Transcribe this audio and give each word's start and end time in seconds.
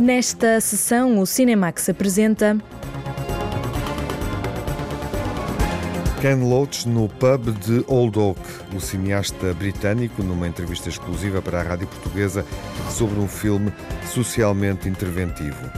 Nesta 0.00 0.58
sessão, 0.62 1.18
o 1.18 1.26
Cinemax 1.26 1.90
apresenta. 1.90 2.56
Ken 6.22 6.36
Loach 6.36 6.88
no 6.88 7.06
pub 7.06 7.50
de 7.58 7.84
Old 7.86 8.18
Oak, 8.18 8.40
o 8.74 8.80
cineasta 8.80 9.52
britânico, 9.52 10.22
numa 10.22 10.48
entrevista 10.48 10.88
exclusiva 10.88 11.42
para 11.42 11.60
a 11.60 11.62
rádio 11.62 11.86
portuguesa 11.86 12.46
sobre 12.88 13.20
um 13.20 13.28
filme 13.28 13.70
socialmente 14.06 14.88
interventivo. 14.88 15.70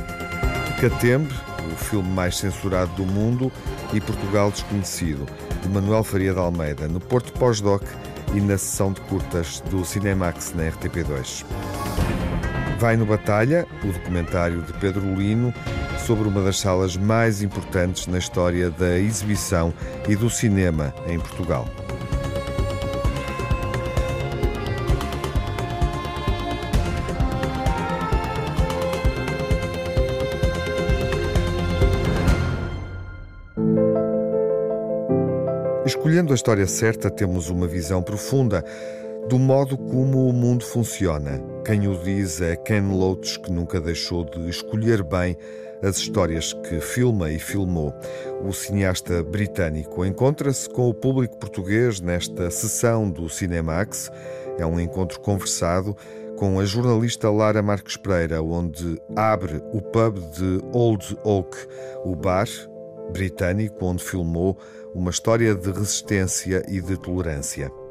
Catembre, 0.80 1.34
o 1.72 1.76
filme 1.76 2.08
mais 2.08 2.36
censurado 2.36 2.93
do 2.93 3.04
mundo, 3.04 3.50
e 3.93 4.00
Portugal 4.00 4.52
Desconhecido, 4.52 5.26
de 5.61 5.68
Manuel 5.68 6.04
Faria 6.04 6.32
de 6.32 6.39
Almeida, 6.39 6.86
no 6.86 7.00
Porto 7.00 7.32
Pós-Doc 7.32 7.82
e 8.36 8.40
na 8.40 8.57
sessão 8.57 8.93
de 8.93 9.00
curtas 9.00 9.61
do 9.68 9.84
Cinemax 9.84 10.54
na 10.54 10.70
RTP2. 10.70 11.44
Vai 12.82 12.96
no 12.96 13.07
Batalha, 13.07 13.64
o 13.85 13.93
documentário 13.93 14.61
de 14.63 14.72
Pedro 14.72 15.14
Lino 15.14 15.54
sobre 16.04 16.27
uma 16.27 16.43
das 16.43 16.59
salas 16.59 16.96
mais 16.96 17.41
importantes 17.41 18.08
na 18.08 18.18
história 18.18 18.71
da 18.71 18.99
exibição 18.99 19.72
e 20.08 20.17
do 20.17 20.29
cinema 20.29 20.93
em 21.07 21.17
Portugal. 21.17 21.68
Escolhendo 35.86 36.33
a 36.33 36.34
história 36.34 36.67
certa, 36.67 37.08
temos 37.08 37.48
uma 37.48 37.69
visão 37.69 38.03
profunda 38.03 38.64
do 39.28 39.39
modo 39.39 39.78
como 39.78 40.28
o 40.28 40.33
mundo 40.33 40.64
funciona. 40.64 41.42
Quem 41.64 41.86
o 41.86 41.97
diz 42.03 42.41
é 42.41 42.56
Ken 42.56 42.88
Loach, 42.92 43.41
que 43.41 43.52
nunca 43.52 43.80
deixou 43.80 44.24
de 44.24 44.48
escolher 44.48 45.02
bem 45.02 45.36
as 45.83 45.96
histórias 45.96 46.52
que 46.52 46.80
filma 46.80 47.30
e 47.30 47.38
filmou. 47.38 47.92
O 48.44 48.52
cineasta 48.52 49.22
britânico 49.22 50.05
encontra-se 50.05 50.69
com 50.69 50.88
o 50.88 50.94
público 50.94 51.36
português 51.38 52.00
nesta 52.00 52.50
sessão 52.50 53.11
do 53.11 53.28
Cinemax. 53.28 54.11
É 54.58 54.66
um 54.66 54.78
encontro 54.78 55.20
conversado 55.20 55.96
com 56.36 56.58
a 56.58 56.64
jornalista 56.64 57.30
Lara 57.30 57.62
Marques 57.62 57.96
Pereira, 57.96 58.42
onde 58.42 59.00
abre 59.14 59.62
o 59.72 59.80
pub 59.80 60.18
de 60.33 60.61
Old 60.72 61.16
Oak, 61.24 61.56
o 62.05 62.16
bar 62.16 62.48
britânico 63.12 63.84
onde 63.84 64.02
filmou 64.02 64.56
uma 64.94 65.11
história 65.11 65.55
de 65.55 65.70
resistência 65.70 66.62
e 66.68 66.80
de 66.80 66.96
tolerância. 66.96 67.81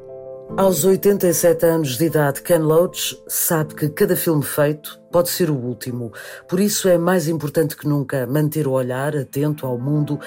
Aos 0.54 0.84
87 0.84 1.64
anos 1.64 1.96
de 1.96 2.04
idade, 2.04 2.42
Ken 2.42 2.58
Loach 2.58 3.18
sabe 3.26 3.74
que 3.74 3.88
cada 3.88 4.14
filme 4.14 4.42
feito 4.42 5.00
pode 5.10 5.30
ser 5.30 5.50
o 5.50 5.56
último. 5.56 6.12
Por 6.46 6.60
isso 6.60 6.88
é 6.88 6.98
mais 6.98 7.26
importante 7.26 7.74
que 7.74 7.88
nunca 7.88 8.26
manter 8.26 8.66
o 8.66 8.72
olhar 8.72 9.16
atento 9.16 9.66
ao 9.66 9.78
mundo 9.78 10.20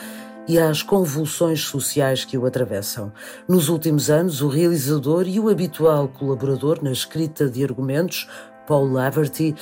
e 0.48 0.58
às 0.58 0.82
convulsões 0.82 1.62
sociais 1.62 2.26
que 2.26 2.40
o 2.40 2.46
atravessam. 2.48 3.14
Nos 3.48 3.70
últimos 3.70 4.10
anos, 4.10 4.42
o 4.42 4.48
realizador 4.48 5.28
e 5.28 5.40
o 5.40 5.48
habitual 5.48 6.08
colaborador 6.08 6.84
na 6.84 6.92
escrita 6.92 7.48
de 7.48 7.64
argumentos, 7.64 8.28
Paul 8.66 8.92
Laverty, 8.92 9.56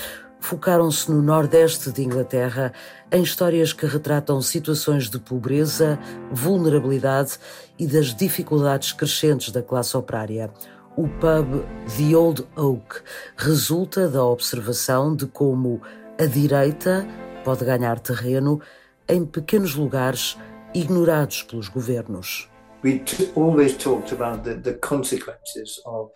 focaram-se 0.43 1.09
no 1.09 1.21
Nordeste 1.21 1.89
de 1.89 2.03
Inglaterra 2.03 2.73
em 3.09 3.23
histórias 3.23 3.71
que 3.71 3.85
retratam 3.85 4.41
situações 4.41 5.09
de 5.09 5.17
pobreza, 5.17 5.97
vulnerabilidade 6.33 7.39
e 7.79 7.87
das 7.87 8.13
dificuldades 8.13 8.91
crescentes 8.91 9.51
da 9.53 9.63
classe 9.63 9.95
operária. 9.95 10.51
O 10.97 11.07
pub 11.07 11.63
The 11.97 12.17
Old 12.17 12.45
Oak 12.57 13.01
resulta 13.37 14.09
da 14.09 14.25
observação 14.25 15.15
de 15.15 15.27
como 15.27 15.81
a 16.19 16.25
direita 16.25 17.07
pode 17.45 17.63
ganhar 17.63 17.97
terreno 17.99 18.59
em 19.07 19.25
pequenos 19.25 19.75
lugares 19.75 20.37
ignorados 20.73 21.41
pelos 21.43 21.69
governos. 21.69 22.49
We 22.83 23.01
always 23.37 23.77
talked 23.77 24.13
about 24.13 24.43
the, 24.43 24.55
the 24.55 24.73
consequences 24.73 25.81
of 25.85 26.11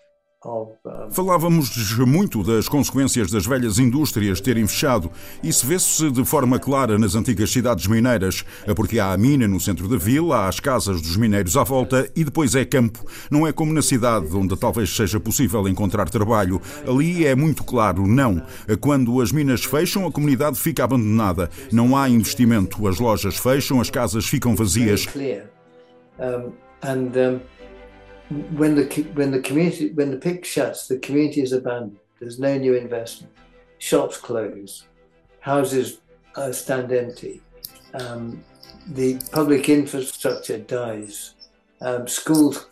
Falávamos 1.10 1.98
muito 1.98 2.44
das 2.44 2.70
consequências 2.70 3.32
das 3.32 3.48
velhas 3.48 3.80
indústrias 3.80 4.40
terem 4.40 4.68
fechado. 4.68 5.10
Isso 5.44 5.66
vê-se 5.66 6.12
de 6.12 6.24
forma 6.24 6.60
clara 6.60 7.00
nas 7.00 7.16
antigas 7.16 7.52
cidades 7.52 7.88
mineiras, 7.88 8.46
porque 8.76 9.00
há 9.00 9.14
a 9.14 9.18
mina 9.18 9.48
no 9.48 9.60
centro 9.60 9.88
da 9.88 9.98
vila, 9.98 10.38
há 10.38 10.48
as 10.48 10.60
casas 10.60 11.02
dos 11.02 11.18
mineiros 11.18 11.58
à 11.58 11.64
volta 11.64 12.08
e 12.16 12.24
depois 12.24 12.54
é 12.54 12.64
campo. 12.64 13.04
Não 13.32 13.48
é 13.48 13.52
como 13.52 13.74
na 13.74 13.82
cidade, 13.82 14.28
onde 14.36 14.56
talvez 14.56 14.96
seja 14.96 15.20
possível 15.20 15.68
encontrar 15.68 16.08
trabalho. 16.08 16.62
Ali 16.88 17.26
é 17.26 17.36
muito 17.36 17.64
claro, 17.64 18.06
não. 18.06 18.42
Quando 18.80 19.20
as 19.20 19.32
minas 19.32 19.64
fecham, 19.64 20.06
a 20.06 20.12
comunidade 20.12 20.60
fica 20.60 20.84
abandonada. 20.84 21.50
Não 21.72 21.98
há 21.98 22.08
investimento. 22.08 22.88
As 22.88 23.00
lojas 23.00 23.38
fecham, 23.38 23.82
as 23.82 23.90
casas 23.90 24.28
ficam 24.28 24.56
vazias. 24.56 25.08
Um, 26.20 26.52
and, 26.84 27.12
um 27.16 27.57
when 28.30 28.76
the 28.76 28.86
when 29.14 29.32
the 29.32 29.40
community 29.42 29.94
when 29.94 30.12
the 30.12 30.18
pick 30.18 30.46
shuts, 30.46 30.88
the 30.88 31.00
community 31.00 31.42
is 31.42 31.54
abandoned. 31.54 31.98
There's 32.20 32.40
no 32.40 32.58
new 32.58 32.76
investment. 32.76 33.34
Shops 33.78 34.18
close, 34.18 34.86
houses 35.40 36.00
uh, 36.36 36.52
stand 36.52 36.92
empty. 36.92 37.42
Um, 37.94 38.44
the 38.90 39.20
public 39.32 39.70
infrastructure 39.70 40.58
dies. 40.58 41.36
Um, 41.82 42.08
schools. 42.08 42.68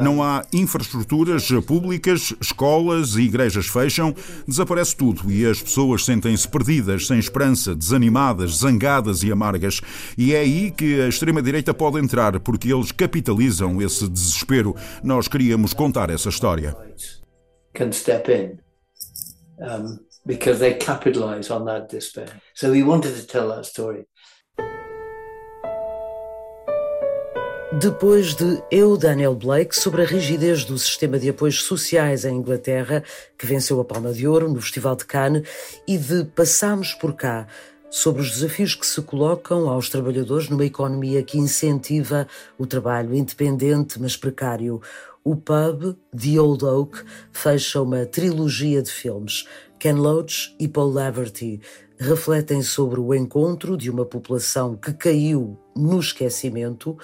Não 0.00 0.22
há 0.22 0.44
infraestruturas 0.52 1.48
públicas, 1.66 2.34
escolas 2.40 3.14
e 3.14 3.22
igrejas 3.22 3.66
fecham, 3.66 4.14
desaparece 4.46 4.96
tudo 4.96 5.30
e 5.30 5.46
as 5.46 5.62
pessoas 5.62 6.04
sentem-se 6.04 6.48
perdidas, 6.48 7.06
sem 7.06 7.18
esperança, 7.18 7.74
desanimadas, 7.74 8.56
zangadas 8.56 9.22
e 9.22 9.30
amargas. 9.30 9.80
E 10.18 10.34
é 10.34 10.40
aí 10.40 10.70
que 10.72 11.00
a 11.00 11.08
extrema-direita 11.08 11.72
pode 11.72 11.98
entrar, 11.98 12.40
porque 12.40 12.72
eles 12.72 12.90
capitalizam 12.90 13.80
esse 13.80 14.08
desespero. 14.08 14.74
Nós 15.02 15.28
queríamos 15.28 15.72
contar 15.72 16.10
essa 16.10 16.28
história. 16.28 16.76
Can 17.72 17.92
step 17.92 18.30
in. 18.30 18.58
Um, 19.60 19.98
because. 20.26 20.60
Depois 27.80 28.34
de 28.36 28.62
Eu, 28.70 28.96
Daniel 28.96 29.34
Blake, 29.34 29.74
sobre 29.74 30.02
a 30.02 30.04
rigidez 30.04 30.64
do 30.64 30.78
sistema 30.78 31.18
de 31.18 31.30
apoios 31.30 31.64
sociais 31.64 32.24
em 32.24 32.36
Inglaterra, 32.36 33.02
que 33.36 33.46
venceu 33.46 33.80
a 33.80 33.84
Palma 33.84 34.12
de 34.12 34.28
Ouro 34.28 34.48
no 34.48 34.60
Festival 34.60 34.94
de 34.94 35.04
Cannes, 35.04 35.48
e 35.86 35.98
de 35.98 36.24
Passamos 36.24 36.94
por 36.94 37.14
cá, 37.14 37.48
sobre 37.90 38.22
os 38.22 38.30
desafios 38.30 38.76
que 38.76 38.86
se 38.86 39.02
colocam 39.02 39.68
aos 39.68 39.88
trabalhadores 39.88 40.48
numa 40.48 40.64
economia 40.64 41.22
que 41.24 41.36
incentiva 41.36 42.28
o 42.56 42.64
trabalho 42.64 43.12
independente, 43.12 44.00
mas 44.00 44.16
precário. 44.16 44.80
O 45.24 45.34
pub, 45.34 45.96
The 46.16 46.40
Old 46.40 46.64
Oak, 46.64 47.02
fecha 47.32 47.82
uma 47.82 48.06
trilogia 48.06 48.82
de 48.82 48.90
filmes. 48.90 49.46
Ken 49.80 49.94
Loach 49.94 50.54
e 50.60 50.68
Paul 50.68 50.92
Laverty 50.92 51.60
refletem 51.98 52.62
sobre 52.62 53.00
o 53.00 53.14
encontro 53.14 53.76
de 53.76 53.90
uma 53.90 54.04
população 54.04 54.76
que 54.76 54.92
caiu 54.92 55.58
no 55.76 55.98
esquecimento 55.98 56.96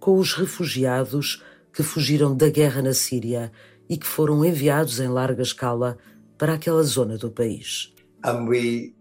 com 0.00 0.18
os 0.18 0.34
refugiados 0.34 1.44
que 1.72 1.82
fugiram 1.82 2.36
da 2.36 2.48
guerra 2.48 2.82
na 2.82 2.94
Síria 2.94 3.52
e 3.88 3.96
que 3.96 4.06
foram 4.06 4.44
enviados 4.44 4.98
em 4.98 5.08
larga 5.08 5.42
escala 5.42 5.98
para 6.36 6.54
aquela 6.54 6.82
zona 6.82 7.16
do 7.18 7.30
país. 7.30 7.94
And 8.24 8.48
we 8.48 8.94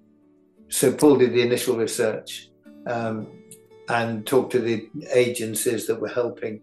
did 0.69 1.33
the 1.33 1.41
initial 1.41 1.77
research 1.77 2.51
um, 2.85 3.25
and 3.89 4.23
talked 4.25 4.51
to 4.51 4.59
the 4.59 4.89
agencies 5.13 5.87
that 5.87 5.99
were 5.99 6.13
helping. 6.13 6.61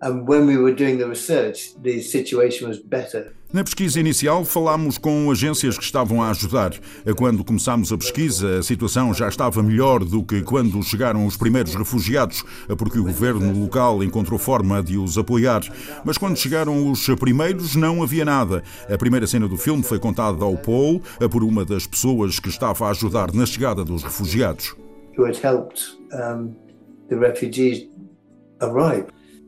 And 0.00 0.26
when 0.26 0.46
we 0.46 0.56
were 0.56 0.74
doing 0.74 0.98
the 0.98 1.06
research, 1.06 1.74
the 1.82 2.00
situation 2.00 2.68
was 2.68 2.78
better 2.78 3.32
na 3.54 3.62
pesquisa 3.62 4.00
inicial, 4.00 4.44
falámos 4.44 4.98
com 4.98 5.30
agências 5.30 5.78
que 5.78 5.84
estavam 5.84 6.20
a 6.20 6.30
ajudar. 6.30 6.72
Quando 7.16 7.44
começámos 7.44 7.92
a 7.92 7.96
pesquisa, 7.96 8.58
a 8.58 8.62
situação 8.64 9.14
já 9.14 9.28
estava 9.28 9.62
melhor 9.62 10.04
do 10.04 10.24
que 10.24 10.42
quando 10.42 10.82
chegaram 10.82 11.24
os 11.24 11.36
primeiros 11.36 11.72
refugiados, 11.76 12.42
porque 12.76 12.98
o 12.98 13.04
governo 13.04 13.56
local 13.56 14.02
encontrou 14.02 14.40
forma 14.40 14.82
de 14.82 14.98
os 14.98 15.16
apoiar. 15.16 15.62
Mas 16.04 16.18
quando 16.18 16.36
chegaram 16.36 16.90
os 16.90 17.06
primeiros, 17.14 17.76
não 17.76 18.02
havia 18.02 18.24
nada. 18.24 18.64
A 18.92 18.98
primeira 18.98 19.24
cena 19.24 19.46
do 19.46 19.56
filme 19.56 19.84
foi 19.84 20.00
contada 20.00 20.44
ao 20.44 20.56
Paul 20.56 21.00
por 21.30 21.44
uma 21.44 21.64
das 21.64 21.86
pessoas 21.86 22.40
que 22.40 22.48
estava 22.48 22.88
a 22.88 22.90
ajudar 22.90 23.32
na 23.32 23.46
chegada 23.46 23.84
dos 23.84 24.02
refugiados. 24.02 24.74
Who 25.16 25.26
had 25.26 25.36
helped 25.40 25.80
um, 26.12 26.56
the 27.08 27.14
refugees 27.14 27.88
arrive. 28.60 29.06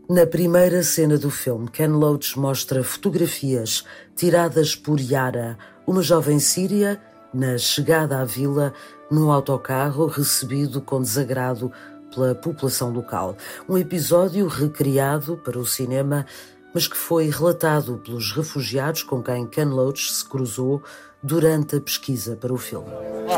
Na 0.08 0.24
primeira 0.24 0.84
cena 0.84 1.18
do 1.18 1.32
filme, 1.32 1.68
Ken 1.68 1.88
Loach 1.88 2.38
mostra 2.38 2.84
fotografias 2.84 3.84
tiradas 4.14 4.76
por 4.76 5.00
Yara, 5.00 5.58
uma 5.84 6.00
jovem 6.00 6.38
síria, 6.38 7.00
na 7.34 7.58
chegada 7.58 8.20
à 8.20 8.24
vila 8.24 8.72
num 9.10 9.32
autocarro 9.32 10.06
recebido 10.06 10.80
com 10.80 11.02
desagrado 11.02 11.72
pela 12.14 12.36
população 12.36 12.92
local. 12.92 13.36
Um 13.68 13.76
episódio 13.76 14.46
recriado 14.46 15.38
para 15.38 15.58
o 15.58 15.66
cinema, 15.66 16.24
mas 16.72 16.86
que 16.86 16.96
foi 16.96 17.28
relatado 17.28 18.00
pelos 18.04 18.30
refugiados 18.30 19.02
com 19.02 19.20
quem 19.20 19.44
Ken 19.48 19.64
Loach 19.64 20.12
se 20.12 20.24
cruzou 20.24 20.84
durante 21.20 21.74
a 21.74 21.80
pesquisa 21.80 22.36
para 22.36 22.54
o 22.54 22.56
filme. 22.56 22.90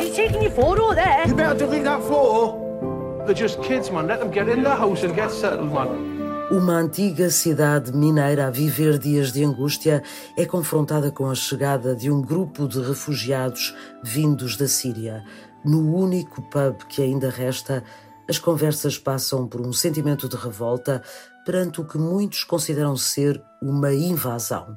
She's 0.03 0.14
taking 0.14 0.50
photo 0.50 0.94
there. 0.94 1.26
You 1.26 1.35
better 1.35 1.56
delete 1.56 1.85
that 1.85 2.03
photo. 2.03 3.25
They're 3.25 3.35
just 3.35 3.59
kids, 3.62 3.88
man. 3.91 4.06
Let 4.06 4.21
them 4.21 4.31
get 4.31 4.49
in 4.49 4.62
the 4.62 4.76
house 4.76 5.03
and 5.03 5.14
get 5.14 5.31
settled, 5.31 5.73
man. 5.73 6.18
Uma 6.50 6.77
antiga 6.77 7.29
cidade 7.29 7.95
mineira 7.95 8.47
a 8.47 8.50
viver 8.50 8.99
dias 8.99 9.31
de 9.31 9.45
angústia 9.45 10.03
é 10.35 10.47
confrontada 10.47 11.12
com 11.12 11.29
a 11.29 11.35
chegada 11.35 11.95
de 11.95 12.11
um 12.11 12.23
grupo 12.23 12.67
de 12.67 12.81
refugiados 12.81 13.77
vindos 14.03 14.56
da 14.56 14.67
Síria. 14.67 15.23
No 15.62 15.95
único 15.95 16.41
pub 16.41 16.85
que 16.89 17.03
ainda 17.03 17.29
resta, 17.29 17.85
as 18.27 18.39
conversas 18.39 18.97
passam 18.97 19.47
por 19.47 19.61
um 19.61 19.75
sentimento 19.75 20.27
de 20.27 20.37
revolta 20.37 21.03
perante 21.45 21.83
o 21.83 21.85
que 21.85 21.99
muitos 21.99 22.45
consideram 22.45 22.97
ser 22.97 23.43
uma 23.61 23.93
invasão. 23.93 24.75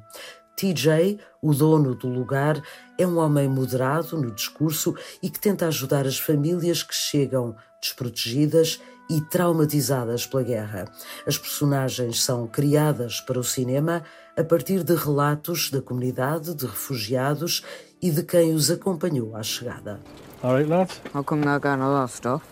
TJ, 0.58 1.20
o 1.42 1.54
dono 1.54 1.96
do 1.96 2.10
lugar, 2.10 2.62
é 2.98 3.08
um 3.08 3.18
homem 3.18 3.48
moderado 3.48 4.22
no 4.22 4.30
discurso 4.30 4.94
e 5.24 5.30
que 5.30 5.40
tenta 5.40 5.68
ajudar 5.68 6.06
as 6.06 6.20
famílias 6.20 6.84
que 6.84 6.94
chegam 6.94 7.56
desprotegidas 7.82 8.80
e 9.10 9.20
traumatizadas 9.20 10.26
pela 10.26 10.44
guerra. 10.44 10.86
As 11.28 11.38
personagens 11.38 12.24
são 12.24 12.48
criadas 12.48 13.20
para 13.20 13.40
o 13.40 13.44
cinema 13.44 14.04
a 14.38 14.44
partir 14.44 14.84
de 14.84 14.96
relatos 14.96 15.70
da 15.70 15.82
comunidade 15.82 16.56
de 16.56 16.66
refugiados 16.66 17.64
e 18.02 18.10
de 18.10 18.24
quem 18.24 18.54
os 18.54 18.72
acompanhou 18.72 19.36
à 19.36 19.44
chegada. 19.44 20.00
All 20.42 20.56
right, 20.56 20.70
lads. 20.70 21.02
How 21.14 21.24
come 21.24 21.44
they're 21.44 21.60
getting 21.60 21.84
all 21.84 21.94
that 22.00 22.12
stuff? 22.12 22.44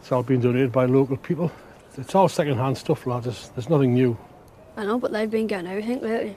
It's 0.00 0.10
all 0.10 0.22
been 0.22 0.40
donated 0.40 0.72
by 0.72 0.86
local 0.86 1.18
people. 1.18 1.50
It's 1.98 2.14
all 2.14 2.28
second-hand 2.28 2.78
stuff, 2.78 3.06
lads. 3.06 3.26
There's, 3.26 3.48
there's 3.50 3.68
nothing 3.68 3.92
new. 3.92 4.16
I 4.76 4.84
know, 4.84 4.98
but 4.98 5.12
they've 5.12 5.30
been 5.30 5.46
getting 5.46 5.66
everything 5.70 6.00
lately. 6.00 6.36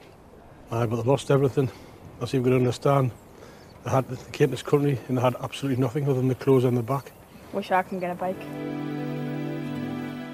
Aye, 0.72 0.86
but 0.88 0.98
they've 0.98 1.08
lost 1.08 1.32
everything. 1.32 1.70
As 2.22 2.34
you've 2.34 2.44
got 2.44 2.50
to 2.50 2.58
understand, 2.58 3.12
they, 3.86 3.92
had, 3.92 4.08
they 4.10 4.18
came 4.32 4.48
to 4.48 4.52
this 4.52 4.64
country 4.64 5.00
and 5.08 5.18
they 5.18 5.22
had 5.22 5.36
absolutely 5.42 5.80
nothing 5.82 6.04
other 6.04 6.16
than 6.16 6.28
the 6.28 6.36
clothes 6.36 6.66
on 6.66 6.76
the 6.76 6.84
back. 6.84 7.12
Wish 7.54 7.72
I 7.72 7.84
can 7.84 8.00
get 8.00 8.12
a 8.12 8.16
bike. 8.16 8.42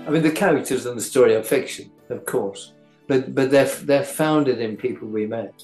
I 0.07 0.09
mean, 0.11 0.21
the 0.21 0.31
characters 0.31 0.85
in 0.85 0.95
the 0.95 1.01
story 1.01 1.35
are 1.35 1.43
fiction, 1.43 1.91
of 2.09 2.25
course, 2.25 2.73
but 3.07 3.33
but 3.33 3.51
they're 3.51 3.65
they're 3.65 4.03
founded 4.03 4.59
in 4.59 4.77
people 4.77 5.07
we 5.07 5.25
met, 5.25 5.61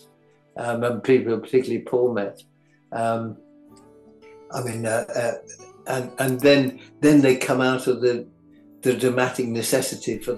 um, 0.57 0.83
and 0.83 1.03
people, 1.03 1.38
particularly 1.39 1.83
Paul 1.83 2.13
met. 2.13 2.41
Um, 2.91 3.38
I 4.51 4.63
mean, 4.63 4.85
uh, 4.85 5.05
uh, 5.15 5.33
and 5.88 6.11
and 6.19 6.39
then 6.39 6.79
then 7.00 7.21
they 7.21 7.38
come 7.38 7.61
out 7.61 7.88
of 7.88 8.01
the 8.01 8.27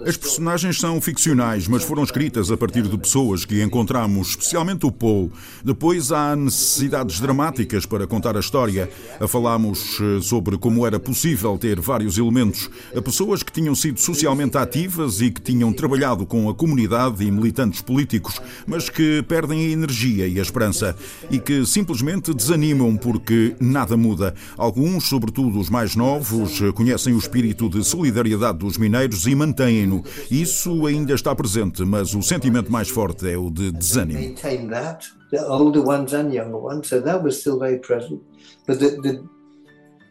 As 0.06 0.16
personagens 0.16 0.78
são 0.78 1.00
ficcionais, 1.00 1.66
mas 1.66 1.82
foram 1.82 2.04
escritas 2.04 2.48
a 2.48 2.56
partir 2.56 2.82
de 2.82 2.96
pessoas 2.96 3.44
que 3.44 3.60
encontramos, 3.60 4.28
especialmente 4.28 4.86
o 4.86 4.92
Paul. 4.92 5.32
Depois 5.64 6.12
há 6.12 6.36
necessidades 6.36 7.18
dramáticas 7.18 7.84
para 7.84 8.06
contar 8.06 8.36
a 8.36 8.40
história. 8.40 8.88
Falámos 9.26 9.98
eh, 10.00 10.20
sobre 10.22 10.56
como 10.56 10.86
era 10.86 11.00
possível 11.00 11.58
ter 11.58 11.80
vários 11.80 12.18
elementos. 12.18 12.70
Pessoas 13.04 13.42
que 13.42 13.50
tinham 13.50 13.74
sido 13.74 13.98
socialmente 13.98 14.56
ativas 14.56 15.20
e 15.20 15.32
que 15.32 15.40
tinham 15.40 15.72
trabalhado 15.72 16.24
com 16.24 16.48
a 16.48 16.54
comunidade 16.54 17.24
e 17.24 17.30
militantes 17.32 17.82
políticos, 17.82 18.40
mas 18.64 18.88
que 18.88 19.24
perdem 19.24 19.66
a 19.66 19.70
energia 19.70 20.28
e 20.28 20.38
a 20.38 20.42
esperança 20.42 20.94
e 21.32 21.40
que 21.40 21.66
simplesmente 21.66 22.32
desanimam 22.32 22.96
porque 22.96 23.56
nada 23.58 23.96
muda. 23.96 24.36
Alguns, 24.56 25.08
sobretudo 25.08 25.58
os 25.58 25.68
mais 25.68 25.96
novos, 25.96 26.60
conhecem 26.76 27.12
o 27.12 27.18
espírito 27.18 27.68
de 27.68 27.84
solidariedade 27.84 28.35
solidariedade 28.36 28.58
dos 28.58 28.78
mineiros 28.78 29.26
e 29.26 29.34
mantêm-no. 29.34 30.04
Isso 30.30 30.86
ainda 30.86 31.14
está 31.14 31.34
presente, 31.34 31.84
mas 31.84 32.14
o 32.14 32.22
sentimento 32.22 32.70
mais 32.70 32.88
forte 32.88 33.28
é 33.28 33.36
o 33.36 33.50
de 33.50 33.72
desânimo. 33.72 34.34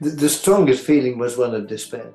The 0.02 0.26
strongest 0.26 0.84
feeling 0.84 1.18
was 1.18 1.38
one 1.38 1.56
of 1.56 1.68
despair. 1.68 2.14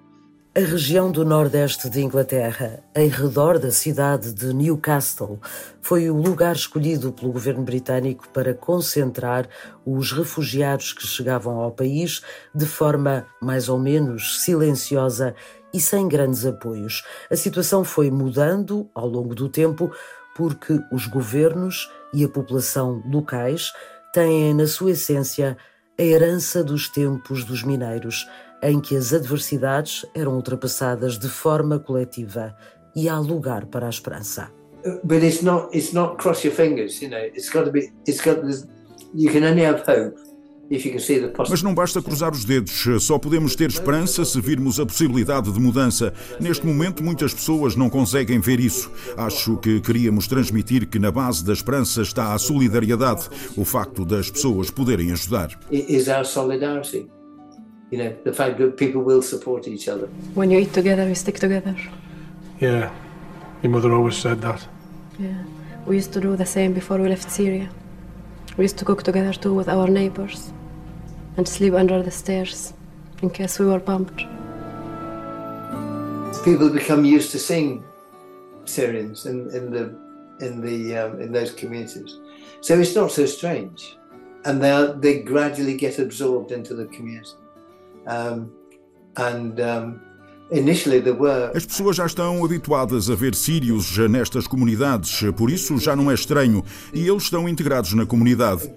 A 0.53 0.61
região 0.61 1.13
do 1.13 1.25
nordeste 1.25 1.89
de 1.89 2.03
Inglaterra, 2.03 2.83
em 2.95 3.09
redor 3.09 3.57
da 3.57 3.71
cidade 3.71 4.35
de 4.35 4.53
Newcastle, 4.53 5.39
foi 5.81 6.11
o 6.11 6.17
lugar 6.17 6.57
escolhido 6.57 7.13
pelo 7.13 7.31
governo 7.31 7.63
britânico 7.63 8.29
para 8.31 8.53
concentrar 8.53 9.49
os 9.87 10.11
refugiados 10.11 10.93
que 10.93 11.07
chegavam 11.07 11.61
ao 11.61 11.71
país 11.71 12.21
de 12.53 12.67
forma 12.67 13.25
mais 13.41 13.69
ou 13.69 13.79
menos 13.79 14.43
silenciosa 14.43 15.37
e 15.73 15.81
sem 15.81 16.09
grandes 16.09 16.45
apoios. 16.45 17.05
A 17.31 17.37
situação 17.37 17.85
foi 17.85 18.11
mudando 18.11 18.89
ao 18.95 19.07
longo 19.07 19.35
do 19.35 19.49
tempo 19.49 19.91
porque 20.37 20.79
os 20.93 21.07
governos 21.07 21.91
e 22.13 22.25
a 22.25 22.29
população 22.29 23.03
locais 23.07 23.73
têm 24.13 24.55
na 24.55 24.67
sua 24.67 24.93
essência 24.93 25.57
a 25.99 26.03
herança 26.03 26.65
dos 26.65 26.89
tempos 26.89 27.45
dos 27.45 27.63
mineiros 27.63 28.29
em 28.63 28.81
que 28.81 28.97
as 28.97 29.13
adversidades 29.13 30.05
eram 30.15 30.35
ultrapassadas 30.35 31.19
de 31.19 31.29
forma 31.29 31.79
coletiva 31.79 32.55
e 32.95 33.09
há 33.09 33.19
lugar 33.19 33.67
para 33.67 33.87
a 33.87 33.91
esperança. 33.91 34.51
But 35.05 35.23
it's 35.23 35.43
not 35.43 35.77
it's 35.77 35.93
not 35.93 36.17
cross 36.17 36.43
your 36.45 36.55
fingers, 36.55 37.03
you 37.03 37.11
know. 37.11 37.19
It's 37.19 37.51
got 37.51 37.65
to 37.65 37.71
be 37.71 37.93
it's 38.07 38.21
got 38.23 38.41
you 39.15 39.31
can 39.31 39.45
only 39.45 39.65
have 39.65 39.83
hope 39.87 40.17
mas 41.49 41.63
não 41.63 41.75
basta 41.75 42.01
cruzar 42.01 42.33
os 42.33 42.45
dedos, 42.45 42.87
só 43.01 43.19
podemos 43.19 43.57
ter 43.57 43.69
esperança 43.69 44.25
se 44.25 44.41
virmos 44.41 44.79
a 44.79 44.87
possibilidade 44.87 45.51
de 45.51 45.59
mudança. 45.59 46.15
Neste 46.39 46.65
momento, 46.65 47.03
muitas 47.03 47.35
pessoas 47.35 47.75
não 47.75 47.91
conseguem 47.91 48.39
ver 48.39 48.61
isso. 48.61 48.89
Acho 49.17 49.57
que 49.57 49.81
queríamos 49.81 50.29
transmitir 50.29 50.87
que 50.87 51.01
na 51.01 51.11
base 51.11 51.45
da 51.45 51.53
esperança 51.53 52.03
está 52.03 52.35
a 52.35 52.39
solidariedade, 52.39 53.29
o 53.57 53.65
facto 53.65 54.05
das 54.05 54.31
pessoas 54.31 54.71
poderem 54.71 55.11
ajudar. 55.11 55.59
Is 55.73 56.07
our 56.07 56.25
solidarity 56.25 57.09
you 57.91 57.99
know, 57.99 58.15
the 58.23 58.33
fact 58.33 58.59
that 58.59 58.77
people 58.77 59.03
will 59.03 59.23
support 59.23 59.67
each 59.67 59.89
other. 59.89 60.09
When 60.35 60.53
you 60.53 60.61
eat 60.61 60.73
together, 60.73 61.09
you 61.09 61.17
stick 61.17 61.41
together. 61.41 61.75
Yeah, 62.61 62.93
your 63.63 63.73
mother 63.73 63.93
always 63.93 64.17
said 64.17 64.41
that. 64.43 64.65
Yeah, 65.19 65.43
we 65.85 65.97
used 65.97 66.13
to 66.13 66.21
do 66.21 66.37
the 66.37 66.47
same 66.47 66.73
before 66.73 66.99
we 66.99 67.09
left 67.09 67.29
Syria. 67.29 67.69
We 68.57 68.65
used 68.65 68.79
to 68.79 68.85
cook 68.85 69.03
together 69.03 69.33
too 69.33 69.53
with 69.53 69.69
our 69.69 69.89
neighbors 69.89 70.53
and 71.37 71.47
sleep 71.47 71.75
under 71.75 72.03
the 72.03 72.11
stairs 72.11 72.73
in 73.23 73.31
case 73.31 73.59
we 73.59 73.67
were 73.67 73.81
bombed. 73.81 74.17
People 76.45 76.71
become 76.71 77.05
used 77.05 77.31
to 77.33 77.39
seeing 77.39 77.85
Syrians 78.65 79.27
in, 79.27 79.51
in 79.51 79.71
the 79.71 79.99
in 80.41 80.61
the 80.63 80.97
um, 80.97 81.21
in 81.21 81.33
those 81.33 81.53
communities, 81.53 82.19
so 82.63 82.79
it's 82.79 82.95
not 82.95 83.11
so 83.13 83.27
strange, 83.27 83.99
and 84.47 84.63
they 84.63 84.95
they 85.01 85.23
gradually 85.23 85.77
get 85.77 85.99
absorbed 85.99 86.51
into 86.51 86.75
the 86.75 86.87
community. 86.87 87.33
Um, 88.07 88.53
and, 89.17 89.61
um, 89.61 90.01
As 91.55 91.65
pessoas 91.65 91.97
já 91.97 92.07
estão 92.07 92.45
habituadas 92.45 93.09
a 93.09 93.15
ver 93.15 93.35
sírios 93.35 93.97
nestas 94.09 94.47
comunidades, 94.47 95.21
por 95.37 95.51
isso 95.51 95.79
já 95.79 95.95
não 95.95 96.11
é 96.11 96.15
estranho, 96.15 96.65
e 96.93 97.07
eles 97.07 97.25
estão 97.25 97.49
integrados 97.49 97.93
na 97.95 98.05
comunidade. 98.05 98.69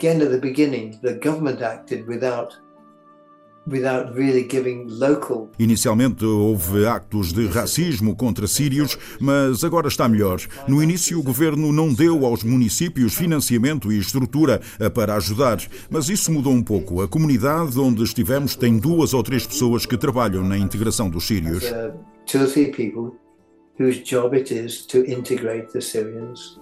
Inicialmente 5.58 6.25
houve 6.25 6.86
actos 6.86 7.32
de 7.32 7.48
racismo 7.48 8.15
contra 8.15 8.48
sírios, 8.48 8.98
mas 9.20 9.63
agora 9.63 9.88
está 9.88 10.08
melhor. 10.10 10.41
No 10.67 10.84
início, 10.84 11.20
o 11.20 11.24
governo 11.24 11.72
não 11.72 11.93
deu 11.93 12.25
aos 12.25 12.43
municípios 12.43 13.15
financiamento 13.15 13.91
e 13.91 13.98
estrutura 13.98 14.60
para 14.93 15.15
ajudar, 15.15 15.60
mas 15.89 16.10
isso 16.10 16.32
mudou 16.32 16.53
um 16.53 16.63
pouco. 16.63 17.01
A 17.01 17.08
comunidade 17.08 17.79
onde 17.79 18.03
estivemos 18.03 18.55
tem 18.55 18.77
duas 18.77 19.13
ou 19.13 19.24
três 19.24 19.46
pessoas 19.48 19.86
que 19.86 19.98
trabalham 19.98 20.43
na 20.43 20.58
integração 20.58 21.10
dos 21.10 21.25
sírios. 21.25 21.63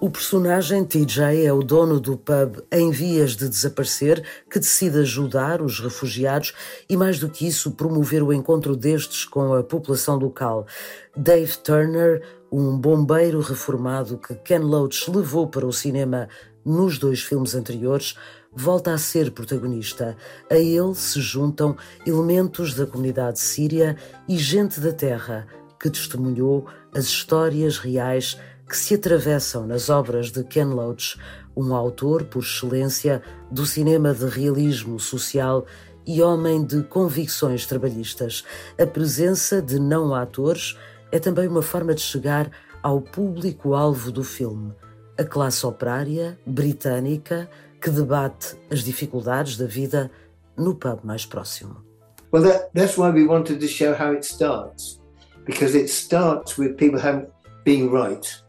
O 0.00 0.08
personagem 0.08 0.82
TJ 0.82 1.44
é 1.44 1.52
o 1.52 1.62
dono 1.62 2.00
do 2.00 2.16
pub 2.16 2.62
em 2.72 2.90
vias 2.90 3.36
de 3.36 3.50
desaparecer 3.50 4.24
que 4.50 4.58
decide 4.58 5.00
ajudar 5.00 5.60
os 5.60 5.78
refugiados 5.78 6.54
e, 6.88 6.96
mais 6.96 7.18
do 7.18 7.28
que 7.28 7.46
isso, 7.46 7.72
promover 7.72 8.22
o 8.22 8.32
encontro 8.32 8.74
destes 8.74 9.26
com 9.26 9.52
a 9.52 9.62
população 9.62 10.16
local. 10.16 10.66
Dave 11.14 11.54
Turner, 11.58 12.22
um 12.50 12.78
bombeiro 12.78 13.40
reformado 13.40 14.16
que 14.16 14.34
Ken 14.36 14.60
Loach 14.60 15.10
levou 15.10 15.46
para 15.46 15.66
o 15.66 15.72
cinema 15.72 16.30
nos 16.64 16.96
dois 16.96 17.20
filmes 17.20 17.54
anteriores, 17.54 18.16
volta 18.54 18.90
a 18.90 18.96
ser 18.96 19.32
protagonista. 19.32 20.16
A 20.50 20.56
ele 20.56 20.94
se 20.94 21.20
juntam 21.20 21.76
elementos 22.06 22.72
da 22.72 22.86
comunidade 22.86 23.38
síria 23.38 23.98
e 24.26 24.38
gente 24.38 24.80
da 24.80 24.92
terra 24.92 25.46
que 25.78 25.90
testemunhou 25.90 26.64
as 26.94 27.04
histórias 27.04 27.78
reais 27.78 28.38
que 28.68 28.76
se 28.76 28.94
atravessam 28.94 29.66
nas 29.66 29.90
obras 29.90 30.30
de 30.30 30.44
Ken 30.44 30.64
Loach, 30.64 31.18
um 31.56 31.74
autor 31.74 32.24
por 32.24 32.42
excelência 32.42 33.22
do 33.50 33.66
cinema 33.66 34.14
de 34.14 34.26
realismo 34.26 34.98
social 34.98 35.66
e 36.06 36.22
homem 36.22 36.64
de 36.64 36.82
convicções 36.82 37.66
trabalhistas. 37.66 38.44
A 38.80 38.86
presença 38.86 39.60
de 39.60 39.78
não 39.78 40.14
atores 40.14 40.76
é 41.10 41.18
também 41.18 41.48
uma 41.48 41.62
forma 41.62 41.94
de 41.94 42.00
chegar 42.00 42.50
ao 42.82 43.00
público-alvo 43.00 44.10
do 44.10 44.24
filme, 44.24 44.72
a 45.18 45.24
classe 45.24 45.64
operária 45.66 46.38
britânica 46.46 47.48
que 47.80 47.90
debate 47.90 48.56
as 48.70 48.80
dificuldades 48.80 49.56
da 49.56 49.66
vida 49.66 50.10
no 50.56 50.74
pub 50.74 51.00
mais 51.04 51.26
próximo. 51.26 51.84
Well, 52.32 52.44
that, 52.44 52.70
that's 52.74 52.96
why 52.96 53.10
we 53.10 53.26
wanted 53.26 53.60
to 53.60 53.68
show 53.68 53.92
how 53.92 54.14
it 54.14 54.24
starts, 54.24 55.01
because 55.44 55.74
it 55.74 55.88
starts 55.88 56.56
with 56.56 56.78
people 56.78 56.98
having, 56.98 57.26
being 57.64 57.90
right. 57.90 58.42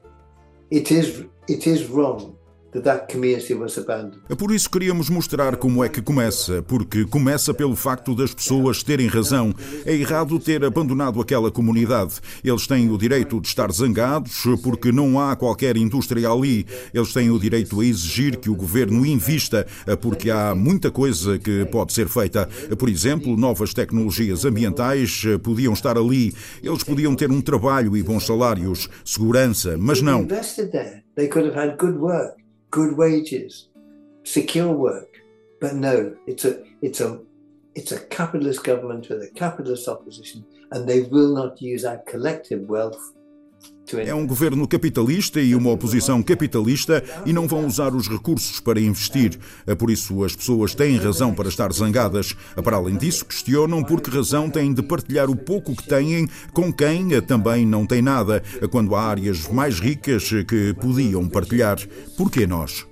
It 0.72 0.92
is, 0.92 1.26
it 1.48 1.68
is 1.68 1.88
wrong 1.88 2.33
é 4.30 4.36
por 4.36 4.51
isso 4.51 4.70
queríamos 4.70 5.08
mostrar 5.10 5.58
como 5.58 5.84
é 5.84 5.89
que 5.89 6.01
começa, 6.01 6.63
porque 6.63 7.06
começa 7.06 7.53
pelo 7.53 7.75
facto 7.75 8.15
das 8.15 8.34
pessoas 8.34 8.82
terem 8.82 9.06
razão. 9.08 9.53
É 9.86 9.94
errado 9.94 10.39
ter 10.39 10.63
abandonado 10.65 11.22
aquela 11.22 11.51
comunidade. 11.51 12.15
Eles 12.44 12.65
têm 12.65 12.89
o 12.89 12.98
direito 12.98 13.39
de 13.39 13.48
estar 13.48 13.72
zangados 13.72 14.44
porque 14.63 14.92
não 14.92 15.20
há 15.20 15.36
qualquer 15.36 15.77
indústria 15.77 16.30
ali. 16.30 16.65
Eles 16.92 17.13
têm 17.13 17.30
o 17.30 17.39
direito 17.39 17.80
a 17.80 17.86
exigir 17.86 18.38
que 18.38 18.50
o 18.50 18.56
governo 18.56 19.06
invista, 19.06 19.68
porque 20.01 20.32
há 20.32 20.56
muita 20.56 20.89
coisa 20.89 21.38
que 21.38 21.65
pode 21.65 21.94
ser 21.94 22.08
feita. 22.08 22.50
Por 22.77 22.89
exemplo, 22.89 23.38
novas 23.38 23.74
tecnologias 23.74 24.46
ambientais 24.46 25.24
podiam 25.44 25.74
estar 25.74 25.98
ali. 25.98 26.34
Eles 26.63 26.84
podiam 26.84 27.15
ter 27.15 27.30
um 27.30 27.42
trabalho 27.42 27.96
e 27.96 28.01
bons 28.01 28.25
salários, 28.25 28.89
segurança, 29.06 29.77
mas 29.77 30.01
não. 30.01 30.25
They 31.15 31.27
could 31.27 31.48
have 31.48 31.56
had 31.56 31.77
good 31.77 32.00
work 32.00 32.43
good 32.74 32.98
wages, 32.98 33.68
secure 34.24 34.74
work. 34.74 35.22
But 35.62 35.75
no, 35.75 36.18
it's 36.25 36.44
a 36.44 36.63
it's 36.82 37.01
a 37.01 37.22
it's 37.75 37.92
a 37.92 38.00
capitalist 38.08 38.63
government 38.63 39.08
with 39.10 39.22
a 39.22 39.30
capitalist 39.30 39.88
opposition, 39.88 40.44
and 40.72 40.89
they 40.89 41.01
will 41.01 41.34
not 41.36 41.62
use 41.62 41.86
our 41.86 42.00
collective 42.00 42.62
wealth 42.62 43.13
É 43.92 44.16
um 44.16 44.25
governo 44.25 44.68
capitalista 44.68 45.42
e 45.42 45.54
uma 45.54 45.72
oposição 45.72 46.24
capitalista 46.24 47.04
e 47.25 47.34
não 47.34 47.48
vão 47.48 47.68
usar 47.68 47.94
os 47.94 48.08
recursos 48.08 48.60
para 48.60 48.80
investir. 48.80 49.38
É 49.68 49.75
por 49.75 49.92
isso 49.92 50.24
as 50.24 50.36
pessoas 50.36 50.74
têm 50.74 50.98
razão 50.98 51.34
para 51.34 51.50
estar 51.50 51.72
zangadas. 51.74 52.34
Para 52.63 52.78
além 52.78 52.96
disso, 52.96 53.25
questionam 53.25 53.84
por 53.84 54.00
que 54.00 54.10
razão 54.10 54.50
têm 54.50 54.74
de 54.74 54.82
partilhar 54.82 55.30
o 55.30 55.36
pouco 55.36 55.75
que 55.75 55.88
têm 55.88 56.30
com 56.54 56.72
quem 56.72 57.22
também 57.22 57.66
não 57.66 57.86
tem 57.86 58.02
nada, 58.02 58.42
quando 58.72 58.96
há 58.96 59.02
áreas 59.02 59.48
mais 59.50 59.80
ricas 59.80 60.30
que 60.48 60.74
podiam 60.75 61.28
partilhar. 61.28 61.78
Por 62.18 62.32
que 62.32 62.48
nós? 62.48 62.88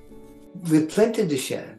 With 0.70 0.88
plenty 0.94 1.26
to 1.26 1.38
share. 1.38 1.78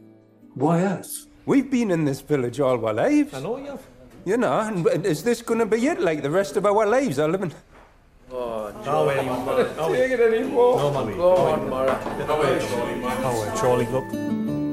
Why 0.55 0.83
us? 0.99 1.29
We've 1.45 1.69
been 1.69 1.91
in 1.91 2.05
this 2.05 2.21
village 2.21 2.59
all 2.61 2.83
our 2.83 2.93
lives. 2.93 3.33
I 3.33 3.41
know 3.41 3.57
you 3.57 3.71
have. 3.71 3.81
You 4.25 4.37
know, 4.37 4.59
and 4.59 5.05
is 5.05 5.23
this 5.23 5.41
going 5.41 5.59
to 5.59 5.65
be 5.65 5.87
it 5.87 5.99
like 5.99 6.21
the 6.21 6.29
rest 6.29 6.57
of 6.57 6.65
our 6.65 6.85
lives 6.87 7.19
are 7.19 7.29
living? 7.29 7.51
Oh, 7.51 7.72
way, 8.83 9.15
Charlie. 12.65 12.99
No 13.01 13.31
way, 13.39 13.57
Charlie, 13.59 13.85
go. 13.85 14.03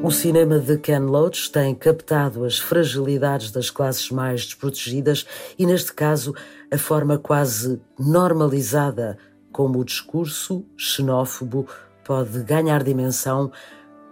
O 0.02 0.10
cinema 0.10 0.58
de 0.58 0.78
Ken 0.78 1.00
Loach 1.00 1.52
tem 1.52 1.74
captado 1.74 2.44
as 2.44 2.58
fragilidades 2.58 3.50
das 3.50 3.68
classes 3.68 4.10
mais 4.10 4.46
desprotegidas 4.46 5.26
e, 5.58 5.66
neste 5.66 5.92
caso, 5.92 6.34
a 6.72 6.78
forma 6.78 7.18
quase 7.18 7.80
normalizada 7.98 9.18
como 9.52 9.78
o 9.78 9.84
discurso 9.84 10.64
xenófobo 10.76 11.66
pode 12.02 12.42
ganhar 12.44 12.82
dimensão 12.82 13.52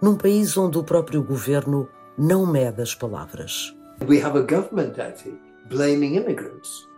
num 0.01 0.15
país 0.15 0.55
onde 0.57 0.77
o 0.77 0.83
próprio 0.83 1.23
governo 1.23 1.89
não 2.17 2.45
mede 2.45 2.81
as 2.81 2.93
palavras. 2.93 3.75
We 4.07 4.21
have 4.23 4.37
a 4.37 4.41
government 4.41 4.99
actually 4.99 5.39
blaming 5.69 6.15
immigrants. 6.15 6.88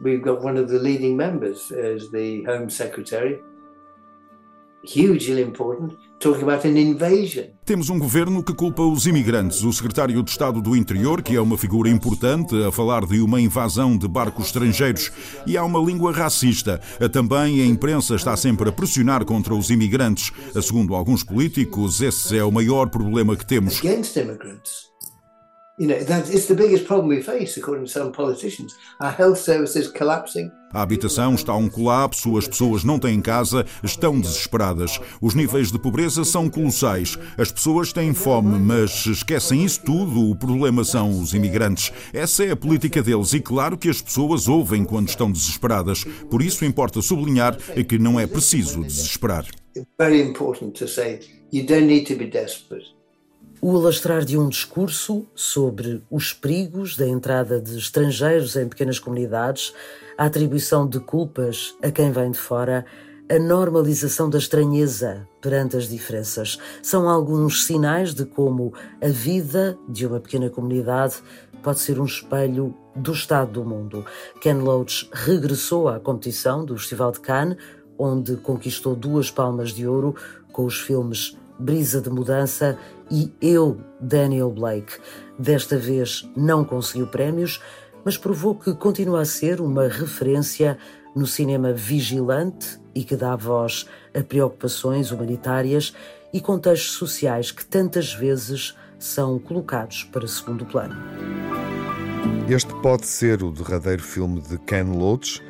We've 0.00 0.22
got 0.22 0.44
one 0.44 0.56
of 0.60 0.68
the 0.68 0.78
leading 0.78 1.16
members 1.16 1.72
as 1.72 2.08
the 2.10 2.44
Home 2.46 2.70
Secretary, 2.70 3.42
hugely 4.84 5.42
important, 5.42 5.96
talking 6.20 6.44
about 6.44 6.64
an 6.64 6.76
invasion. 6.76 7.46
Temos 7.64 7.90
um 7.90 7.98
governo 7.98 8.44
que 8.44 8.54
culpa 8.54 8.80
os 8.82 9.06
imigrantes. 9.06 9.64
O 9.64 9.72
secretário 9.72 10.22
de 10.22 10.30
Estado 10.30 10.62
do 10.62 10.76
Interior, 10.76 11.20
que 11.20 11.34
é 11.34 11.40
uma 11.40 11.58
figura 11.58 11.90
importante, 11.90 12.54
a 12.62 12.70
falar 12.70 13.04
de 13.06 13.20
uma 13.20 13.40
invasão 13.40 13.98
de 13.98 14.06
barcos 14.06 14.46
estrangeiros. 14.46 15.10
E 15.44 15.56
há 15.56 15.64
uma 15.64 15.80
língua 15.80 16.12
racista. 16.12 16.80
Também 17.12 17.60
a 17.60 17.66
imprensa 17.66 18.14
está 18.14 18.36
sempre 18.36 18.68
a 18.68 18.72
pressionar 18.72 19.24
contra 19.24 19.52
os 19.52 19.68
imigrantes. 19.68 20.32
Segundo 20.62 20.94
alguns 20.94 21.24
políticos, 21.24 22.00
esse 22.00 22.38
é 22.38 22.44
o 22.44 22.52
maior 22.52 22.88
problema 22.88 23.34
que 23.34 23.44
temos. 23.44 23.78
Against 23.80 24.16
immigrants. 24.16 24.88
A 30.72 30.82
habitação 30.82 31.34
está 31.34 31.52
a 31.52 31.56
um 31.56 31.68
colapso, 31.68 32.36
as 32.36 32.48
pessoas 32.48 32.82
não 32.82 32.98
têm 32.98 33.20
casa, 33.20 33.64
estão 33.84 34.20
desesperadas. 34.20 35.00
Os 35.22 35.34
níveis 35.34 35.70
de 35.70 35.78
pobreza 35.78 36.24
são 36.24 36.50
colossais. 36.50 37.16
As 37.38 37.52
pessoas 37.52 37.92
têm 37.92 38.12
fome, 38.12 38.58
mas 38.58 39.06
esquecem 39.06 39.64
isso 39.64 39.80
tudo. 39.84 40.30
O 40.30 40.34
problema 40.34 40.82
são 40.82 41.10
os 41.10 41.32
imigrantes. 41.32 41.92
Essa 42.12 42.44
é 42.44 42.50
a 42.50 42.56
política 42.56 43.00
deles 43.00 43.32
e 43.32 43.38
claro 43.40 43.78
que 43.78 43.88
as 43.88 44.02
pessoas 44.02 44.48
ouvem 44.48 44.84
quando 44.84 45.08
estão 45.08 45.30
desesperadas. 45.30 46.02
Por 46.28 46.42
isso 46.42 46.64
importa 46.64 47.00
sublinhar 47.00 47.56
que 47.56 47.98
não 47.98 48.18
é 48.18 48.26
preciso 48.26 48.82
desesperar. 48.82 49.46
Very 49.96 50.20
important 50.20 50.72
to 50.72 50.88
say 50.88 51.20
you 51.52 51.64
don't 51.64 51.86
need 51.86 52.12
to 52.12 52.18
be 52.18 52.26
desperate 52.26 52.97
o 53.60 53.76
alastrar 53.76 54.24
de 54.24 54.38
um 54.38 54.48
discurso 54.48 55.26
sobre 55.34 56.02
os 56.10 56.32
perigos 56.32 56.96
da 56.96 57.06
entrada 57.06 57.60
de 57.60 57.76
estrangeiros 57.76 58.56
em 58.56 58.68
pequenas 58.68 58.98
comunidades, 58.98 59.74
a 60.16 60.26
atribuição 60.26 60.86
de 60.86 61.00
culpas 61.00 61.74
a 61.82 61.90
quem 61.90 62.12
vem 62.12 62.30
de 62.30 62.38
fora, 62.38 62.84
a 63.30 63.38
normalização 63.38 64.30
da 64.30 64.38
estranheza 64.38 65.28
perante 65.40 65.76
as 65.76 65.88
diferenças 65.88 66.58
são 66.82 67.08
alguns 67.08 67.64
sinais 67.64 68.14
de 68.14 68.24
como 68.24 68.72
a 69.02 69.08
vida 69.08 69.78
de 69.88 70.06
uma 70.06 70.18
pequena 70.18 70.48
comunidade 70.48 71.16
pode 71.62 71.80
ser 71.80 72.00
um 72.00 72.06
espelho 72.06 72.74
do 72.96 73.12
estado 73.12 73.52
do 73.52 73.64
mundo. 73.64 74.04
Ken 74.40 74.54
Loach 74.54 75.10
regressou 75.12 75.88
à 75.88 76.00
competição 76.00 76.64
do 76.64 76.76
Festival 76.78 77.12
de 77.12 77.20
Cannes, 77.20 77.56
onde 77.98 78.36
conquistou 78.36 78.94
duas 78.96 79.30
palmas 79.30 79.70
de 79.72 79.86
ouro 79.86 80.14
com 80.52 80.64
os 80.64 80.80
filmes 80.80 81.36
Brisa 81.58 82.00
de 82.00 82.10
Mudança 82.10 82.78
e 83.10 83.32
Eu, 83.40 83.80
Daniel 84.00 84.50
Blake. 84.50 84.92
Desta 85.38 85.76
vez 85.76 86.28
não 86.36 86.64
conseguiu 86.64 87.06
prémios, 87.06 87.60
mas 88.04 88.16
provou 88.16 88.54
que 88.54 88.74
continua 88.74 89.22
a 89.22 89.24
ser 89.24 89.60
uma 89.60 89.88
referência 89.88 90.78
no 91.14 91.26
cinema 91.26 91.72
vigilante 91.72 92.80
e 92.94 93.02
que 93.02 93.16
dá 93.16 93.34
voz 93.34 93.86
a 94.14 94.22
preocupações 94.22 95.10
humanitárias 95.10 95.94
e 96.32 96.40
contextos 96.40 96.92
sociais 96.92 97.50
que 97.50 97.64
tantas 97.64 98.12
vezes 98.12 98.76
são 98.98 99.38
colocados 99.38 100.04
para 100.04 100.26
segundo 100.26 100.64
plano. 100.66 100.96
Este 102.48 102.74
pode 102.76 103.06
ser 103.06 103.42
o 103.42 103.52
derradeiro 103.52 104.02
filme 104.02 104.40
de 104.40 104.58
Ken 104.58 104.84
Loach. 104.84 105.42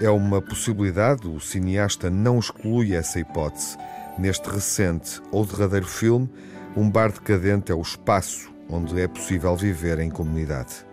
É 0.00 0.10
uma 0.10 0.40
possibilidade, 0.42 1.26
o 1.26 1.40
cineasta 1.40 2.10
não 2.10 2.38
exclui 2.38 2.94
essa 2.94 3.18
hipótese. 3.18 3.76
Neste 4.18 4.48
recente 4.48 5.20
ou 5.30 5.44
derradeiro 5.44 5.86
filme, 5.86 6.28
um 6.76 6.90
bar 6.90 7.10
decadente 7.10 7.72
é 7.72 7.74
o 7.74 7.80
espaço 7.80 8.52
onde 8.68 9.00
é 9.00 9.08
possível 9.08 9.56
viver 9.56 9.98
em 9.98 10.10
comunidade. 10.10 10.86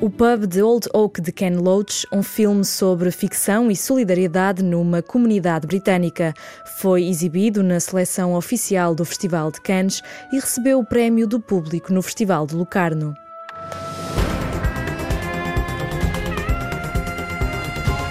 O 0.00 0.10
Pub 0.10 0.46
de 0.46 0.60
Old 0.60 0.86
Oak 0.92 1.20
de 1.20 1.32
Ken 1.32 1.56
Loach, 1.56 2.06
um 2.12 2.22
filme 2.22 2.64
sobre 2.64 3.10
ficção 3.10 3.70
e 3.70 3.76
solidariedade 3.76 4.62
numa 4.62 5.00
comunidade 5.00 5.66
britânica, 5.66 6.34
foi 6.78 7.04
exibido 7.04 7.62
na 7.62 7.80
seleção 7.80 8.34
oficial 8.34 8.94
do 8.94 9.04
Festival 9.04 9.50
de 9.50 9.60
Cannes 9.62 10.02
e 10.32 10.36
recebeu 10.36 10.78
o 10.80 10.84
prémio 10.84 11.26
do 11.26 11.40
público 11.40 11.92
no 11.92 12.02
Festival 12.02 12.46
de 12.46 12.54
Locarno. 12.54 13.14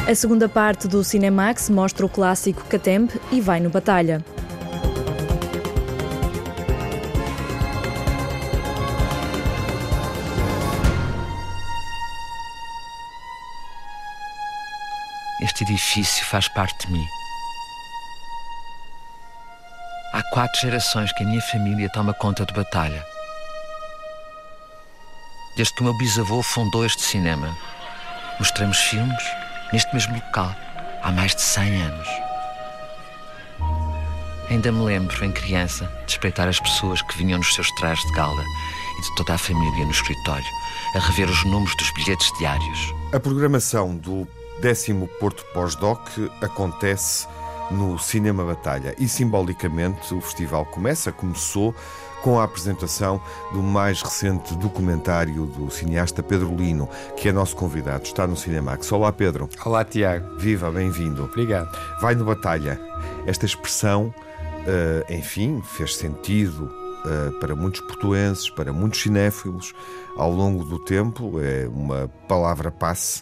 A 0.06 0.14
segunda 0.14 0.50
parte 0.50 0.86
do 0.86 1.02
Cinemax 1.02 1.70
mostra 1.70 2.06
o 2.06 2.10
clássico 2.10 2.66
Catemp 2.66 3.10
e 3.32 3.40
vai 3.40 3.62
no 3.62 3.70
Batalha. 3.70 4.24
Este 15.42 15.64
edifício 15.64 16.26
faz 16.26 16.50
parte 16.50 16.86
de 16.86 16.92
mim. 16.92 17.08
Há 20.12 20.22
quatro 20.32 20.60
gerações 20.60 21.14
que 21.14 21.24
a 21.24 21.26
minha 21.26 21.42
família 21.42 21.90
toma 21.90 22.14
conta 22.14 22.46
de 22.46 22.54
batalha. 22.54 23.04
Desde 25.56 25.74
que 25.74 25.82
o 25.82 25.86
meu 25.86 25.98
bisavô 25.98 26.44
fundou 26.44 26.86
este 26.86 27.02
cinema, 27.02 27.58
mostramos 28.38 28.78
filmes, 28.78 29.43
neste 29.74 29.92
mesmo 29.94 30.14
local, 30.14 30.56
há 31.02 31.12
mais 31.12 31.36
de 31.36 31.42
100 31.42 31.82
anos. 31.82 32.08
Ainda 34.50 34.72
me 34.72 34.84
lembro, 34.84 35.26
em 35.26 35.32
criança, 35.32 35.92
de 36.06 36.12
espreitar 36.12 36.48
as 36.48 36.60
pessoas 36.60 37.02
que 37.02 37.18
vinham 37.18 37.40
nos 37.40 37.56
seus 37.56 37.70
trajes 37.72 38.06
de 38.06 38.14
gala 38.14 38.44
e 39.00 39.02
de 39.02 39.16
toda 39.16 39.34
a 39.34 39.38
família 39.38 39.84
no 39.84 39.92
escritório, 39.92 40.46
a 40.96 41.00
rever 41.00 41.28
os 41.28 41.44
números 41.44 41.76
dos 41.76 41.92
bilhetes 41.94 42.32
diários. 42.38 42.94
A 43.12 43.20
programação 43.20 43.98
do 43.98 44.28
décimo 44.62 45.08
Porto 45.20 45.44
Pós-Doc 45.54 46.08
acontece 46.40 47.28
no 47.72 47.98
Cinema 47.98 48.46
Batalha 48.46 48.94
e 49.00 49.08
simbolicamente 49.08 50.14
o 50.14 50.22
festival 50.22 50.66
começa, 50.66 51.12
começou 51.12 51.74
com 52.24 52.40
a 52.40 52.46
apresentação 52.46 53.22
do 53.52 53.62
mais 53.62 54.02
recente 54.02 54.56
documentário 54.56 55.46
do 55.46 55.70
cineasta 55.70 56.24
Pedro 56.24 56.56
Lino, 56.56 56.90
que 57.18 57.28
é 57.28 57.34
nosso 57.34 57.54
convidado, 57.54 58.06
está 58.06 58.26
no 58.26 58.38
Cinemax. 58.38 58.90
Olá, 58.94 59.12
Pedro. 59.12 59.50
Olá, 59.66 59.84
Tiago. 59.84 60.38
Viva, 60.38 60.72
bem-vindo. 60.72 61.26
Obrigado. 61.26 61.70
Vai 62.00 62.16
no 62.16 62.24
Batalha. 62.24 62.80
Esta 63.28 63.46
expressão, 63.46 64.06
uh, 64.06 65.14
enfim, 65.14 65.62
fez 65.62 65.98
sentido 65.98 66.72
uh, 67.04 67.40
para 67.42 67.58
muitos 67.58 67.82
portuenses, 67.82 68.50
para 68.50 68.72
muitos 68.72 69.02
cinéfilos, 69.02 69.74
ao 70.16 70.32
longo 70.32 70.64
do 70.64 70.80
tempo. 70.80 71.42
É 71.42 71.68
uma 71.68 72.10
palavra 72.26 72.72
passe 72.72 73.22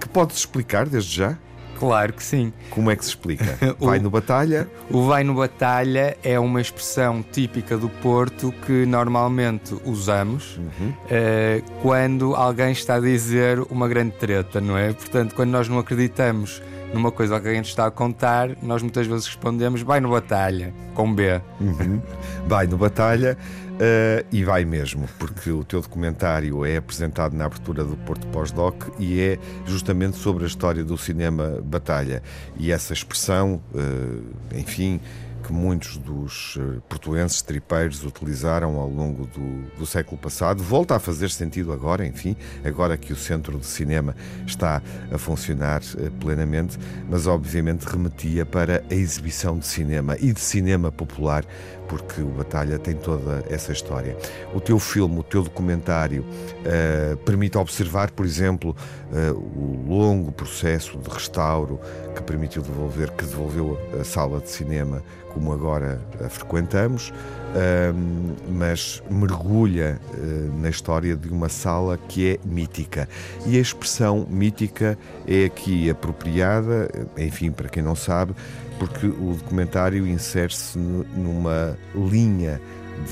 que 0.00 0.08
pode 0.08 0.32
explicar 0.32 0.88
desde 0.88 1.16
já? 1.16 1.38
Claro 1.78 2.12
que 2.12 2.22
sim. 2.22 2.52
Como 2.70 2.90
é 2.90 2.96
que 2.96 3.04
se 3.04 3.10
explica? 3.10 3.58
Vai 3.78 3.98
no 3.98 4.10
batalha? 4.10 4.68
O 4.90 5.06
vai 5.06 5.22
no 5.22 5.34
batalha 5.34 6.16
é 6.22 6.38
uma 6.38 6.60
expressão 6.60 7.24
típica 7.32 7.76
do 7.76 7.88
Porto 7.88 8.52
que 8.66 8.84
normalmente 8.86 9.76
usamos 9.84 10.56
uhum. 10.56 10.88
uh, 10.88 11.70
quando 11.82 12.34
alguém 12.34 12.72
está 12.72 12.96
a 12.96 13.00
dizer 13.00 13.60
uma 13.70 13.86
grande 13.86 14.12
treta, 14.12 14.60
não 14.60 14.76
é? 14.76 14.92
Portanto, 14.92 15.34
quando 15.34 15.50
nós 15.50 15.68
não 15.68 15.78
acreditamos 15.78 16.62
numa 16.92 17.10
coisa 17.10 17.40
que 17.40 17.46
alguém 17.46 17.62
está 17.62 17.86
a 17.86 17.90
contar, 17.90 18.50
nós 18.62 18.82
muitas 18.82 19.06
vezes 19.06 19.26
respondemos 19.26 19.82
vai 19.82 20.00
no 20.00 20.10
batalha, 20.10 20.72
com 20.94 21.12
B. 21.14 21.40
Uhum. 21.60 22.00
Vai 22.46 22.66
no 22.66 22.78
batalha. 22.78 23.36
Uh, 23.78 24.26
e 24.32 24.42
vai 24.42 24.64
mesmo, 24.64 25.08
porque 25.20 25.52
o 25.52 25.62
teu 25.62 25.80
documentário 25.80 26.64
é 26.64 26.78
apresentado 26.78 27.36
na 27.36 27.44
abertura 27.44 27.84
do 27.84 27.96
Porto 27.98 28.26
Pós-Doc 28.26 28.88
e 28.98 29.20
é 29.20 29.38
justamente 29.64 30.16
sobre 30.16 30.42
a 30.42 30.46
história 30.48 30.82
do 30.82 30.98
cinema 30.98 31.62
batalha. 31.62 32.20
E 32.56 32.72
essa 32.72 32.92
expressão, 32.92 33.60
uh, 33.72 34.24
enfim, 34.52 34.98
que 35.48 35.52
muitos 35.52 35.96
dos 35.96 36.58
eh, 36.60 36.78
portuenses 36.86 37.40
tripeiros 37.40 38.04
utilizaram 38.04 38.76
ao 38.76 38.86
longo 38.86 39.26
do, 39.26 39.78
do, 39.78 39.86
século 39.86 40.18
passado. 40.18 40.62
Volta 40.62 40.96
a 40.96 40.98
fazer 40.98 41.30
sentido 41.30 41.72
agora, 41.72 42.06
enfim, 42.06 42.36
agora 42.62 42.98
que 42.98 43.14
o 43.14 43.16
centro 43.16 43.58
de 43.58 43.64
cinema 43.64 44.14
está 44.46 44.82
a 45.10 45.16
funcionar 45.16 45.80
uh, 45.80 46.10
plenamente, 46.20 46.78
mas 47.08 47.26
obviamente 47.26 47.84
remetia 47.84 48.44
para 48.44 48.84
a 48.90 48.94
exibição 48.94 49.58
de 49.58 49.66
cinema 49.66 50.18
e 50.20 50.34
de 50.34 50.40
cinema 50.40 50.92
popular 50.92 51.46
porque 51.88 52.20
o 52.20 52.26
Batalha 52.26 52.78
tem 52.78 52.94
toda 52.94 53.42
essa 53.48 53.72
história. 53.72 54.16
O 54.54 54.60
teu 54.60 54.78
filme, 54.78 55.18
o 55.18 55.22
teu 55.22 55.42
documentário, 55.42 56.22
uh, 56.22 57.16
permite 57.18 57.56
observar, 57.56 58.10
por 58.10 58.26
exemplo, 58.26 58.76
uh, 59.10 59.34
o 59.34 59.84
longo 59.88 60.30
processo 60.30 60.98
de 60.98 61.08
restauro 61.08 61.80
que 62.14 62.22
permitiu 62.22 62.62
devolver, 62.62 63.10
que 63.12 63.24
devolveu 63.24 63.78
a 63.98 64.04
sala 64.04 64.38
de 64.40 64.50
cinema 64.50 65.02
como 65.32 65.52
agora 65.52 66.00
a 66.24 66.28
frequentamos, 66.28 67.12
mas 68.48 69.02
mergulha 69.10 70.00
na 70.60 70.68
história 70.68 71.16
de 71.16 71.28
uma 71.28 71.48
sala 71.48 71.96
que 71.96 72.32
é 72.32 72.38
mítica. 72.44 73.08
E 73.46 73.56
a 73.56 73.60
expressão 73.60 74.26
mítica 74.28 74.98
é 75.26 75.44
aqui 75.44 75.88
apropriada, 75.88 76.88
enfim, 77.16 77.50
para 77.50 77.68
quem 77.68 77.82
não 77.82 77.94
sabe, 77.94 78.34
porque 78.78 79.06
o 79.06 79.34
documentário 79.34 80.06
insere-se 80.06 80.78
numa 80.78 81.76
linha 81.94 82.60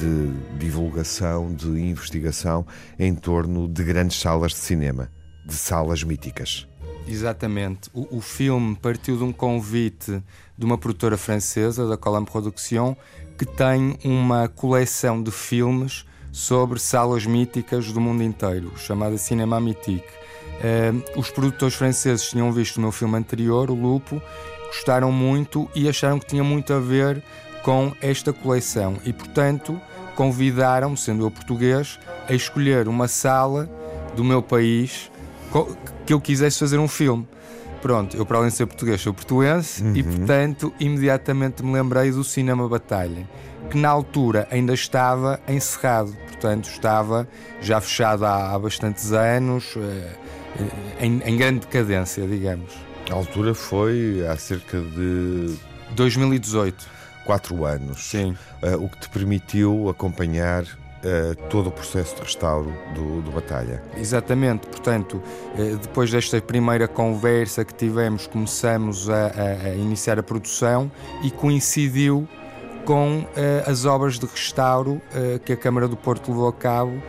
de 0.01 0.59
divulgação, 0.59 1.55
de 1.55 1.69
investigação 1.69 2.67
em 2.99 3.15
torno 3.15 3.69
de 3.69 3.85
grandes 3.85 4.21
salas 4.21 4.53
de 4.53 4.59
cinema, 4.59 5.09
de 5.47 5.55
salas 5.55 6.03
míticas. 6.03 6.67
Exatamente. 7.07 7.89
O, 7.95 8.19
o 8.19 8.21
filme 8.21 8.75
partiu 8.77 9.17
de 9.17 9.25
um 9.25 9.33
convite 9.33 10.23
de 10.57 10.65
uma 10.65 10.77
produtora 10.77 11.17
francesa, 11.17 11.87
da 11.89 11.97
Colin 11.97 12.25
Production, 12.25 12.97
que 13.39 13.45
tem 13.45 13.99
uma 14.05 14.49
coleção 14.49 15.23
de 15.23 15.31
filmes 15.31 16.05
sobre 16.33 16.79
salas 16.79 17.25
míticas 17.25 17.93
do 17.93 18.01
mundo 18.01 18.23
inteiro, 18.23 18.73
chamada 18.77 19.17
Cinema 19.17 19.61
Mythique. 19.61 20.07
Uh, 20.57 21.19
os 21.21 21.31
produtores 21.31 21.75
franceses 21.75 22.29
tinham 22.29 22.51
visto 22.53 22.79
o 22.79 22.81
meu 22.81 22.93
filme 22.93 23.17
anterior, 23.17 23.71
O 23.71 23.75
Lupo, 23.75 24.21
gostaram 24.67 25.13
muito 25.13 25.69
e 25.75 25.89
acharam 25.89 26.19
que 26.19 26.27
tinha 26.27 26.45
muito 26.45 26.73
a 26.73 26.81
ver 26.81 27.23
com 27.63 27.93
esta 28.01 28.33
coleção 28.33 28.97
e, 29.05 29.13
portanto, 29.13 29.81
convidaram-me, 30.15 30.97
sendo 30.97 31.25
eu 31.25 31.31
português, 31.31 31.99
a 32.29 32.33
escolher 32.33 32.89
uma 32.89 33.07
sala 33.07 33.69
do 34.15 34.25
meu 34.25 34.43
país 34.43 35.11
que 36.05 36.13
eu 36.13 36.21
quisesse 36.21 36.59
fazer 36.59 36.79
um 36.79 36.89
filme. 36.89 37.27
Pronto, 37.83 38.17
eu 38.17 38.27
para 38.27 38.39
além 38.39 38.49
de 38.49 38.57
ser 38.57 38.67
português 38.67 39.01
sou 39.01 39.15
portuense 39.15 39.83
uhum. 39.83 39.95
e 39.95 40.03
portanto 40.03 40.73
imediatamente 40.81 41.63
me 41.65 41.73
lembrei 41.73 42.11
do 42.11 42.25
Cinema 42.25 42.69
Batalha, 42.69 43.29
que 43.71 43.79
na 43.79 43.89
altura 43.89 44.49
ainda 44.51 44.75
estava 44.75 45.39
encerrado, 45.47 46.17
portanto 46.27 46.69
estava 46.69 47.29
já 47.61 47.81
fechado 47.81 48.25
há, 48.25 48.53
há 48.53 48.59
bastantes 48.59 49.13
anos, 49.13 49.75
eh, 49.77 50.17
em, 51.01 51.21
em 51.25 51.37
grande 51.37 51.61
decadência, 51.61 52.27
digamos. 52.27 52.73
A 53.11 53.15
altura 53.15 53.55
foi 53.55 54.27
há 54.27 54.37
cerca 54.37 54.81
de 54.81 55.55
2018. 55.93 56.97
Quatro 57.25 57.65
anos. 57.65 58.05
Sim. 58.05 58.37
Uh, 58.63 58.85
o 58.85 58.89
que 58.89 58.99
te 58.99 59.09
permitiu 59.09 59.89
acompanhar 59.89 60.65
todo 61.51 61.69
o 61.69 61.71
processo 61.71 62.17
de 62.17 62.23
restauro 62.23 62.73
do, 62.95 63.23
do 63.23 63.31
Batalha. 63.31 63.83
Exatamente. 63.97 64.67
Portanto, 64.67 65.15
uh, 65.15 65.77
depois 65.77 66.11
desta 66.11 66.41
primeira 66.41 66.89
conversa 66.89 67.65
que 67.65 67.75
tivemos, 67.75 68.27
começamos 68.27 69.09
a, 69.09 69.27
a, 69.27 69.69
a 69.69 69.75
iniciar 69.75 70.19
a 70.19 70.23
produção 70.23 70.91
e 71.23 71.31
coincidiu 71.31 72.29
com 72.85 73.27
as 73.67 73.85
obras 73.85 74.17
de 74.17 74.27
restauro 74.27 75.03
que 75.45 75.53
a 75.53 75.57
Câmara 75.57 75.89
do 75.89 75.97
Porto 75.97 76.31
levou 76.31 76.47
a 76.47 76.53
cabo 76.53 77.03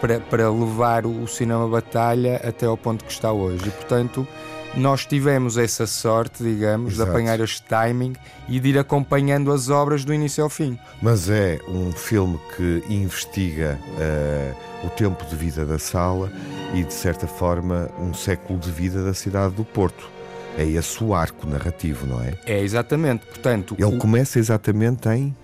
para, 0.00 0.18
para 0.18 0.50
levar 0.50 1.06
o 1.06 1.26
cinema 1.28 1.68
Batalha 1.68 2.40
até 2.42 2.66
ao 2.66 2.76
ponto 2.76 3.04
que 3.04 3.12
está 3.12 3.30
hoje. 3.32 3.68
E, 3.68 3.70
portanto, 3.70 4.26
nós 4.74 5.04
tivemos 5.04 5.58
essa 5.58 5.86
sorte, 5.86 6.42
digamos, 6.42 6.94
Exato. 6.94 7.10
de 7.10 7.16
apanhar 7.16 7.40
este 7.40 7.62
timing 7.62 8.14
e 8.48 8.58
de 8.58 8.70
ir 8.70 8.78
acompanhando 8.78 9.52
as 9.52 9.68
obras 9.68 10.04
do 10.04 10.12
início 10.12 10.42
ao 10.42 10.50
fim. 10.50 10.78
Mas 11.00 11.28
é 11.28 11.58
um 11.68 11.92
filme 11.92 12.38
que 12.56 12.82
investiga 12.88 13.78
uh, 13.82 14.86
o 14.86 14.90
tempo 14.90 15.24
de 15.26 15.36
vida 15.36 15.64
da 15.64 15.78
sala 15.78 16.30
e, 16.74 16.82
de 16.82 16.92
certa 16.92 17.26
forma, 17.26 17.90
um 17.98 18.14
século 18.14 18.58
de 18.58 18.70
vida 18.70 19.04
da 19.04 19.14
cidade 19.14 19.54
do 19.54 19.64
Porto. 19.64 20.10
É 20.56 20.64
esse 20.64 21.02
o 21.02 21.14
arco 21.14 21.46
narrativo, 21.46 22.06
não 22.06 22.22
é? 22.22 22.34
É, 22.44 22.60
exatamente. 22.60 23.24
Portanto, 23.24 23.74
Ele 23.78 23.96
o... 23.96 23.98
começa 23.98 24.38
exatamente 24.38 25.08
em 25.08 25.34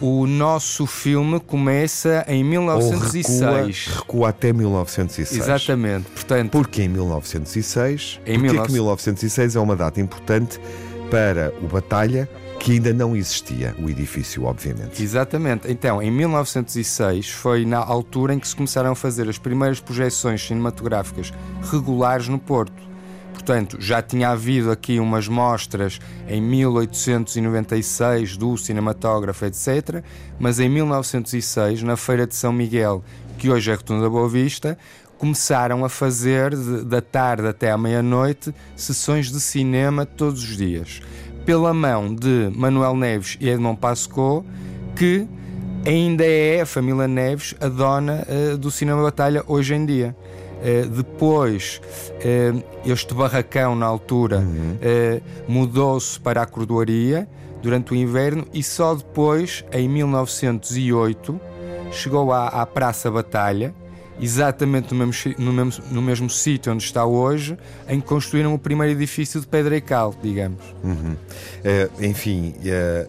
o 0.00 0.26
nosso 0.26 0.86
filme 0.86 1.40
começa 1.40 2.24
em 2.28 2.44
1906. 2.44 3.40
Ou 3.40 3.48
recua, 3.48 3.96
recua 3.96 4.28
até 4.28 4.52
1906. 4.52 5.42
Exatamente. 5.42 6.06
Portanto, 6.10 6.50
Porque 6.50 6.82
em 6.82 6.88
1906, 6.88 8.20
em 8.26 8.34
porque 8.34 8.48
19... 8.48 8.66
que 8.66 8.72
1906 8.72 9.56
é 9.56 9.60
uma 9.60 9.76
data 9.76 10.00
importante 10.00 10.60
para 11.10 11.52
o 11.62 11.66
Batalha, 11.66 12.28
que 12.58 12.72
ainda 12.72 12.92
não 12.92 13.14
existia, 13.14 13.74
o 13.78 13.88
edifício, 13.88 14.44
obviamente. 14.44 15.02
Exatamente. 15.02 15.70
Então, 15.70 16.02
em 16.02 16.10
1906 16.10 17.30
foi 17.30 17.64
na 17.64 17.78
altura 17.78 18.34
em 18.34 18.38
que 18.38 18.48
se 18.48 18.56
começaram 18.56 18.92
a 18.92 18.94
fazer 18.94 19.28
as 19.28 19.38
primeiras 19.38 19.78
projeções 19.80 20.44
cinematográficas 20.44 21.32
regulares 21.70 22.28
no 22.28 22.38
Porto. 22.38 22.82
Portanto, 23.46 23.76
já 23.78 24.02
tinha 24.02 24.30
havido 24.30 24.72
aqui 24.72 24.98
umas 24.98 25.28
mostras 25.28 26.00
em 26.26 26.42
1896 26.42 28.36
do 28.36 28.56
cinematógrafo, 28.56 29.44
etc. 29.44 30.02
Mas 30.36 30.58
em 30.58 30.68
1906, 30.68 31.84
na 31.84 31.96
Feira 31.96 32.26
de 32.26 32.34
São 32.34 32.52
Miguel, 32.52 33.04
que 33.38 33.48
hoje 33.48 33.70
é 33.70 33.74
Rotunda 33.74 34.02
da 34.02 34.10
Boa 34.10 34.28
Vista, 34.28 34.76
começaram 35.16 35.84
a 35.84 35.88
fazer, 35.88 36.56
de, 36.56 36.84
da 36.86 37.00
tarde 37.00 37.46
até 37.46 37.70
à 37.70 37.78
meia-noite, 37.78 38.52
sessões 38.74 39.30
de 39.30 39.40
cinema 39.40 40.04
todos 40.04 40.42
os 40.42 40.56
dias. 40.56 41.00
Pela 41.44 41.72
mão 41.72 42.12
de 42.12 42.50
Manuel 42.52 42.96
Neves 42.96 43.38
e 43.40 43.48
Edmond 43.48 43.78
Pascot, 43.78 44.44
que 44.96 45.24
ainda 45.86 46.24
é 46.26 46.62
a 46.62 46.66
família 46.66 47.06
Neves 47.06 47.54
a 47.60 47.68
dona 47.68 48.26
uh, 48.26 48.58
do 48.58 48.72
cinema 48.72 49.04
batalha 49.04 49.44
hoje 49.46 49.72
em 49.72 49.86
dia. 49.86 50.16
Uh, 50.56 50.88
depois, 50.88 51.80
uh, 52.12 52.62
este 52.84 53.12
barracão, 53.12 53.76
na 53.76 53.86
altura, 53.86 54.38
uhum. 54.38 54.76
uh, 54.76 55.22
mudou-se 55.46 56.18
para 56.18 56.42
a 56.42 56.46
cordoaria 56.46 57.28
durante 57.62 57.92
o 57.92 57.96
inverno 57.96 58.46
e 58.52 58.62
só 58.62 58.94
depois, 58.94 59.64
em 59.72 59.88
1908, 59.88 61.40
chegou 61.92 62.32
à, 62.32 62.48
à 62.48 62.66
Praça 62.66 63.10
Batalha, 63.10 63.74
exatamente 64.20 64.94
no 64.94 65.06
mesmo, 65.06 65.34
no 65.38 65.52
mesmo, 65.52 65.84
no 65.90 66.02
mesmo 66.02 66.30
sítio 66.30 66.72
onde 66.72 66.82
está 66.82 67.04
hoje, 67.04 67.56
em 67.88 68.00
que 68.00 68.06
construíram 68.06 68.54
o 68.54 68.58
primeiro 68.58 68.92
edifício 68.92 69.40
de 69.40 69.46
pedra 69.46 69.76
e 69.76 69.80
cal, 69.80 70.14
digamos. 70.22 70.62
Uhum. 70.82 71.16
É, 71.62 71.88
enfim, 72.00 72.54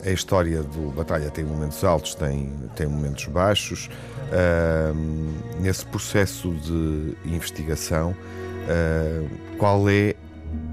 a, 0.03 0.09
a, 0.09 0.11
história 0.11 0.61
do 0.63 0.91
Batalha 0.91 1.29
tem 1.29 1.45
momentos 1.45 1.83
altos, 1.83 2.15
tem, 2.15 2.51
tem 2.75 2.87
momentos 2.87 3.25
baixos. 3.25 3.89
Uh, 4.27 5.61
nesse 5.61 5.85
processo 5.85 6.53
de 6.55 7.15
investigação, 7.25 8.11
uh, 8.11 9.57
qual 9.57 9.89
é 9.89 10.15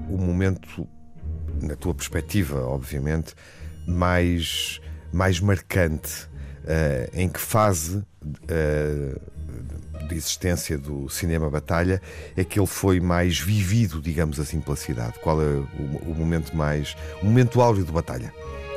o 0.09 0.17
momento, 0.17 0.85
na 1.61 1.75
tua 1.75 1.93
perspectiva, 1.93 2.65
obviamente, 2.65 3.33
mais, 3.87 4.81
mais 5.11 5.39
marcante? 5.39 6.29
Em 7.13 7.29
que 7.29 7.39
fase 7.39 8.03
de 10.07 10.15
existência 10.15 10.77
do 10.77 11.09
cinema 11.09 11.49
batalha 11.49 12.01
é 12.35 12.43
que 12.43 12.59
ele 12.59 12.67
foi 12.67 12.99
mais 12.99 13.39
vivido, 13.39 14.01
digamos 14.01 14.39
assim, 14.39 14.59
pela 14.59 14.75
cidade? 14.75 15.13
Qual 15.21 15.41
é 15.41 15.45
o, 15.45 15.67
o 16.05 16.15
momento 16.15 16.55
mais. 16.55 16.95
o 17.21 17.25
momento 17.25 17.61
áureo 17.61 17.83
de 17.83 17.91
batalha? 17.91 18.33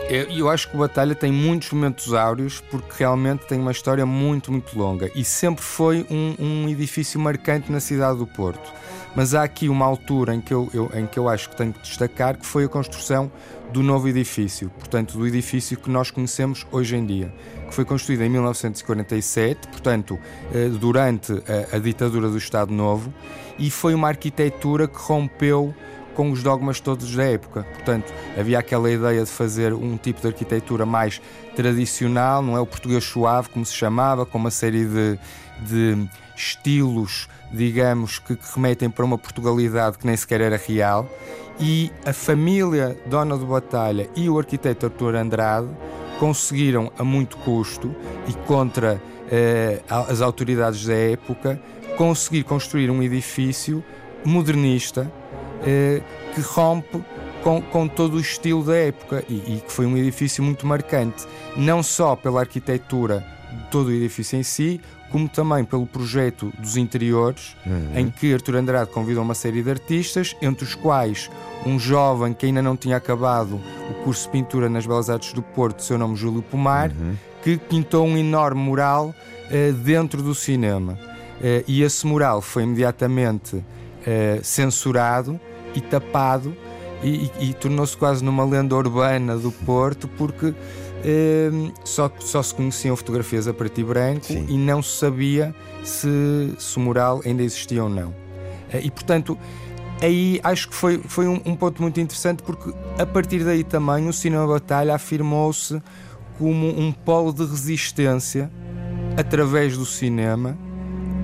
Eu, 0.08 0.24
eu 0.30 0.48
acho 0.48 0.70
que 0.70 0.74
o 0.74 0.78
Batalha 0.78 1.14
tem 1.14 1.30
muitos 1.30 1.70
momentos 1.70 2.14
áureos 2.14 2.62
porque 2.70 2.94
realmente 3.00 3.44
tem 3.46 3.60
uma 3.60 3.72
história 3.72 4.06
muito, 4.06 4.50
muito 4.50 4.76
longa 4.78 5.10
e 5.14 5.22
sempre 5.22 5.62
foi 5.62 6.06
um, 6.08 6.34
um 6.38 6.68
edifício 6.68 7.20
marcante 7.20 7.70
na 7.70 7.78
cidade 7.78 8.18
do 8.18 8.26
Porto. 8.26 8.72
Mas 9.14 9.35
há 9.35 9.42
aqui 9.42 9.68
uma 9.68 9.85
altura 9.85 10.35
em 10.35 10.40
que 10.40 10.53
eu, 10.53 10.68
eu, 10.73 10.90
em 10.94 11.07
que 11.07 11.18
eu 11.18 11.29
acho 11.29 11.51
que 11.51 11.57
tenho 11.57 11.73
que 11.73 11.81
destacar 11.81 12.37
que 12.37 12.47
foi 12.47 12.64
a 12.64 12.68
construção 12.68 13.31
do 13.73 13.83
novo 13.83 14.09
edifício, 14.09 14.71
portanto, 14.71 15.18
do 15.18 15.27
edifício 15.27 15.77
que 15.77 15.90
nós 15.90 16.11
conhecemos 16.11 16.66
hoje 16.73 16.97
em 16.97 17.05
dia, 17.05 17.35
que 17.68 17.75
foi 17.75 17.85
construído 17.85 18.23
em 18.23 18.29
1947, 18.31 19.68
portanto, 19.68 20.18
eh, 20.55 20.68
durante 20.68 21.33
a, 21.33 21.77
a 21.77 21.79
ditadura 21.79 22.31
do 22.31 22.38
Estado 22.38 22.73
Novo, 22.73 23.12
e 23.59 23.71
foi 23.71 23.94
uma 23.94 24.09
arquitetura 24.09 24.88
que 24.88 24.99
rompeu 24.99 25.75
com 26.14 26.33
os 26.33 26.42
dogmas 26.42 26.81
todos 26.81 27.14
da 27.14 27.25
época. 27.25 27.62
Portanto, 27.75 28.12
havia 28.37 28.59
aquela 28.59 28.90
ideia 28.90 29.23
de 29.23 29.31
fazer 29.31 29.73
um 29.73 29.97
tipo 29.97 30.21
de 30.21 30.27
arquitetura 30.27 30.85
mais 30.85 31.21
tradicional, 31.55 32.42
não 32.42 32.57
é? 32.57 32.61
O 32.61 32.66
português 32.66 33.05
suave, 33.05 33.49
como 33.51 33.64
se 33.64 33.75
chamava, 33.75 34.27
com 34.27 34.37
uma 34.37 34.51
série 34.51 34.85
de, 34.85 35.18
de 35.61 36.09
estilos, 36.37 37.29
digamos, 37.52 38.18
que, 38.18 38.37
que 38.37 38.54
remetem 38.54 38.90
para 38.90 39.04
uma 39.04 39.18
Portugalidade 39.18 39.98
que 39.98 40.06
nem 40.06 40.16
sequer 40.16 40.40
era 40.40 40.56
real. 40.56 41.08
E 41.61 41.90
a 42.04 42.12
família 42.12 42.96
Dona 43.06 43.37
de 43.37 43.44
Batalha 43.44 44.08
e 44.14 44.28
o 44.28 44.38
arquiteto 44.38 44.87
Artur 44.87 45.14
Andrade 45.14 45.68
conseguiram, 46.18 46.92
a 46.98 47.04
muito 47.04 47.37
custo 47.38 47.94
e 48.28 48.32
contra 48.46 49.00
eh, 49.30 49.80
as 49.88 50.20
autoridades 50.20 50.84
da 50.84 50.94
época, 50.94 51.61
conseguir 51.96 52.44
construir 52.44 52.90
um 52.90 53.02
edifício 53.02 53.82
modernista 54.24 55.11
eh, 55.64 56.00
que 56.34 56.40
rompe 56.40 57.02
com, 57.42 57.61
com, 57.62 57.88
todo 57.88 58.14
o 58.14 58.20
estilo 58.20 58.64
da 58.64 58.76
época 58.76 59.24
e, 59.28 59.34
e, 59.34 59.62
que 59.64 59.72
foi 59.72 59.87
um 59.87 59.96
edifício 59.96 60.42
muito 60.42 60.66
marcante, 60.66 61.26
não 61.56 61.82
só 61.82 62.14
pela 62.14 62.40
arquitetura 62.40 63.24
todo 63.70 63.88
o 63.88 63.92
edifício 63.92 64.38
em 64.38 64.42
si, 64.42 64.80
como 65.11 65.28
também 65.28 65.64
pelo 65.64 65.87
projeto 65.87 66.52
dos 66.58 66.76
interiores, 66.76 67.56
uhum. 67.66 67.98
em 67.98 68.11
que 68.11 68.32
Artur 68.32 68.56
Andrade 68.56 68.90
convidou 68.90 69.22
uma 69.22 69.34
série 69.34 69.62
de 69.62 69.70
artistas, 69.70 70.37
entre 70.42 70.64
os 70.64 70.74
quais 70.74 71.30
um 71.66 71.78
jovem 71.78 72.32
que 72.32 72.46
ainda 72.46 72.62
não 72.62 72.76
tinha 72.76 72.96
acabado 72.96 73.61
o 73.90 73.94
curso 74.04 74.24
de 74.24 74.32
pintura 74.32 74.68
nas 74.68 74.87
Belas 74.87 75.08
Artes 75.11 75.32
do 75.32 75.42
Porto, 75.42 75.82
seu 75.82 75.98
nome 75.98 76.16
Júlio 76.16 76.42
Pomar, 76.42 76.90
uhum. 76.90 77.14
que 77.42 77.56
pintou 77.56 78.06
um 78.06 78.16
enorme 78.16 78.61
mural 78.61 79.14
uh, 79.14 79.72
dentro 79.72 80.22
do 80.22 80.34
cinema. 80.34 80.92
Uh, 81.40 81.64
e 81.66 81.82
esse 81.82 82.06
mural 82.06 82.42
foi 82.42 82.64
imediatamente 82.64 83.56
uh, 83.56 83.64
censurado 84.42 85.40
e 85.74 85.80
tapado 85.80 86.54
e, 87.02 87.30
e, 87.40 87.50
e 87.50 87.54
tornou-se 87.54 87.96
quase 87.96 88.24
numa 88.24 88.44
lenda 88.44 88.74
urbana 88.74 89.37
do 89.37 89.52
Porto 89.52 90.08
porque 90.08 90.52
eh, 91.04 91.50
só, 91.84 92.11
só 92.18 92.42
se 92.42 92.54
conheciam 92.54 92.96
fotografias 92.96 93.46
a 93.46 93.54
preto 93.54 93.80
e 93.80 93.84
branco 93.84 94.26
Sim. 94.26 94.46
e 94.48 94.56
não 94.56 94.82
se 94.82 94.98
sabia 94.98 95.54
se, 95.84 96.54
se 96.58 96.76
o 96.76 96.80
mural 96.80 97.20
ainda 97.24 97.42
existia 97.42 97.82
ou 97.82 97.88
não. 97.88 98.14
Eh, 98.72 98.82
e 98.84 98.90
portanto, 98.90 99.38
aí 100.02 100.40
acho 100.42 100.68
que 100.68 100.74
foi, 100.74 100.98
foi 100.98 101.26
um, 101.26 101.40
um, 101.44 101.54
ponto 101.54 101.80
muito 101.82 102.00
interessante 102.00 102.42
porque 102.42 102.72
a 102.98 103.06
partir 103.06 103.44
daí 103.44 103.64
também 103.64 104.08
o 104.08 104.12
cinema 104.12 104.46
batalha 104.46 104.94
afirmou-se 104.94 105.80
como 106.38 106.68
um 106.68 106.92
polo 106.92 107.32
de 107.32 107.44
resistência 107.44 108.50
através 109.16 109.76
do 109.76 109.84
cinema 109.84 110.56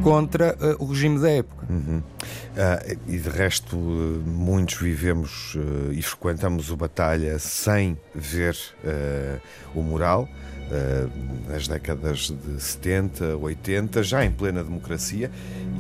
contra 0.04 0.56
uh, 0.60 0.84
o 0.84 0.86
regime 0.86 1.18
da 1.18 1.30
época. 1.30 1.66
Uhum. 1.68 1.98
Uh, 1.98 2.98
e 3.08 3.18
de 3.18 3.28
resto, 3.28 3.76
uh, 3.76 4.22
muitos 4.24 4.76
vivemos 4.76 5.54
uh, 5.54 5.92
e 5.92 6.02
frequentamos 6.02 6.70
o 6.70 6.76
Batalha 6.76 7.38
sem 7.38 7.98
ver 8.14 8.56
o 9.74 9.82
mural. 9.82 10.28
nas 11.48 11.68
décadas 11.68 12.30
de 12.30 12.60
70, 12.60 13.36
80, 13.36 14.02
já 14.02 14.24
em 14.24 14.30
plena 14.30 14.64
democracia, 14.64 15.30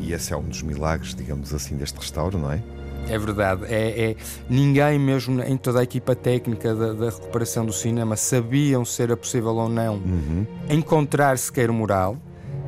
e 0.00 0.12
esse 0.12 0.32
é 0.32 0.36
um 0.36 0.42
dos 0.42 0.62
milagres, 0.62 1.14
digamos 1.14 1.54
assim, 1.54 1.76
deste 1.76 1.98
restauro, 1.98 2.38
não 2.38 2.52
é? 2.52 2.62
É 3.08 3.18
verdade. 3.18 3.64
É, 3.66 4.10
é, 4.10 4.16
ninguém, 4.48 4.98
mesmo 4.98 5.42
em 5.42 5.56
toda 5.56 5.80
a 5.80 5.82
equipa 5.82 6.14
técnica 6.14 6.74
da, 6.74 6.92
da, 6.92 7.06
recuperação 7.06 7.66
do 7.66 7.72
cinema, 7.72 8.16
sabiam 8.16 8.84
se 8.84 9.02
era 9.02 9.16
possível 9.16 9.54
ou 9.56 9.68
não 9.68 9.94
uhum. 9.94 10.46
encontrar 10.68 11.36
sequer 11.38 11.70
o 11.70 11.74
mural. 11.74 12.16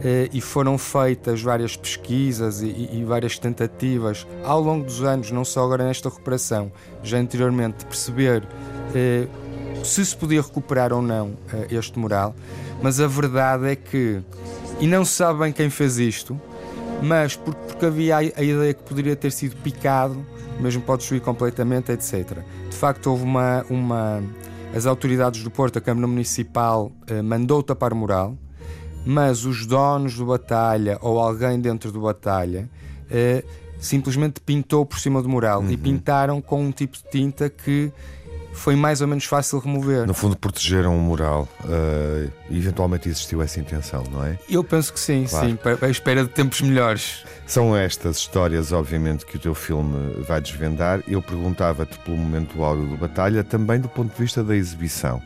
Eh, 0.04 0.28
e 0.32 0.40
foram 0.42 0.76
feitas 0.76 1.40
várias 1.40 1.74
pesquisas 1.74 2.60
e, 2.60 2.66
e, 2.92 3.04
várias 3.04 3.38
tentativas 3.38 4.26
ao 4.44 4.60
longo 4.60 4.84
dos 4.84 5.02
anos, 5.02 5.30
não 5.30 5.42
só 5.42 5.64
agora 5.64 5.84
nesta 5.84 6.10
recuperação, 6.10 6.70
já 7.02 7.16
anteriormente, 7.16 7.78
de 7.78 7.86
perceber 7.86 8.46
eh, 8.94 9.26
se 9.82 10.04
se 10.04 10.14
podia 10.14 10.42
recuperar 10.42 10.92
ou 10.92 11.00
não 11.00 11.32
eh, 11.50 11.68
este 11.70 11.98
mural, 11.98 12.36
mas 12.82 13.00
a 13.00 13.06
verdade 13.06 13.68
é 13.68 13.76
que, 13.76 14.20
e 14.78 14.86
não 14.86 15.02
se 15.02 15.12
sabe 15.12 15.38
bem 15.40 15.52
quem 15.52 15.70
fez 15.70 15.98
isto, 15.98 16.38
mas 17.02 17.34
porque, 17.34 17.86
havia 17.86 18.16
a, 18.16 18.18
a 18.18 18.42
ideia 18.42 18.74
que 18.74 18.82
poderia 18.82 19.16
ter 19.16 19.32
sido 19.32 19.56
picado, 19.56 20.24
mesmo 20.60 20.82
pode 20.82 21.00
destruir 21.00 21.22
completamente, 21.22 21.90
etc. 21.90 22.38
De 22.68 22.76
facto, 22.76 23.06
houve 23.08 23.24
uma. 23.24 23.64
uma 23.68 24.22
as 24.74 24.84
autoridades 24.84 25.42
do 25.42 25.50
Porto, 25.50 25.78
a 25.78 25.80
Câmara 25.80 26.06
Municipal, 26.06 26.92
mandou 27.22 27.62
tapar 27.62 27.92
o 27.94 27.96
mural 27.96 28.36
mas 29.06 29.44
os 29.44 29.64
donos 29.64 30.14
do 30.16 30.26
Batalha 30.26 30.98
ou 31.00 31.18
alguém 31.20 31.60
dentro 31.60 31.92
do 31.92 32.00
Batalha 32.00 32.68
eh, 33.08 33.44
simplesmente 33.78 34.40
pintou 34.40 34.84
por 34.84 34.98
cima 34.98 35.22
do 35.22 35.28
mural 35.28 35.60
uhum. 35.60 35.70
e 35.70 35.76
pintaram 35.76 36.42
com 36.42 36.62
um 36.62 36.72
tipo 36.72 36.96
de 36.96 37.04
tinta 37.10 37.48
que 37.48 37.92
foi 38.56 38.74
mais 38.74 39.02
ou 39.02 39.06
menos 39.06 39.24
fácil 39.24 39.58
remover. 39.58 40.06
No 40.06 40.14
fundo, 40.14 40.36
protegeram 40.36 40.96
o 40.96 41.00
mural. 41.00 41.46
Uh, 41.62 42.32
eventualmente 42.50 43.08
existiu 43.08 43.42
essa 43.42 43.60
intenção, 43.60 44.02
não 44.10 44.24
é? 44.24 44.38
Eu 44.48 44.64
penso 44.64 44.92
que 44.92 44.98
sim, 44.98 45.26
claro. 45.28 45.46
sim, 45.46 45.58
a 45.82 45.88
espera 45.88 46.24
de 46.24 46.30
tempos 46.30 46.62
melhores. 46.62 47.24
São 47.46 47.76
estas 47.76 48.16
histórias, 48.16 48.72
obviamente, 48.72 49.26
que 49.26 49.36
o 49.36 49.38
teu 49.38 49.54
filme 49.54 50.24
vai 50.26 50.40
desvendar. 50.40 51.02
Eu 51.06 51.20
perguntava-te 51.20 51.98
pelo 51.98 52.16
momento 52.16 52.64
áureo 52.64 52.86
do 52.86 52.96
Batalha, 52.96 53.44
também 53.44 53.78
do 53.78 53.88
ponto 53.88 54.12
de 54.12 54.18
vista 54.18 54.42
da 54.42 54.56
exibição. 54.56 55.22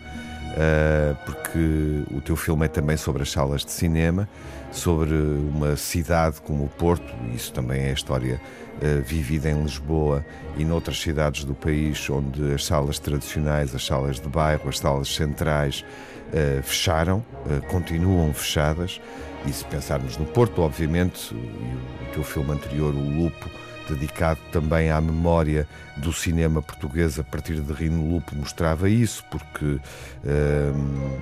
Uh, 0.50 1.16
porque 1.24 2.02
o 2.12 2.20
teu 2.20 2.34
filme 2.34 2.64
é 2.64 2.68
também 2.68 2.96
sobre 2.96 3.22
as 3.22 3.30
salas 3.30 3.64
de 3.64 3.70
cinema, 3.70 4.28
sobre 4.72 5.14
uma 5.14 5.76
cidade 5.76 6.40
como 6.40 6.64
o 6.64 6.68
Porto, 6.68 7.14
isso 7.32 7.52
também 7.52 7.82
é 7.82 7.90
a 7.90 7.92
história 7.92 8.40
uh, 8.76 9.02
vivida 9.02 9.48
em 9.48 9.62
Lisboa 9.62 10.24
e 10.56 10.64
noutras 10.64 11.00
cidades 11.00 11.44
do 11.44 11.54
país, 11.54 12.10
onde 12.10 12.52
as 12.52 12.64
salas 12.64 12.98
tradicionais, 12.98 13.74
as 13.74 13.86
salas 13.86 14.18
de 14.18 14.28
bairro, 14.28 14.68
as 14.68 14.78
salas 14.78 15.14
centrais 15.14 15.84
uh, 16.28 16.62
fecharam, 16.62 17.24
continuam 17.68 18.32
fechadas. 18.34 19.00
E 19.46 19.52
se 19.52 19.64
pensarmos 19.64 20.18
no 20.18 20.26
Porto, 20.26 20.60
obviamente, 20.60 21.32
e 21.32 22.04
o 22.04 22.12
teu 22.12 22.22
filme 22.22 22.52
anterior, 22.52 22.94
O 22.94 23.22
Lupo, 23.22 23.48
dedicado 23.90 24.40
também 24.52 24.90
à 24.90 25.00
memória 25.00 25.66
do 25.96 26.12
cinema 26.12 26.62
português 26.62 27.18
a 27.18 27.24
partir 27.24 27.60
de 27.60 27.72
Rino 27.72 28.08
Lupo 28.08 28.34
mostrava 28.34 28.88
isso, 28.88 29.24
porque 29.30 29.78
hum, 30.24 31.18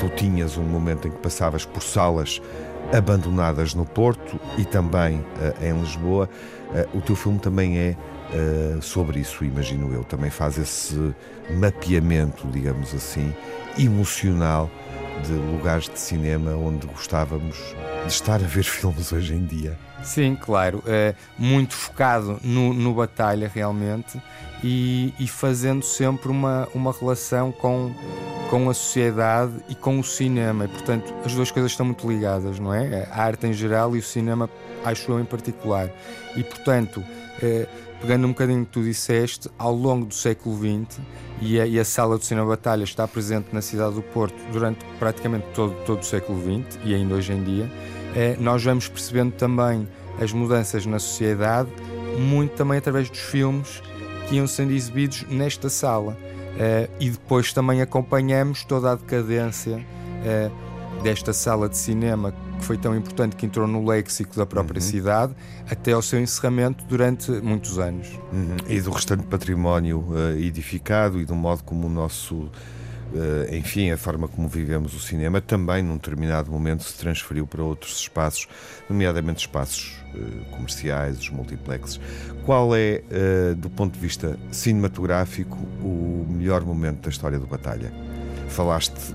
tu 0.00 0.08
tinhas 0.10 0.56
um 0.56 0.62
momento 0.62 1.08
em 1.08 1.10
que 1.10 1.18
passavas 1.18 1.64
por 1.64 1.82
salas 1.82 2.40
abandonadas 2.92 3.74
no 3.74 3.84
Porto 3.84 4.40
e 4.56 4.64
também 4.64 5.18
uh, 5.18 5.64
em 5.64 5.78
Lisboa. 5.80 6.28
Uh, 6.70 6.98
o 6.98 7.00
teu 7.00 7.16
filme 7.16 7.38
também 7.38 7.78
é 7.78 7.96
uh, 8.32 8.82
sobre 8.82 9.20
isso, 9.20 9.44
imagino 9.44 9.92
eu. 9.92 10.04
Também 10.04 10.30
faz 10.30 10.58
esse 10.58 11.14
mapeamento, 11.58 12.46
digamos 12.48 12.94
assim, 12.94 13.34
emocional 13.78 14.70
de 15.26 15.32
lugares 15.32 15.88
de 15.88 15.98
cinema 15.98 16.52
onde 16.52 16.86
gostávamos 16.86 17.56
de 18.04 18.12
estar 18.12 18.36
a 18.36 18.46
ver 18.46 18.64
filmes 18.64 19.12
hoje 19.12 19.34
em 19.34 19.44
dia. 19.44 19.78
Sim, 20.02 20.36
claro. 20.40 20.82
É 20.86 21.14
muito 21.36 21.74
focado 21.74 22.38
no, 22.42 22.72
no 22.72 22.94
batalha 22.94 23.50
realmente 23.52 24.20
e, 24.62 25.12
e, 25.18 25.26
fazendo 25.26 25.84
sempre 25.84 26.28
uma, 26.28 26.68
uma 26.74 26.92
relação 26.92 27.52
com, 27.52 27.92
com 28.50 28.70
a 28.70 28.74
sociedade 28.74 29.52
e 29.68 29.74
com 29.74 29.98
o 29.98 30.04
cinema. 30.04 30.64
E, 30.64 30.68
portanto, 30.68 31.12
as 31.24 31.34
duas 31.34 31.50
coisas 31.50 31.72
estão 31.72 31.86
muito 31.86 32.08
ligadas, 32.08 32.58
não 32.58 32.72
é? 32.72 33.08
A 33.10 33.22
arte 33.22 33.46
em 33.46 33.52
geral 33.52 33.94
e 33.96 33.98
o 33.98 34.02
cinema, 34.02 34.48
acho 34.84 35.10
eu, 35.10 35.20
em 35.20 35.24
particular. 35.24 35.90
E, 36.36 36.42
portanto, 36.42 37.04
é, 37.42 37.66
pegando 38.00 38.26
um 38.26 38.30
bocadinho 38.30 38.64
que 38.64 38.72
tu 38.72 38.82
disseste, 38.82 39.48
ao 39.58 39.74
longo 39.74 40.06
do 40.06 40.14
século 40.14 40.56
XX, 40.56 41.00
e 41.40 41.60
a, 41.60 41.66
e 41.66 41.78
a 41.78 41.84
Sala 41.84 42.18
do 42.18 42.24
Cinema 42.24 42.48
Batalha 42.48 42.84
está 42.84 43.06
presente 43.06 43.48
na 43.52 43.62
cidade 43.62 43.94
do 43.94 44.02
Porto 44.02 44.36
durante 44.52 44.84
praticamente 44.98 45.46
todo, 45.54 45.74
todo 45.84 46.00
o 46.00 46.04
século 46.04 46.40
XX 46.40 46.78
e 46.84 46.94
ainda 46.94 47.14
hoje 47.14 47.32
em 47.32 47.42
dia, 47.42 47.70
é, 48.14 48.36
nós 48.40 48.62
vamos 48.64 48.88
percebendo 48.88 49.32
também 49.32 49.86
as 50.20 50.32
mudanças 50.32 50.84
na 50.84 50.98
sociedade, 50.98 51.70
muito 52.18 52.54
também 52.54 52.78
através 52.78 53.08
dos 53.08 53.20
filmes 53.20 53.82
que 54.28 54.36
iam 54.36 54.46
sendo 54.46 54.72
exibidos 54.72 55.24
nesta 55.28 55.68
sala. 55.68 56.16
Uh, 56.58 56.90
e 56.98 57.10
depois 57.10 57.52
também 57.52 57.80
acompanhamos 57.80 58.64
toda 58.64 58.90
a 58.90 58.94
decadência 58.96 59.76
uh, 59.76 60.67
desta 61.02 61.32
sala 61.32 61.68
de 61.68 61.76
cinema 61.76 62.32
que 62.58 62.64
foi 62.64 62.76
tão 62.76 62.96
importante 62.96 63.36
que 63.36 63.46
entrou 63.46 63.66
no 63.66 63.86
léxico 63.86 64.36
da 64.36 64.44
própria 64.44 64.80
uhum. 64.80 64.86
cidade 64.86 65.34
até 65.70 65.92
ao 65.92 66.02
seu 66.02 66.20
encerramento 66.20 66.84
durante 66.84 67.30
muitos 67.30 67.78
anos. 67.78 68.08
Uhum. 68.32 68.56
E 68.68 68.80
do 68.80 68.90
restante 68.90 69.24
património 69.24 70.00
uh, 70.00 70.38
edificado 70.38 71.20
e 71.20 71.24
do 71.24 71.34
modo 71.34 71.62
como 71.62 71.86
o 71.86 71.90
nosso 71.90 72.50
Uh, 73.10 73.54
enfim, 73.54 73.90
a 73.90 73.96
forma 73.96 74.28
como 74.28 74.46
vivemos 74.46 74.92
o 74.94 75.00
cinema 75.00 75.40
também, 75.40 75.82
num 75.82 75.94
determinado 75.94 76.50
momento, 76.50 76.84
se 76.84 76.92
transferiu 76.94 77.46
para 77.46 77.62
outros 77.62 78.00
espaços, 78.00 78.46
nomeadamente 78.86 79.46
espaços 79.46 79.96
uh, 80.14 80.44
comerciais, 80.50 81.18
os 81.18 81.30
multiplexes. 81.30 81.98
Qual 82.44 82.76
é, 82.76 83.02
do 83.56 83.70
ponto 83.70 83.94
de 83.94 83.98
vista 83.98 84.38
cinematográfico, 84.50 85.56
o 85.82 86.26
melhor 86.28 86.62
momento 86.66 87.04
da 87.04 87.08
história 87.08 87.38
do 87.38 87.46
Batalha? 87.46 87.90
Falaste 88.48 89.14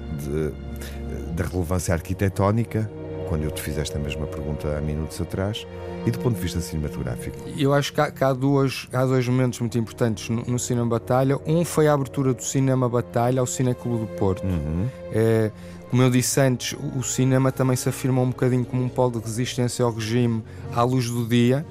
da 1.35 1.43
relevância 1.43 1.93
arquitetónica, 1.93 2.89
quando 3.27 3.43
eu 3.43 3.51
te 3.51 3.61
fiz 3.61 3.77
esta 3.77 3.97
mesma 3.97 4.27
pergunta 4.27 4.77
há 4.77 4.81
minutos 4.81 5.19
atrás, 5.19 5.65
e 6.05 6.11
do 6.11 6.19
ponto 6.19 6.35
de 6.35 6.41
vista 6.41 6.59
cinematográfico? 6.59 7.37
Eu 7.57 7.73
acho 7.73 7.93
que 7.93 8.01
há, 8.01 8.11
que 8.11 8.23
há, 8.23 8.33
duas, 8.33 8.87
há 8.91 9.05
dois 9.05 9.27
momentos 9.27 9.59
muito 9.59 9.77
importantes 9.77 10.29
no, 10.29 10.43
no, 10.43 10.59
Cinema 10.59 10.87
Batalha. 10.87 11.39
Um 11.45 11.63
foi 11.63 11.87
a 11.87 11.93
abertura 11.93 12.33
do 12.33 12.43
Cinema 12.43 12.89
Batalha 12.89 13.39
ao 13.39 13.47
Cineclube 13.47 14.05
do 14.05 14.07
Porto. 14.17 14.43
Uhum. 14.43 14.87
É, 15.11 15.49
como 15.89 16.01
eu 16.01 16.09
disse 16.09 16.41
antes, 16.41 16.75
o 16.97 17.03
cinema 17.03 17.51
também 17.51 17.75
se 17.75 17.87
afirma 17.87 18.19
um 18.19 18.29
bocadinho 18.29 18.65
como 18.65 18.83
um 18.83 18.89
polo 18.89 19.11
de 19.11 19.19
resistência 19.19 19.85
ao 19.85 19.91
regime 19.91 20.43
à 20.75 20.81
luz 20.81 21.07
do 21.07 21.23
dia. 21.23 21.63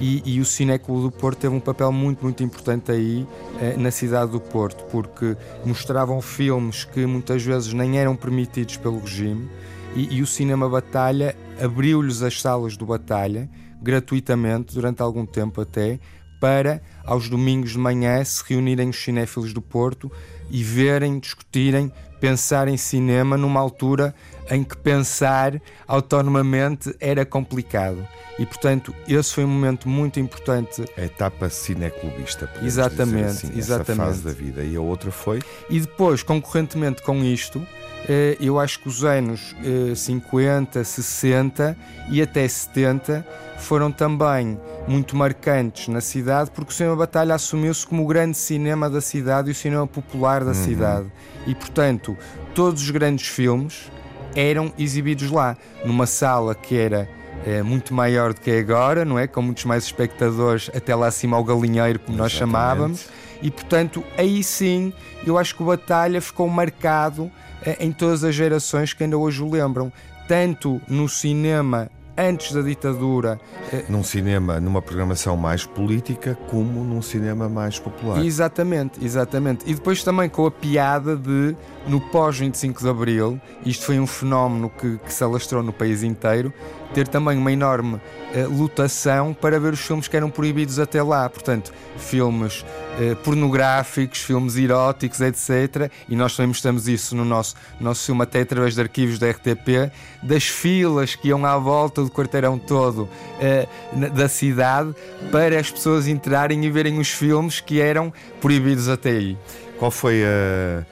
E, 0.00 0.22
e 0.24 0.40
o 0.40 0.44
Cineclube 0.44 1.02
do 1.02 1.10
Porto 1.10 1.38
teve 1.38 1.54
um 1.54 1.60
papel 1.60 1.90
muito, 1.90 2.22
muito 2.22 2.42
importante 2.42 2.92
aí 2.92 3.26
eh, 3.60 3.76
na 3.76 3.90
cidade 3.90 4.30
do 4.30 4.40
Porto, 4.40 4.84
porque 4.84 5.36
mostravam 5.64 6.22
filmes 6.22 6.84
que 6.84 7.04
muitas 7.04 7.42
vezes 7.42 7.72
nem 7.72 7.98
eram 7.98 8.14
permitidos 8.14 8.76
pelo 8.76 9.00
regime 9.00 9.48
e, 9.96 10.16
e 10.16 10.22
o 10.22 10.26
Cinema 10.26 10.68
Batalha 10.68 11.36
abriu-lhes 11.60 12.22
as 12.22 12.40
salas 12.40 12.76
do 12.76 12.86
Batalha 12.86 13.48
gratuitamente, 13.80 14.74
durante 14.74 15.02
algum 15.02 15.24
tempo 15.24 15.60
até, 15.60 15.98
para 16.40 16.80
aos 17.04 17.28
domingos 17.28 17.72
de 17.72 17.78
manhã 17.78 18.22
se 18.24 18.42
reunirem 18.46 18.90
os 18.90 19.02
cinéfilos 19.02 19.52
do 19.52 19.60
Porto 19.60 20.10
e 20.50 20.62
verem, 20.62 21.18
discutirem, 21.18 21.92
pensar 22.20 22.68
em 22.68 22.76
cinema 22.76 23.36
numa 23.36 23.60
altura 23.60 24.14
em 24.50 24.64
que 24.64 24.76
pensar 24.76 25.60
autonomamente 25.86 26.94
era 27.00 27.24
complicado. 27.24 28.06
E 28.38 28.46
portanto, 28.46 28.94
esse 29.08 29.34
foi 29.34 29.44
um 29.44 29.48
momento 29.48 29.88
muito 29.88 30.20
importante. 30.20 30.84
A 30.96 31.02
etapa 31.02 31.50
cineclubista, 31.50 32.48
exatamente, 32.62 33.46
assim, 33.46 33.58
exatamente. 33.58 33.90
Essa 33.90 34.04
fase 34.04 34.22
da 34.22 34.32
vida. 34.32 34.62
E 34.62 34.76
a 34.76 34.80
outra 34.80 35.10
foi? 35.10 35.40
E 35.68 35.80
depois, 35.80 36.22
concorrentemente 36.22 37.02
com 37.02 37.24
isto, 37.24 37.66
eh, 38.08 38.36
eu 38.40 38.60
acho 38.60 38.78
que 38.80 38.88
os 38.88 39.02
anos 39.04 39.56
50, 39.96 40.78
eh, 40.78 40.84
60 40.84 41.76
e 42.10 42.22
até 42.22 42.46
70 42.46 43.26
foram 43.58 43.90
também 43.90 44.58
muito 44.86 45.16
marcantes 45.16 45.88
na 45.88 46.00
cidade, 46.00 46.50
porque 46.52 46.70
o 46.70 46.74
Cinema 46.74 46.94
Batalha 46.94 47.34
assumiu-se 47.34 47.86
como 47.86 48.04
o 48.04 48.06
grande 48.06 48.36
cinema 48.36 48.88
da 48.88 49.00
cidade 49.00 49.48
e 49.48 49.52
o 49.52 49.54
cinema 49.54 49.86
popular 49.86 50.44
da 50.44 50.52
uhum. 50.52 50.54
cidade. 50.54 51.12
E, 51.46 51.54
portanto, 51.54 52.16
todos 52.54 52.82
os 52.82 52.90
grandes 52.90 53.26
filmes 53.26 53.90
eram 54.34 54.72
exibidos 54.78 55.30
lá, 55.30 55.56
numa 55.84 56.06
sala 56.06 56.54
que 56.54 56.76
era 56.76 57.08
é, 57.46 57.62
muito 57.62 57.94
maior 57.94 58.34
do 58.34 58.40
que 58.40 58.50
é 58.50 58.58
agora, 58.58 59.04
não 59.04 59.18
é? 59.18 59.26
Com 59.26 59.42
muitos 59.42 59.64
mais 59.64 59.84
espectadores, 59.84 60.70
até 60.74 60.94
lá 60.94 61.06
acima 61.06 61.36
ao 61.36 61.44
galinheiro, 61.44 61.98
como 61.98 62.16
nós 62.16 62.32
chamávamos. 62.32 63.06
E, 63.40 63.50
portanto, 63.50 64.02
aí 64.16 64.42
sim, 64.42 64.92
eu 65.24 65.38
acho 65.38 65.54
que 65.54 65.62
o 65.62 65.66
Batalha 65.66 66.20
ficou 66.20 66.48
marcado 66.48 67.30
eh, 67.64 67.76
em 67.80 67.92
todas 67.92 68.24
as 68.24 68.34
gerações 68.34 68.92
que 68.92 69.04
ainda 69.04 69.16
hoje 69.16 69.42
o 69.42 69.50
lembram, 69.50 69.92
tanto 70.26 70.80
no 70.88 71.08
cinema 71.08 71.88
antes 72.16 72.52
da 72.52 72.60
ditadura. 72.62 73.40
Eh, 73.72 73.84
num 73.88 74.02
cinema, 74.02 74.58
numa 74.58 74.82
programação 74.82 75.36
mais 75.36 75.64
política, 75.64 76.36
como 76.50 76.82
num 76.82 77.00
cinema 77.00 77.48
mais 77.48 77.78
popular. 77.78 78.24
Exatamente, 78.24 79.02
exatamente. 79.04 79.64
E 79.70 79.74
depois 79.74 80.02
também 80.02 80.28
com 80.28 80.44
a 80.44 80.50
piada 80.50 81.16
de, 81.16 81.56
no 81.88 82.00
pós-25 82.00 82.82
de 82.82 82.88
Abril, 82.88 83.40
isto 83.64 83.86
foi 83.86 83.98
um 83.98 84.06
fenómeno 84.06 84.70
que, 84.70 84.98
que 84.98 85.12
se 85.12 85.24
alastrou 85.24 85.62
no 85.62 85.72
país 85.72 86.02
inteiro, 86.02 86.52
ter 86.92 87.08
também 87.08 87.36
uma 87.36 87.52
enorme 87.52 87.94
uh, 87.96 89.34
para 89.34 89.58
ver 89.58 89.72
os 89.72 89.80
filmes 89.80 90.06
que 90.06 90.16
eram 90.16 90.30
proibidos 90.30 90.78
até 90.78 91.02
lá. 91.02 91.28
Portanto, 91.28 91.72
filmes 91.96 92.60
uh, 92.62 93.16
pornográficos, 93.24 94.20
filmes 94.20 94.56
eróticos, 94.56 95.20
etc. 95.20 95.90
E 96.08 96.14
nós 96.14 96.36
também 96.36 96.48
mostramos 96.48 96.88
isso 96.88 97.16
no 97.16 97.24
nosso, 97.24 97.56
nosso 97.80 98.04
filme, 98.06 98.22
até 98.22 98.42
através 98.42 98.74
de 98.74 98.80
arquivos 98.80 99.18
da 99.18 99.30
RTP, 99.30 99.90
das 100.22 100.44
filas 100.44 101.14
que 101.14 101.28
iam 101.28 101.44
à 101.44 101.56
volta 101.56 102.02
do 102.02 102.10
quarteirão 102.10 102.58
todo 102.58 103.02
uh, 103.02 104.10
da 104.10 104.28
cidade 104.28 104.94
para 105.32 105.58
as 105.58 105.70
pessoas 105.70 106.06
entrarem 106.06 106.64
e 106.64 106.70
verem 106.70 106.98
os 106.98 107.08
filmes 107.08 107.60
que 107.60 107.80
eram 107.80 108.12
proibidos 108.40 108.88
até 108.88 109.10
aí. 109.10 109.38
Qual 109.78 109.90
foi 109.92 110.24
a, 110.24 110.84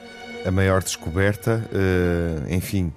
a 0.47 0.51
maior 0.51 0.81
descoberta? 0.81 1.61
enfim 2.49 2.91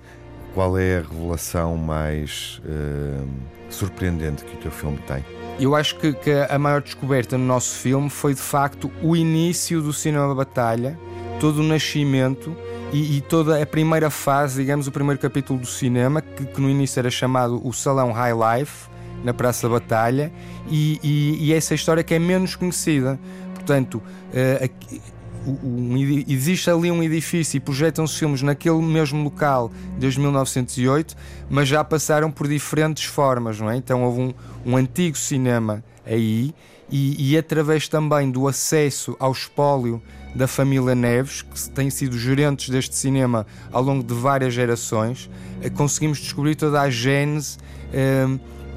qual 0.54 0.76
é 0.78 0.98
a 0.98 1.00
revelação 1.00 1.76
mais 1.76 2.60
uh, 2.64 3.28
surpreendente 3.68 4.44
que 4.44 4.54
o 4.54 4.58
teu 4.58 4.70
filme 4.70 4.98
tem? 5.06 5.24
Eu 5.58 5.74
acho 5.74 5.96
que, 5.96 6.12
que, 6.12 6.30
a 6.30 6.58
maior 6.58 6.80
descoberta 6.80 7.36
no 7.36 7.44
nosso 7.44 7.76
filme 7.76 8.08
foi 8.08 8.34
de 8.34 8.40
facto 8.40 8.90
o 9.02 9.14
início 9.14 9.82
do 9.82 9.92
cinema 9.92 10.34
batalha, 10.34 10.98
todo 11.38 11.58
o 11.58 11.62
nascimento 11.62 12.56
e, 12.92 13.18
e, 13.18 13.20
toda 13.20 13.62
a 13.62 13.66
primeira 13.66 14.10
fase, 14.10 14.62
digamos, 14.62 14.86
o 14.86 14.92
primeiro 14.92 15.20
capítulo 15.20 15.60
do 15.60 15.66
cinema, 15.66 16.20
que, 16.20 16.44
que 16.44 16.60
no 16.60 16.68
início 16.68 16.98
era 16.98 17.10
chamado 17.10 17.60
o 17.66 17.72
Salão 17.72 18.10
High 18.10 18.32
Life, 18.32 18.88
na 19.22 19.34
Praça 19.34 19.68
da 19.68 19.74
Batalha, 19.74 20.32
e, 20.68 20.98
e, 21.02 21.46
e, 21.46 21.52
essa 21.52 21.74
história 21.74 22.02
que 22.02 22.14
é 22.14 22.18
menos 22.18 22.56
conhecida. 22.56 23.20
Portanto, 23.54 23.96
uh, 23.96 24.64
aqui, 24.64 25.00
um, 25.46 25.96
existe 26.28 26.70
ali 26.70 26.90
um 26.90 27.02
edifício 27.02 27.56
e 27.56 27.60
projetam-se 27.60 28.18
filmes 28.18 28.42
naquele 28.42 28.82
mesmo 28.82 29.22
local 29.22 29.70
desde 29.98 30.20
1908, 30.20 31.16
mas 31.48 31.68
já 31.68 31.82
passaram 31.82 32.30
por 32.30 32.46
diferentes 32.46 33.04
formas, 33.04 33.58
não 33.60 33.70
é? 33.70 33.76
Então 33.76 34.02
houve 34.02 34.20
um, 34.20 34.34
um 34.64 34.76
antigo 34.76 35.16
cinema 35.16 35.82
aí 36.06 36.54
e, 36.90 37.32
e, 37.32 37.38
através 37.38 37.86
também 37.86 38.30
do 38.30 38.48
acesso 38.48 39.16
ao 39.20 39.30
espólio 39.30 40.02
da 40.34 40.48
família 40.48 40.94
Neves, 40.94 41.42
que 41.42 41.70
tem 41.70 41.88
sido 41.88 42.18
gerentes 42.18 42.68
deste 42.68 42.96
cinema 42.96 43.46
ao 43.70 43.82
longo 43.82 44.02
de 44.02 44.12
várias 44.12 44.52
gerações, 44.52 45.30
eh, 45.62 45.70
conseguimos 45.70 46.18
descobrir 46.18 46.56
toda 46.56 46.80
a 46.80 46.90
gênese. 46.90 47.58
Eh, 47.92 48.26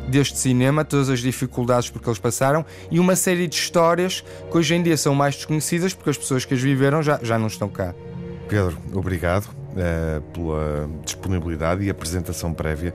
deste 0.08 0.38
cinema, 0.38 0.84
todas 0.84 1.10
as 1.10 1.20
dificuldades 1.20 1.89
porque 1.89 2.08
eles 2.08 2.20
passaram 2.20 2.66
e 2.92 3.00
uma 3.00 3.16
série 3.16 3.48
de 3.48 3.56
histórias 3.56 4.24
que 4.52 4.58
hoje 4.58 4.76
em 4.76 4.84
dia 4.84 4.98
são 4.98 5.16
mais 5.16 5.36
desconhecidas 5.36 5.94
porque 5.94 6.10
as 6.10 6.18
pessoas 6.18 6.46
que 6.46 6.54
as 6.54 6.62
viveram 6.62 7.02
já, 7.02 7.20
já 7.22 7.38
não 7.38 7.48
estão 7.48 7.70
cá. 7.70 7.94
Pedro, 8.48 8.78
obrigado 8.94 9.46
uh, 9.46 10.22
pela 10.34 10.89
disponibilidade 11.04 11.84
e 11.84 11.89
apresentação 11.89 12.54
prévia 12.54 12.94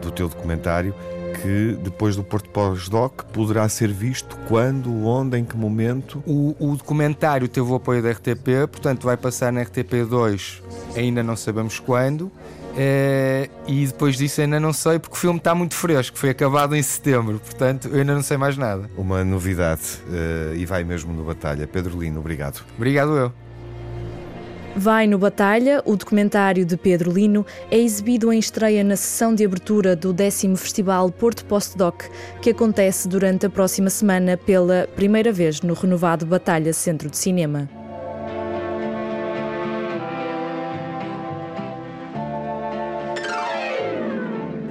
do 0.00 0.10
teu 0.10 0.28
documentário 0.28 0.94
que 1.42 1.78
depois 1.82 2.16
do 2.16 2.24
Porto 2.24 2.48
Pós-Doc 2.50 3.24
poderá 3.32 3.68
ser 3.68 3.92
visto 3.92 4.36
quando, 4.48 5.06
onde, 5.06 5.38
em 5.38 5.44
que 5.44 5.56
momento? 5.56 6.22
O, 6.26 6.54
o, 6.58 6.76
documentário 6.76 7.48
teve 7.48 7.70
o 7.70 7.74
apoio 7.74 8.02
da 8.02 8.10
RTP, 8.10 8.66
portanto 8.70 9.04
vai 9.04 9.16
passar 9.16 9.52
na 9.52 9.62
RTP2, 9.64 10.62
ainda 10.96 11.22
não 11.22 11.36
sabemos 11.36 11.78
quando. 11.78 12.30
Uh, 12.76 13.48
e 13.66 13.86
depois 13.86 14.18
disso 14.18 14.42
ainda 14.42 14.60
não 14.60 14.70
sei 14.70 14.98
porque 14.98 15.16
o 15.16 15.18
filme 15.18 15.38
está 15.38 15.54
muito 15.54 15.74
fresco, 15.74 16.18
foi 16.18 16.28
acabado 16.28 16.76
em 16.76 16.82
setembro, 16.82 17.40
portanto 17.40 17.88
eu 17.88 18.00
ainda 18.00 18.14
não 18.14 18.22
sei 18.22 18.36
mais 18.36 18.58
nada. 18.58 18.90
Uma 18.98 19.24
novidade 19.24 19.80
uh, 20.08 20.54
e 20.54 20.66
vai 20.66 20.84
mesmo 20.84 21.10
no 21.12 21.24
Batalha. 21.24 21.66
Pedro 21.66 21.98
Lino, 21.98 22.20
obrigado. 22.20 22.62
Obrigado 22.76 23.16
eu. 23.16 23.32
Vai 24.78 25.06
no 25.06 25.16
Batalha, 25.16 25.80
o 25.86 25.96
documentário 25.96 26.66
de 26.66 26.76
Pedro 26.76 27.10
Lino 27.10 27.46
é 27.70 27.78
exibido 27.78 28.30
em 28.30 28.38
estreia 28.38 28.84
na 28.84 28.94
sessão 28.94 29.34
de 29.34 29.42
abertura 29.42 29.96
do 29.96 30.12
10 30.12 30.42
Festival 30.58 31.10
Porto 31.10 31.46
Postdoc, 31.46 32.04
que 32.42 32.50
acontece 32.50 33.08
durante 33.08 33.46
a 33.46 33.50
próxima 33.50 33.88
semana 33.88 34.36
pela 34.36 34.86
primeira 34.94 35.32
vez 35.32 35.62
no 35.62 35.72
renovado 35.72 36.26
Batalha 36.26 36.74
Centro 36.74 37.08
de 37.08 37.16
Cinema. 37.16 37.85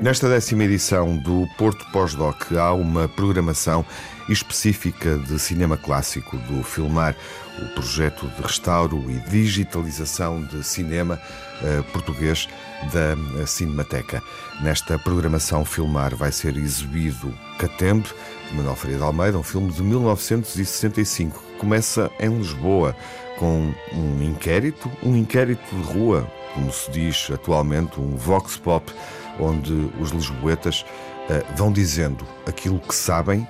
Nesta 0.01 0.29
décima 0.29 0.65
edição 0.65 1.17
do 1.17 1.47
Porto 1.57 1.85
Pós-Doc 1.91 2.51
há 2.51 2.73
uma 2.73 3.07
programação 3.07 3.85
específica 4.29 5.17
de 5.17 5.39
cinema 5.39 5.77
clássico 5.77 6.37
do 6.37 6.63
Filmar, 6.63 7.15
o 7.59 7.73
projeto 7.73 8.27
de 8.27 8.41
restauro 8.41 9.03
e 9.09 9.19
digitalização 9.29 10.43
de 10.43 10.63
cinema 10.63 11.19
uh, 11.61 11.83
português 11.91 12.47
da 12.91 13.15
uh, 13.41 13.47
Cinemateca. 13.47 14.21
Nesta 14.61 14.99
programação 14.99 15.63
Filmar 15.63 16.15
vai 16.15 16.31
ser 16.31 16.57
exibido 16.57 17.33
Catembe, 17.57 18.09
de 18.49 18.55
Manuel 18.55 18.75
Ferreira 18.75 18.99
de 18.99 19.07
Almeida, 19.07 19.37
um 19.37 19.43
filme 19.43 19.71
de 19.71 19.81
1965 19.81 21.39
que 21.39 21.57
começa 21.57 22.11
em 22.19 22.29
Lisboa 22.37 22.95
com 23.37 23.73
um 23.93 24.21
inquérito, 24.21 24.91
um 25.01 25.15
inquérito 25.15 25.75
de 25.75 25.81
rua, 25.83 26.27
como 26.53 26.71
se 26.71 26.91
diz 26.91 27.29
atualmente, 27.31 27.99
um 27.99 28.15
vox 28.15 28.57
pop 28.57 28.91
onde 29.39 29.73
os 29.99 30.11
lisboetas 30.11 30.85
uh, 31.29 31.43
vão 31.55 31.71
dizendo 31.71 32.25
aquilo 32.47 32.79
que 32.79 32.93
sabem, 32.93 33.47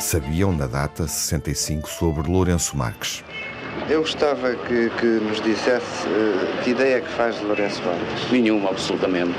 sabiam 0.00 0.52
na 0.52 0.66
data 0.66 1.06
65 1.06 1.88
sobre 1.88 2.30
Lourenço 2.30 2.76
Marques. 2.76 3.24
Eu 3.88 4.00
gostava 4.00 4.54
que, 4.54 4.90
que 4.98 5.06
nos 5.06 5.40
dissesse 5.40 6.06
uh, 6.06 6.62
que 6.64 6.70
ideia 6.70 6.96
é 6.96 7.00
que 7.00 7.10
faz 7.10 7.38
de 7.38 7.44
Lourenço 7.44 7.82
Marques. 7.82 8.30
Nenhuma, 8.32 8.70
absolutamente. 8.70 9.34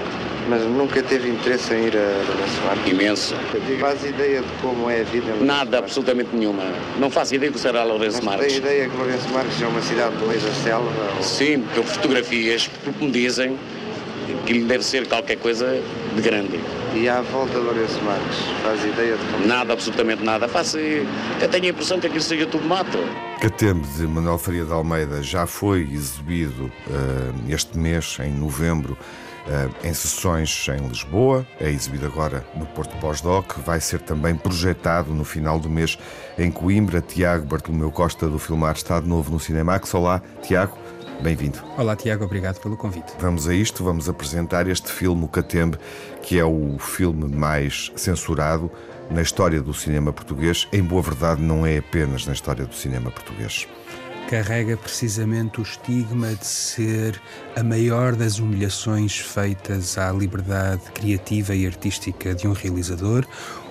Mas 0.49 0.61
nunca 0.61 1.03
teve 1.03 1.29
interesse 1.29 1.73
em 1.73 1.87
ir 1.87 1.97
a 1.97 2.23
Lourenço 2.31 2.61
Marques? 2.65 2.93
Imenso. 2.93 3.35
Faz 3.81 4.05
ideia 4.05 4.41
de 4.41 4.47
como 4.61 4.89
é 4.89 5.01
a 5.01 5.03
vida 5.03 5.31
em 5.31 5.43
Nada, 5.43 5.63
Marques? 5.63 5.79
absolutamente 5.79 6.29
nenhuma. 6.33 6.63
Não 6.99 7.09
faço 7.09 7.35
ideia 7.35 7.51
do 7.51 7.55
que 7.55 7.59
será 7.59 7.83
Lourenço 7.83 8.17
Mas 8.17 8.25
Marques. 8.25 8.47
tem 8.47 8.57
ideia 8.57 8.87
que 8.89 8.95
Lourenço 8.95 9.27
Marques 9.29 9.61
é 9.61 9.67
uma 9.67 9.81
cidade 9.81 10.15
no 10.15 10.27
meio 10.27 10.39
da 10.39 10.51
selva? 10.53 11.13
Ou... 11.17 11.23
Sim, 11.23 11.65
por 11.75 11.83
fotografias, 11.83 12.69
porque 12.83 13.03
me 13.03 13.11
dizem 13.11 13.57
que 14.47 14.53
lhe 14.53 14.63
deve 14.63 14.83
ser 14.83 15.05
qualquer 15.09 15.37
coisa 15.37 15.83
de 16.15 16.21
grande. 16.21 16.57
E 16.95 17.07
à 17.09 17.21
volta 17.21 17.51
de 17.51 17.59
Lourenço 17.59 18.01
Marques, 18.01 18.37
faz 18.63 18.83
ideia 18.83 19.17
de 19.17 19.25
como... 19.25 19.45
Nada, 19.45 19.73
absolutamente 19.73 20.23
nada. 20.23 20.47
Faço, 20.47 20.77
eu 20.79 21.05
tenho 21.51 21.65
a 21.65 21.67
impressão 21.67 21.99
que 21.99 22.07
aquilo 22.07 22.21
seja 22.21 22.45
tudo 22.47 22.65
mato. 22.65 22.97
Catembe 23.41 23.85
de 23.97 24.07
Manuel 24.07 24.37
Faria 24.37 24.63
de 24.63 24.71
Almeida 24.71 25.21
já 25.21 25.45
foi 25.45 25.81
exibido 25.81 26.71
uh, 26.87 27.51
este 27.51 27.77
mês, 27.77 28.17
em 28.23 28.31
novembro, 28.31 28.97
uh, 29.47 29.85
em 29.85 29.93
sessões 29.93 30.65
em 30.69 30.87
Lisboa, 30.87 31.45
é 31.59 31.69
exibido 31.69 32.05
agora 32.05 32.47
no 32.55 32.65
Porto 32.67 32.95
Pós-Doc, 33.01 33.57
vai 33.65 33.81
ser 33.81 33.99
também 33.99 34.33
projetado 34.33 35.13
no 35.13 35.25
final 35.25 35.59
do 35.59 35.69
mês 35.69 35.99
em 36.39 36.49
Coimbra. 36.49 37.01
Tiago 37.01 37.45
Bartolomeu 37.45 37.91
Costa 37.91 38.27
do 38.27 38.39
Filmar 38.39 38.75
está 38.75 38.99
de 39.01 39.09
novo 39.09 39.29
no 39.29 39.41
Cinemax. 39.41 39.93
Olá, 39.93 40.21
Tiago. 40.41 40.86
Bem-vindo. 41.21 41.59
Olá, 41.77 41.95
Tiago, 41.95 42.25
obrigado 42.25 42.59
pelo 42.61 42.77
convite. 42.77 43.13
Vamos 43.19 43.47
a 43.47 43.53
isto, 43.53 43.83
vamos 43.83 44.07
apresentar 44.07 44.67
este 44.67 44.91
filme, 44.91 45.25
O 45.25 45.27
Catembe, 45.27 45.77
que 46.21 46.37
é 46.37 46.45
o 46.45 46.77
filme 46.77 47.27
mais 47.27 47.91
censurado 47.95 48.71
na 49.09 49.21
história 49.21 49.61
do 49.61 49.73
cinema 49.73 50.13
português. 50.13 50.67
Em 50.71 50.83
boa 50.83 51.01
verdade, 51.01 51.41
não 51.41 51.65
é 51.65 51.77
apenas 51.77 52.25
na 52.25 52.33
história 52.33 52.65
do 52.65 52.75
cinema 52.75 53.09
português. 53.09 53.67
Carrega 54.29 54.75
precisamente 54.75 55.59
o 55.59 55.63
estigma 55.63 56.35
de 56.35 56.45
ser 56.45 57.19
a 57.55 57.63
maior 57.63 58.13
das 58.13 58.39
humilhações 58.39 59.17
feitas 59.17 59.97
à 59.97 60.11
liberdade 60.11 60.81
criativa 60.93 61.55
e 61.55 61.65
artística 61.65 62.35
de 62.35 62.47
um 62.47 62.51
realizador. 62.51 63.25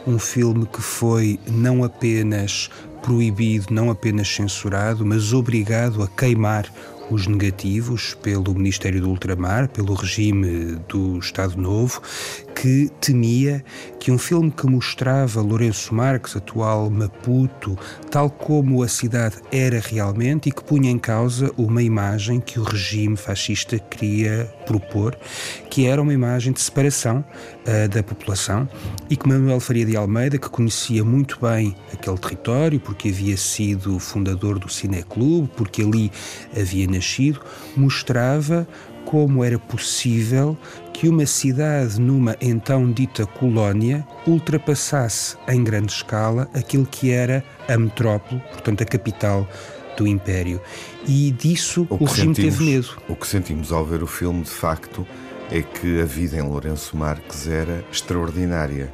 Um 0.06 0.18
filme 0.18 0.66
que 0.66 0.80
foi 0.80 1.38
não 1.46 1.84
apenas 1.84 2.70
proibido, 3.02 3.66
não 3.70 3.90
apenas 3.90 4.28
censurado, 4.28 5.04
mas 5.04 5.32
obrigado 5.32 6.02
a 6.02 6.08
queimar 6.08 6.66
os 7.10 7.26
negativos 7.26 8.14
pelo 8.14 8.54
Ministério 8.54 9.00
do 9.00 9.08
Ultramar, 9.08 9.68
pelo 9.68 9.94
regime 9.94 10.76
do 10.88 11.18
Estado 11.18 11.56
Novo, 11.56 12.00
que 12.56 12.90
temia 13.00 13.62
que 14.00 14.10
um 14.10 14.16
filme 14.16 14.50
que 14.50 14.66
mostrava 14.66 15.42
Lourenço 15.42 15.94
Marques, 15.94 16.34
atual 16.34 16.88
Maputo, 16.88 17.76
tal 18.10 18.30
como 18.30 18.82
a 18.82 18.88
cidade 18.88 19.36
era 19.52 19.78
realmente 19.78 20.48
e 20.48 20.52
que 20.52 20.64
punha 20.64 20.90
em 20.90 20.98
causa 20.98 21.52
uma 21.58 21.82
imagem 21.82 22.40
que 22.40 22.58
o 22.58 22.62
regime 22.62 23.16
fascista 23.16 23.78
queria 23.78 24.50
propor, 24.64 25.14
que 25.68 25.86
era 25.86 26.00
uma 26.00 26.14
imagem 26.14 26.52
de 26.52 26.60
separação 26.60 27.22
uh, 27.66 27.88
da 27.88 28.02
população 28.02 28.66
e 29.10 29.16
que 29.16 29.28
Manuel 29.28 29.60
Faria 29.60 29.84
de 29.84 29.96
Almeida, 29.96 30.38
que 30.38 30.48
conhecia 30.48 31.04
muito 31.04 31.38
bem 31.40 31.76
aquele 31.92 32.16
território, 32.16 32.80
porque 32.80 33.10
havia 33.10 33.36
sido 33.36 33.98
fundador 33.98 34.58
do 34.58 34.68
Cineclube, 34.68 35.50
porque 35.56 35.82
ali 35.82 36.10
havia 36.58 36.86
nascido, 36.86 37.40
mostrava 37.76 38.66
como 39.06 39.42
era 39.42 39.58
possível 39.58 40.58
que 40.92 41.08
uma 41.08 41.24
cidade, 41.24 41.98
numa 41.98 42.36
então 42.40 42.92
dita 42.92 43.24
colónia, 43.24 44.06
ultrapassasse 44.26 45.36
em 45.48 45.64
grande 45.64 45.92
escala 45.92 46.50
aquilo 46.52 46.84
que 46.84 47.10
era 47.10 47.42
a 47.68 47.78
metrópole, 47.78 48.42
portanto 48.52 48.82
a 48.82 48.84
capital 48.84 49.48
do 49.96 50.06
Império. 50.06 50.60
E 51.06 51.30
disso 51.30 51.86
o, 51.88 51.94
o 51.94 52.04
regime 52.04 52.34
sentimos, 52.34 52.58
teve 52.58 52.70
medo. 52.70 52.88
O 53.08 53.16
que 53.16 53.26
sentimos 53.26 53.72
ao 53.72 53.84
ver 53.84 54.02
o 54.02 54.06
filme, 54.06 54.42
de 54.42 54.50
facto, 54.50 55.06
é 55.50 55.62
que 55.62 56.00
a 56.00 56.04
vida 56.04 56.36
em 56.36 56.42
Lourenço 56.42 56.96
Marques 56.96 57.46
era 57.46 57.84
extraordinária. 57.90 58.92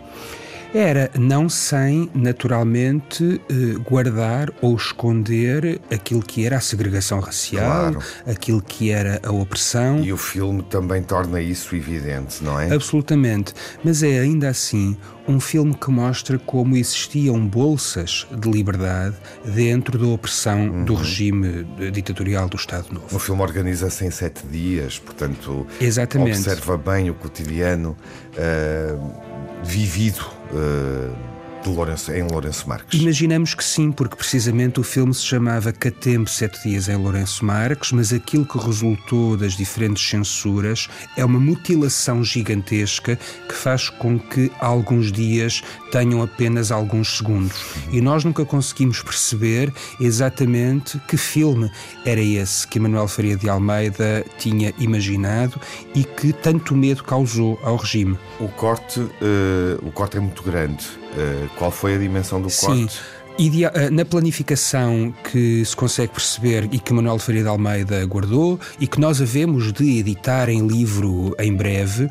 Era 0.75 1.11
não 1.19 1.49
sem, 1.49 2.11
naturalmente, 2.15 3.41
eh, 3.51 3.79
guardar 3.87 4.51
ou 4.63 4.75
esconder 4.75 5.81
aquilo 5.91 6.23
que 6.23 6.47
era 6.47 6.57
a 6.57 6.61
segregação 6.61 7.21
racial, 7.21 7.93
claro. 7.93 7.99
aquilo 8.27 8.63
que 8.63 8.91
era 8.91 9.21
a 9.23 9.31
opressão. 9.31 10.03
E 10.03 10.13
o 10.13 10.17
filme 10.17 10.63
também 10.63 11.03
torna 11.03 11.43
isso 11.43 11.77
evidente, 11.77 12.43
não 12.43 12.59
é? 12.59 12.73
Absolutamente. 12.73 13.53
Mas 13.85 14.03
é 14.03 14.21
ainda 14.21 14.49
assim 14.49 14.97
um 15.29 15.39
filme 15.39 15.75
que 15.75 15.91
mostra 15.91 16.39
como 16.39 16.77
existiam 16.77 17.47
bolsas 17.47 18.27
de 18.31 18.51
liberdade 18.51 19.15
dentro 19.45 19.99
da 19.99 20.07
opressão 20.07 20.69
uhum. 20.69 20.85
do 20.85 20.95
regime 20.95 21.65
ditatorial 21.93 22.49
do 22.49 22.57
Estado 22.57 22.93
Novo. 22.93 23.15
O 23.15 23.19
filme 23.19 23.43
organiza-se 23.43 24.05
em 24.05 24.11
sete 24.11 24.47
dias, 24.47 24.99
portanto, 24.99 25.67
Exatamente. 25.81 26.39
observa 26.39 26.77
bem 26.79 27.11
o 27.11 27.15
cotidiano 27.15 27.97
uh, 28.37 29.13
vivido 29.63 30.42
uh, 30.55 31.32
de 31.63 31.69
Lourenço, 31.69 32.13
em 32.13 32.23
Lourenço 32.23 32.69
Marques. 32.69 33.01
Imaginamos 33.01 33.55
que 33.55 33.65
sim, 33.65 33.93
porque 33.93 34.17
precisamente 34.17 34.81
o 34.81 34.83
filme 34.83 35.15
se 35.15 35.25
chamava 35.25 35.73
Catempo 35.73 36.29
Sete 36.29 36.69
Dias 36.69 36.89
em 36.89 36.97
Lourenço 36.97 37.45
Marques, 37.45 37.93
mas 37.93 38.13
aquilo 38.13 38.45
que 38.45 38.59
resultou 38.59 39.37
das 39.37 39.57
diferentes 39.57 40.07
censuras 40.09 40.89
é 41.17 41.25
uma 41.25 41.39
mutilação 41.39 42.23
gigantesca 42.25 43.19
que 43.49 43.55
faz 43.55 43.89
com 43.89 44.19
que 44.19 44.51
alguns 44.61 45.13
dias 45.13 45.63
tenham 45.91 46.23
apenas 46.23 46.71
alguns 46.71 47.19
segundos. 47.19 47.63
E 47.91 48.01
nós 48.01 48.25
nunca 48.25 48.45
conseguimos 48.45 49.03
perceber 49.03 49.73
exatamente 50.01 50.99
que 51.07 51.17
filme 51.17 51.71
era 52.05 52.21
esse 52.21 52.67
que 52.67 52.81
Manuel 52.81 53.09
Faria 53.09 53.37
de 53.37 53.49
Almeida 53.49 54.25
tinha 54.39 54.73
imaginado 54.79 55.61
e 55.95 56.05
que 56.05 56.33
tanto 56.33 56.75
medo 56.75 57.05
causou 57.05 57.59
ao 57.63 57.77
regime. 57.77 58.19
O 58.41 58.49
corte, 58.49 59.01
uh, 59.01 59.11
o 59.83 59.93
corte 59.93 60.17
é 60.17 60.21
muito 60.21 60.43
grande 60.43 61.02
Uh, 61.13 61.49
qual 61.57 61.71
foi 61.71 61.95
a 61.95 61.99
dimensão 61.99 62.41
do 62.41 62.49
Sim. 62.49 62.67
corte? 62.67 63.01
Eh, 63.39 63.91
na 63.91 64.05
planificação 64.05 65.13
que 65.31 65.65
se 65.65 65.75
consegue 65.75 66.13
perceber 66.13 66.69
e 66.71 66.79
que 66.79 66.93
Manuel 66.93 67.19
Faria 67.19 67.43
de 67.43 67.49
Almeida 67.49 68.05
guardou 68.05 68.61
e 68.79 68.87
que 68.87 69.01
nós 69.01 69.23
havemos 69.23 69.73
de 69.73 69.99
editar 69.99 70.49
em 70.49 70.67
livro 70.67 71.35
em 71.39 71.55
breve, 71.55 72.11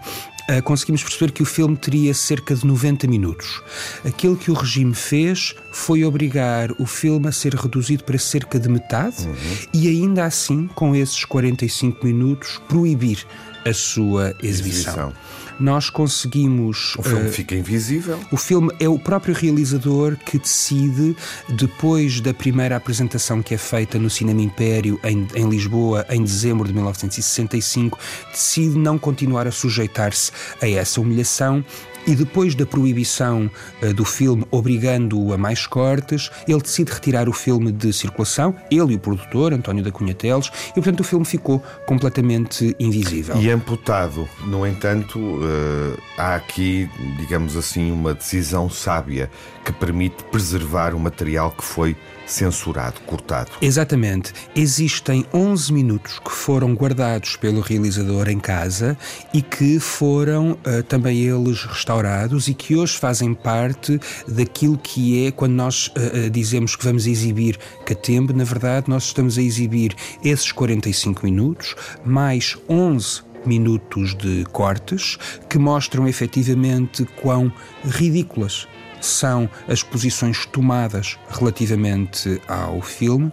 eh, 0.50 0.62
conseguimos 0.62 1.04
perceber 1.04 1.32
que 1.32 1.44
o 1.44 1.46
filme 1.46 1.78
teria 1.78 2.14
cerca 2.14 2.56
de 2.56 2.66
90 2.66 3.08
minutos. 3.08 3.62
Aquilo 4.04 4.36
que 4.36 4.50
o 4.50 4.54
regime 4.54 4.96
fez 4.96 5.56
foi 5.72 6.04
obrigar 6.04 6.72
o 6.80 6.86
filme 6.86 7.28
a 7.28 7.32
ser 7.32 7.54
reduzido 7.54 8.04
para 8.04 8.18
cerca 8.18 8.60
de 8.60 8.68
metade 8.68 9.28
uhum. 9.28 9.58
e 9.74 9.88
ainda 9.88 10.26
assim, 10.26 10.68
com 10.74 10.96
esses 10.96 11.24
45 11.24 12.06
minutos, 12.06 12.60
proibir 12.68 13.26
a 13.64 13.74
sua 13.74 14.36
exibição. 14.42 15.14
exibição 15.14 15.14
nós 15.62 15.90
conseguimos. 15.90 16.96
O 16.98 17.04
filme 17.04 17.30
uh, 17.30 17.32
fica 17.32 17.56
invisível. 17.56 18.20
O 18.32 18.38
filme 18.38 18.74
é 18.80 18.90
o 18.90 18.98
próprio 18.98 19.34
realizador 19.34 20.18
que 20.18 20.40
decide, 20.40 21.16
depois 21.48 22.20
da 22.20 22.34
primeira 22.34 22.76
apresentação 22.76 23.42
que 23.42 23.54
é 23.54 23.58
feita 23.58 24.00
no 24.00 24.10
Cinema 24.10 24.42
Império 24.42 25.00
em, 25.04 25.28
em 25.36 25.48
Lisboa, 25.48 26.06
em 26.10 26.24
dezembro 26.24 26.68
de 26.68 26.74
1965, 26.74 28.00
decide 28.32 28.78
não 28.78 28.98
continuar 28.98 29.48
a 29.48 29.52
sujeitar-se 29.52 30.32
a 30.62 30.68
essa 30.68 31.00
humilhação 31.00 31.64
e 32.06 32.16
depois 32.16 32.56
da 32.56 32.66
proibição 32.66 33.50
uh, 33.82 33.94
do 33.94 34.06
filme 34.06 34.46
obrigando-o 34.52 35.34
a 35.34 35.38
mais 35.38 35.68
cortes, 35.68 36.30
ele 36.48 36.62
decide 36.62 36.92
retirar 36.92 37.30
o 37.30 37.34
filme 37.34 37.72
de 37.72 37.94
circulação, 37.94 38.56
ele 38.70 38.94
e 38.94 38.96
o 38.96 39.00
produtor, 39.00 39.54
António 39.54 39.84
da 39.84 39.92
Cunha 39.92 40.14
Teles, 40.14 40.52
e 40.72 40.74
portanto 40.74 41.02
o 41.02 41.04
filme 41.04 41.26
ficou 41.26 41.62
completamente 41.86 42.76
invisível. 42.80 43.36
E 43.38 43.50
amputado, 43.50 44.28
no 44.46 44.66
entanto, 44.66 45.20
uh, 45.20 45.98
há 46.18 46.36
aqui, 46.36 46.90
digamos 47.18 47.56
assim, 47.56 47.92
uma 47.92 48.14
decisão 48.14 48.70
sábia 48.70 49.30
que 49.64 49.72
permite 49.72 50.24
preservar 50.26 50.96
o 50.96 51.00
material 51.00 51.52
que 51.52 51.64
foi 51.64 51.96
censurado, 52.32 53.02
cortado. 53.02 53.52
Exatamente. 53.62 54.34
Existem 54.56 55.26
11 55.34 55.74
minutos 55.74 56.20
que 56.20 56.32
foram 56.32 56.74
guardados 56.74 57.36
pelo 57.36 57.62
realizador 57.62 58.30
em 58.30 58.40
casa 58.40 58.98
e 59.34 59.42
que 59.42 59.80
foram 59.80 60.52
uh, 60.52 60.84
também 60.84 61.20
eles 61.20 61.64
restaurados 61.64 62.48
e 62.48 62.54
que 62.54 62.76
hoje 62.76 62.98
fazem 62.98 63.34
parte 63.34 64.00
daquilo 64.28 64.78
que 64.78 65.26
é 65.28 65.32
quando 65.32 65.54
nós 65.54 65.88
uh, 65.88 66.30
dizemos 66.30 66.76
que 66.76 66.86
vamos 66.86 67.06
exibir 67.06 67.60
Catembe, 67.86 68.34
na 68.34 68.44
verdade 68.44 68.90
nós 68.90 69.06
estamos 69.06 69.38
a 69.38 69.42
exibir 69.42 69.96
esses 70.24 70.52
45 70.52 71.26
minutos 71.26 71.76
mais 72.06 72.58
11 72.70 73.24
minutos 73.46 74.16
de 74.16 74.46
cortes 74.52 75.18
que 75.50 75.58
mostram 75.58 76.08
efetivamente 76.08 77.06
quão 77.22 77.52
ridículas 77.84 78.68
são 79.02 79.50
as 79.68 79.84
posições 79.84 80.46
tomadas 80.46 81.18
relativamente 81.30 82.42
ao 82.48 82.82
filme 82.82 83.32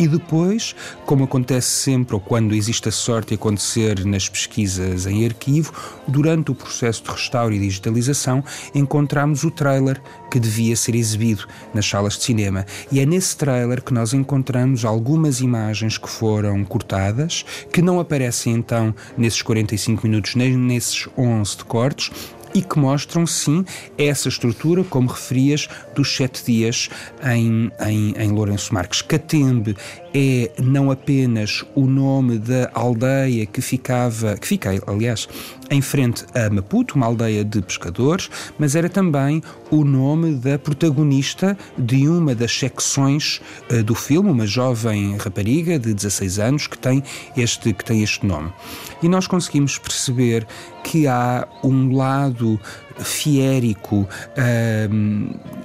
e 0.00 0.08
depois, 0.08 0.74
como 1.04 1.24
acontece 1.24 1.68
sempre 1.68 2.14
ou 2.14 2.20
quando 2.22 2.54
existe 2.54 2.88
a 2.88 2.92
sorte 2.92 3.28
de 3.28 3.34
acontecer 3.34 4.02
nas 4.06 4.30
pesquisas 4.30 5.04
em 5.04 5.26
arquivo, 5.26 5.74
durante 6.08 6.50
o 6.50 6.54
processo 6.54 7.04
de 7.04 7.10
restauro 7.10 7.52
e 7.52 7.58
digitalização, 7.58 8.42
encontramos 8.74 9.44
o 9.44 9.50
trailer 9.50 10.00
que 10.30 10.40
devia 10.40 10.74
ser 10.74 10.94
exibido 10.94 11.46
nas 11.74 11.84
salas 11.86 12.16
de 12.16 12.24
cinema. 12.24 12.64
E 12.90 12.98
é 12.98 13.04
nesse 13.04 13.36
trailer 13.36 13.82
que 13.82 13.92
nós 13.92 14.14
encontramos 14.14 14.86
algumas 14.86 15.42
imagens 15.42 15.98
que 15.98 16.08
foram 16.08 16.64
cortadas, 16.64 17.44
que 17.70 17.82
não 17.82 18.00
aparecem 18.00 18.54
então 18.54 18.94
nesses 19.18 19.42
45 19.42 20.06
minutos 20.06 20.34
nem 20.34 20.56
nesses 20.56 21.10
11 21.14 21.58
de 21.58 21.64
cortes, 21.66 22.10
e 22.54 22.62
que 22.62 22.78
mostram, 22.78 23.26
sim, 23.26 23.64
essa 23.96 24.28
estrutura, 24.28 24.84
como 24.84 25.08
referias, 25.08 25.68
dos 25.94 26.14
sete 26.14 26.44
dias 26.44 26.88
em, 27.24 27.70
em, 27.86 28.14
em 28.16 28.30
Lourenço 28.30 28.72
Marques. 28.74 29.02
Catembe 29.02 29.76
é 30.14 30.50
não 30.58 30.90
apenas 30.90 31.64
o 31.74 31.86
nome 31.86 32.38
da 32.38 32.70
aldeia 32.74 33.46
que 33.46 33.60
ficava, 33.60 34.36
que 34.36 34.46
fica, 34.46 34.70
aliás, 34.86 35.28
em 35.70 35.80
frente 35.80 36.24
a 36.34 36.50
Maputo, 36.50 36.96
uma 36.96 37.06
aldeia 37.06 37.44
de 37.44 37.62
pescadores, 37.62 38.28
mas 38.58 38.74
era 38.74 38.88
também 38.88 39.40
o 39.70 39.84
nome 39.84 40.34
da 40.34 40.58
protagonista 40.58 41.56
de 41.78 42.08
uma 42.08 42.34
das 42.34 42.52
secções 42.52 43.40
uh, 43.70 43.82
do 43.82 43.94
filme, 43.94 44.30
uma 44.30 44.46
jovem 44.46 45.16
rapariga 45.16 45.78
de 45.78 45.94
16 45.94 46.38
anos 46.38 46.66
que 46.66 46.78
tem 46.78 47.02
este, 47.36 47.72
que 47.72 47.84
tem 47.84 48.02
este 48.02 48.26
nome. 48.26 48.52
E 49.02 49.08
nós 49.08 49.26
conseguimos 49.26 49.78
perceber 49.78 50.46
que 50.82 51.06
há 51.06 51.46
um 51.62 51.94
lado 51.96 52.60
fiérico. 52.98 54.06
Uh, 54.36 55.60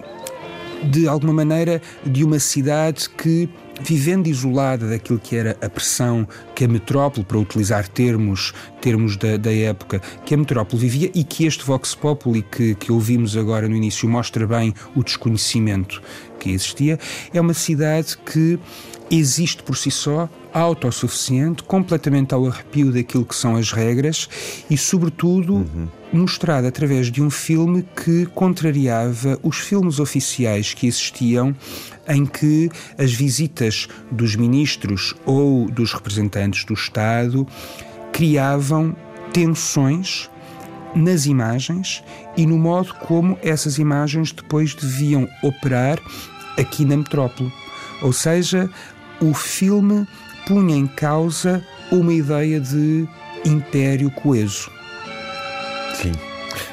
de 0.83 1.07
alguma 1.07 1.33
maneira, 1.33 1.81
de 2.05 2.23
uma 2.23 2.37
cidade 2.37 3.09
que 3.09 3.49
vivendo 3.81 4.27
isolada 4.27 4.89
daquilo 4.89 5.19
que 5.19 5.35
era 5.35 5.57
a 5.61 5.69
pressão 5.69 6.27
que 6.53 6.63
a 6.65 6.67
metrópole, 6.67 7.25
para 7.25 7.37
utilizar 7.37 7.87
termos, 7.87 8.53
termos 8.81 9.17
da, 9.17 9.37
da 9.37 9.53
época, 9.53 10.01
que 10.25 10.33
a 10.33 10.37
metrópole 10.37 10.81
vivia 10.81 11.11
e 11.13 11.23
que 11.23 11.45
este 11.45 11.63
Vox 11.63 11.93
Populi 11.93 12.41
que, 12.41 12.75
que 12.75 12.91
ouvimos 12.91 13.35
agora 13.35 13.67
no 13.67 13.75
início 13.75 14.07
mostra 14.07 14.47
bem 14.47 14.73
o 14.95 15.03
desconhecimento 15.03 16.01
que 16.39 16.51
existia, 16.51 16.99
é 17.33 17.41
uma 17.41 17.53
cidade 17.53 18.17
que 18.17 18.59
existe 19.09 19.61
por 19.63 19.77
si 19.77 19.91
só, 19.91 20.29
autossuficiente, 20.53 21.63
completamente 21.63 22.33
ao 22.33 22.47
arrepio 22.47 22.91
daquilo 22.91 23.25
que 23.25 23.35
são 23.35 23.55
as 23.55 23.71
regras 23.71 24.29
e, 24.69 24.77
sobretudo, 24.77 25.55
uhum. 25.55 25.87
mostrada 26.13 26.67
através 26.67 27.11
de 27.11 27.21
um 27.21 27.29
filme 27.29 27.85
que 27.95 28.25
contrariava 28.27 29.37
os 29.43 29.57
filmes 29.57 29.99
oficiais 29.99 30.73
que 30.73 30.87
existiam 30.87 31.53
em 32.07 32.25
que 32.25 32.69
as 32.97 33.13
visitas 33.13 33.87
dos 34.11 34.35
ministros 34.35 35.15
ou 35.25 35.69
dos 35.69 35.93
representantes 35.93 36.63
do 36.65 36.73
Estado 36.73 37.47
criavam 38.11 38.95
tensões 39.33 40.29
nas 40.95 41.25
imagens 41.25 42.03
e 42.37 42.45
no 42.45 42.57
modo 42.57 42.93
como 42.93 43.37
essas 43.43 43.77
imagens 43.77 44.31
depois 44.31 44.73
deviam 44.73 45.27
operar 45.43 45.99
aqui 46.57 46.85
na 46.85 46.97
metrópole. 46.97 47.51
Ou 48.01 48.13
seja, 48.13 48.69
o 49.19 49.33
filme 49.33 50.07
punha 50.47 50.75
em 50.75 50.87
causa 50.87 51.65
uma 51.91 52.13
ideia 52.13 52.59
de 52.59 53.07
império 53.45 54.09
coeso. 54.11 54.71
Sim, 55.95 56.11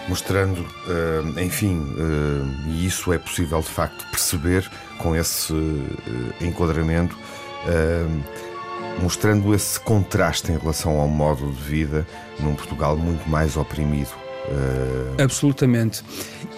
mostrando, 0.08 0.60
uh, 0.60 1.40
enfim, 1.40 1.76
uh, 1.76 2.68
e 2.68 2.86
isso 2.86 3.12
é 3.12 3.18
possível 3.18 3.60
de 3.60 3.68
facto 3.68 4.04
perceber 4.10 4.68
com 5.02 5.16
esse 5.16 5.52
uh, 5.52 6.34
enquadramento, 6.40 7.16
mostrando 9.00 9.54
esse 9.54 9.78
contraste 9.78 10.50
em 10.50 10.58
relação 10.58 10.98
ao 10.98 11.08
modo 11.08 11.50
de 11.52 11.62
vida 11.62 12.06
num 12.40 12.54
Portugal 12.54 12.96
muito 12.96 13.28
mais 13.28 13.56
oprimido. 13.56 14.10
Absolutamente. 15.22 16.02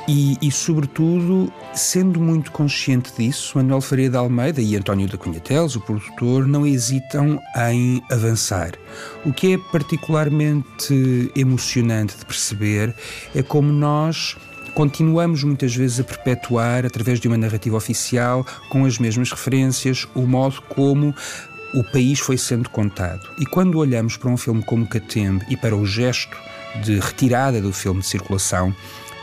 E, 0.07 0.37
e, 0.43 0.51
sobretudo, 0.51 1.51
sendo 1.75 2.21
muito 2.21 2.53
consciente 2.53 3.11
disso, 3.17 3.57
Manuel 3.57 3.81
Faria 3.81 4.11
de 4.11 4.17
Almeida 4.17 4.61
e 4.61 4.77
António 4.77 5.09
da 5.09 5.17
Cunha 5.17 5.41
Teles, 5.41 5.77
o 5.77 5.81
produtor, 5.81 6.47
não 6.47 6.67
hesitam 6.67 7.41
em 7.71 8.03
avançar. 8.11 8.73
O 9.25 9.33
que 9.33 9.55
é 9.55 9.59
particularmente 9.73 11.33
emocionante 11.35 12.19
de 12.19 12.25
perceber 12.27 12.95
é 13.35 13.43
como 13.43 13.73
nós 13.73 14.37
continuamos 14.75 15.45
muitas 15.45 15.75
vezes 15.75 16.01
a 16.01 16.05
perpetuar, 16.05 16.85
através 16.85 17.21
de 17.21 17.29
uma 17.29 17.37
narrativa 17.37 17.77
oficial, 17.77 18.45
com 18.69 18.85
as 18.85 18.99
mesmas 18.99 19.31
referências, 19.31 20.07
o 20.15 20.23
modo 20.23 20.61
como 20.63 21.15
o 21.73 21.83
país 21.85 22.19
foi 22.19 22.37
sendo 22.37 22.69
contado. 22.69 23.29
E 23.39 23.47
quando 23.47 23.79
olhamos 23.79 24.17
para 24.17 24.31
um 24.31 24.37
filme 24.37 24.63
como 24.63 24.87
Catembe 24.87 25.45
e 25.49 25.57
para 25.57 25.77
o 25.77 25.87
gesto 25.87 26.37
de 26.83 26.99
retirada 26.99 27.61
do 27.61 27.73
filme 27.73 28.01
de 28.01 28.07
circulação, 28.07 28.75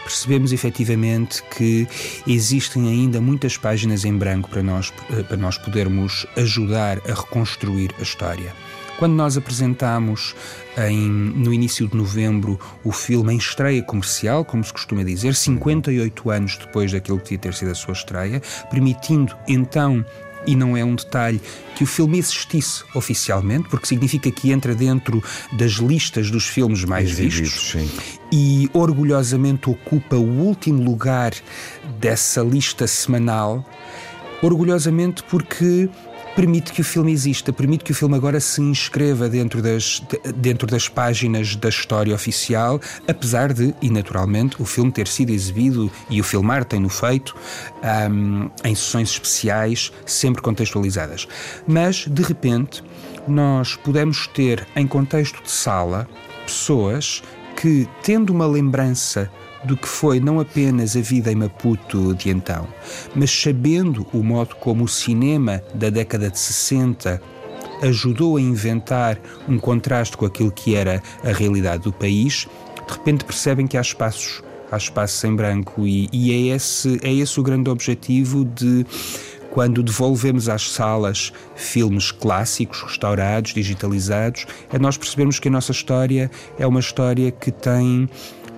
percebemos 0.03 0.51
efetivamente 0.51 1.43
que 1.55 1.87
existem 2.25 2.89
ainda 2.89 3.21
muitas 3.21 3.57
páginas 3.57 4.03
em 4.03 4.17
branco 4.17 4.49
para 4.49 4.63
nós, 4.63 4.91
eh, 5.11 5.23
para 5.23 5.37
nós 5.37 5.57
podermos 5.57 6.25
ajudar 6.35 6.99
a 7.09 7.13
reconstruir 7.13 7.93
a 7.99 8.01
história. 8.01 8.53
Quando 9.01 9.15
nós 9.15 9.35
apresentamos 9.35 10.35
em, 10.77 11.09
no 11.09 11.51
início 11.51 11.87
de 11.87 11.97
novembro 11.97 12.59
o 12.83 12.91
filme 12.91 13.33
em 13.33 13.37
estreia 13.37 13.81
comercial, 13.81 14.45
como 14.45 14.63
se 14.63 14.71
costuma 14.71 15.03
dizer, 15.03 15.33
58 15.33 16.29
anos 16.29 16.55
depois 16.55 16.91
daquilo 16.91 17.17
que 17.17 17.23
devia 17.23 17.39
ter 17.39 17.53
sido 17.55 17.71
a 17.71 17.73
sua 17.73 17.93
estreia, 17.93 18.39
permitindo 18.69 19.35
então 19.47 20.05
e 20.45 20.55
não 20.55 20.77
é 20.77 20.85
um 20.85 20.93
detalhe, 20.93 21.41
que 21.75 21.83
o 21.83 21.87
filme 21.87 22.19
existisse 22.19 22.83
oficialmente, 22.93 23.67
porque 23.69 23.87
significa 23.87 24.29
que 24.29 24.51
entra 24.51 24.75
dentro 24.75 25.23
das 25.53 25.71
listas 25.71 26.29
dos 26.29 26.45
filmes 26.45 26.83
mais 26.83 27.09
Exibidos, 27.09 27.39
vistos 27.39 27.71
sim. 27.71 27.89
e 28.31 28.69
orgulhosamente 28.71 29.67
ocupa 29.67 30.15
o 30.15 30.41
último 30.43 30.83
lugar 30.83 31.33
dessa 31.99 32.41
lista 32.43 32.85
semanal, 32.85 33.67
orgulhosamente 34.43 35.23
porque 35.23 35.89
permite 36.35 36.71
que 36.71 36.81
o 36.81 36.83
filme 36.83 37.11
exista, 37.11 37.51
permite 37.51 37.83
que 37.83 37.91
o 37.91 37.95
filme 37.95 38.15
agora 38.15 38.39
se 38.39 38.61
inscreva 38.61 39.29
dentro 39.29 39.61
das, 39.61 40.01
dentro 40.35 40.67
das 40.67 40.87
páginas 40.87 41.55
da 41.55 41.69
história 41.69 42.13
oficial, 42.13 42.79
apesar 43.07 43.53
de, 43.53 43.73
e 43.81 43.89
naturalmente, 43.89 44.61
o 44.61 44.65
filme 44.65 44.91
ter 44.91 45.07
sido 45.07 45.31
exibido 45.31 45.91
e 46.09 46.19
o 46.19 46.23
filmar 46.23 46.65
tem-no 46.65 46.89
feito 46.89 47.35
um, 48.11 48.49
em 48.63 48.75
sessões 48.75 49.11
especiais, 49.11 49.91
sempre 50.05 50.41
contextualizadas. 50.41 51.27
Mas, 51.67 52.07
de 52.07 52.21
repente, 52.21 52.83
nós 53.27 53.75
podemos 53.75 54.27
ter, 54.27 54.67
em 54.75 54.87
contexto 54.87 55.41
de 55.43 55.51
sala, 55.51 56.07
pessoas 56.45 57.21
que, 57.55 57.87
tendo 58.03 58.31
uma 58.31 58.47
lembrança 58.47 59.31
do 59.63 59.77
que 59.77 59.87
foi 59.87 60.19
não 60.19 60.39
apenas 60.39 60.95
a 60.95 61.01
vida 61.01 61.31
em 61.31 61.35
Maputo 61.35 62.15
de 62.15 62.29
então, 62.29 62.67
mas 63.15 63.31
sabendo 63.31 64.05
o 64.13 64.23
modo 64.23 64.55
como 64.55 64.85
o 64.85 64.87
cinema 64.87 65.61
da 65.73 65.89
década 65.89 66.29
de 66.29 66.39
60 66.39 67.21
ajudou 67.81 68.37
a 68.37 68.41
inventar 68.41 69.19
um 69.47 69.57
contraste 69.57 70.15
com 70.15 70.25
aquilo 70.25 70.51
que 70.51 70.75
era 70.75 71.01
a 71.23 71.31
realidade 71.31 71.83
do 71.83 71.93
país, 71.93 72.47
de 72.87 72.93
repente 72.93 73.25
percebem 73.25 73.67
que 73.67 73.77
há 73.77 73.81
espaços, 73.81 74.43
há 74.71 74.77
espaços 74.77 75.23
em 75.23 75.35
branco 75.35 75.85
e, 75.85 76.07
e 76.11 76.31
é, 76.31 76.55
esse, 76.55 76.99
é 77.03 77.13
esse 77.13 77.39
o 77.39 77.43
grande 77.43 77.69
objetivo 77.69 78.45
de 78.45 78.85
quando 79.51 79.83
devolvemos 79.83 80.47
às 80.47 80.71
salas 80.71 81.33
filmes 81.55 82.09
clássicos, 82.09 82.81
restaurados, 82.83 83.53
digitalizados, 83.53 84.45
é 84.71 84.79
nós 84.79 84.97
percebermos 84.97 85.39
que 85.39 85.49
a 85.49 85.51
nossa 85.51 85.73
história 85.73 86.31
é 86.57 86.65
uma 86.65 86.79
história 86.79 87.31
que 87.31 87.51
tem 87.51 88.09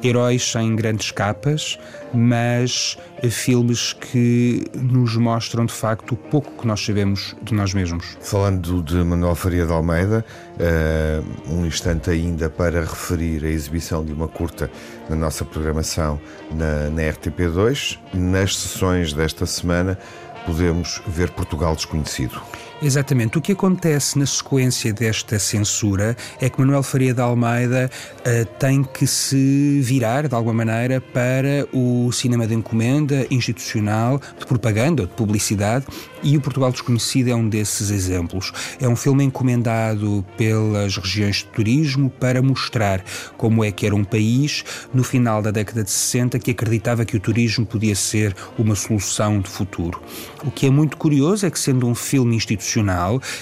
heróis 0.03 0.51
sem 0.51 0.75
grandes 0.75 1.11
capas, 1.11 1.79
mas 2.13 2.97
filmes 3.31 3.93
que 3.93 4.65
nos 4.73 5.15
mostram 5.15 5.65
de 5.65 5.73
facto 5.73 6.11
o 6.13 6.17
pouco 6.17 6.61
que 6.61 6.67
nós 6.67 6.83
sabemos 6.83 7.35
de 7.41 7.53
nós 7.53 7.73
mesmos. 7.73 8.17
Falando 8.21 8.81
de 8.83 8.95
Manuel 8.95 9.35
Faria 9.35 9.65
de 9.65 9.71
Almeida, 9.71 10.25
uh, 10.55 11.53
um 11.53 11.65
instante 11.65 12.09
ainda 12.09 12.49
para 12.49 12.81
referir 12.81 13.45
a 13.45 13.49
exibição 13.49 14.03
de 14.03 14.11
uma 14.11 14.27
curta 14.27 14.69
na 15.09 15.15
nossa 15.15 15.45
programação 15.45 16.19
na, 16.51 16.89
na 16.89 17.01
RTP2. 17.01 17.97
Nas 18.13 18.57
sessões 18.57 19.13
desta 19.13 19.45
semana 19.45 19.97
podemos 20.45 21.01
ver 21.07 21.29
Portugal 21.31 21.75
Desconhecido. 21.75 22.41
Exatamente. 22.83 23.37
O 23.37 23.41
que 23.41 23.53
acontece 23.53 24.19
na 24.19 24.25
sequência 24.25 24.91
desta 24.91 25.39
censura 25.39 26.17
é 26.41 26.49
que 26.49 26.59
Manuel 26.59 26.83
Faria 26.83 27.13
de 27.13 27.21
Almeida 27.21 27.89
uh, 28.19 28.45
tem 28.59 28.83
que 28.83 29.07
se 29.07 29.79
virar, 29.81 30.27
de 30.27 30.35
alguma 30.35 30.65
maneira, 30.65 30.99
para 30.99 31.65
o 31.71 32.11
cinema 32.11 32.45
de 32.45 32.53
encomenda 32.53 33.25
institucional, 33.31 34.19
de 34.37 34.45
propaganda, 34.45 35.03
de 35.05 35.13
publicidade, 35.13 35.85
e 36.21 36.35
o 36.35 36.41
Portugal 36.41 36.71
Desconhecido 36.71 37.29
é 37.29 37.35
um 37.35 37.47
desses 37.47 37.89
exemplos. 37.89 38.51
É 38.81 38.87
um 38.87 38.95
filme 38.95 39.23
encomendado 39.23 40.25
pelas 40.37 40.97
regiões 40.97 41.37
de 41.37 41.45
turismo 41.45 42.09
para 42.09 42.41
mostrar 42.41 43.03
como 43.37 43.63
é 43.63 43.71
que 43.71 43.85
era 43.85 43.95
um 43.95 44.03
país, 44.03 44.63
no 44.93 45.03
final 45.03 45.41
da 45.41 45.51
década 45.51 45.83
de 45.83 45.91
60, 45.91 46.37
que 46.39 46.51
acreditava 46.51 47.05
que 47.05 47.15
o 47.15 47.19
turismo 47.19 47.65
podia 47.65 47.95
ser 47.95 48.35
uma 48.57 48.75
solução 48.75 49.39
de 49.39 49.49
futuro. 49.49 50.01
O 50.45 50.51
que 50.51 50.65
é 50.65 50.69
muito 50.69 50.97
curioso 50.97 51.45
é 51.45 51.51
que, 51.51 51.59
sendo 51.59 51.87
um 51.87 51.95
filme 51.95 52.35
institucional, 52.35 52.72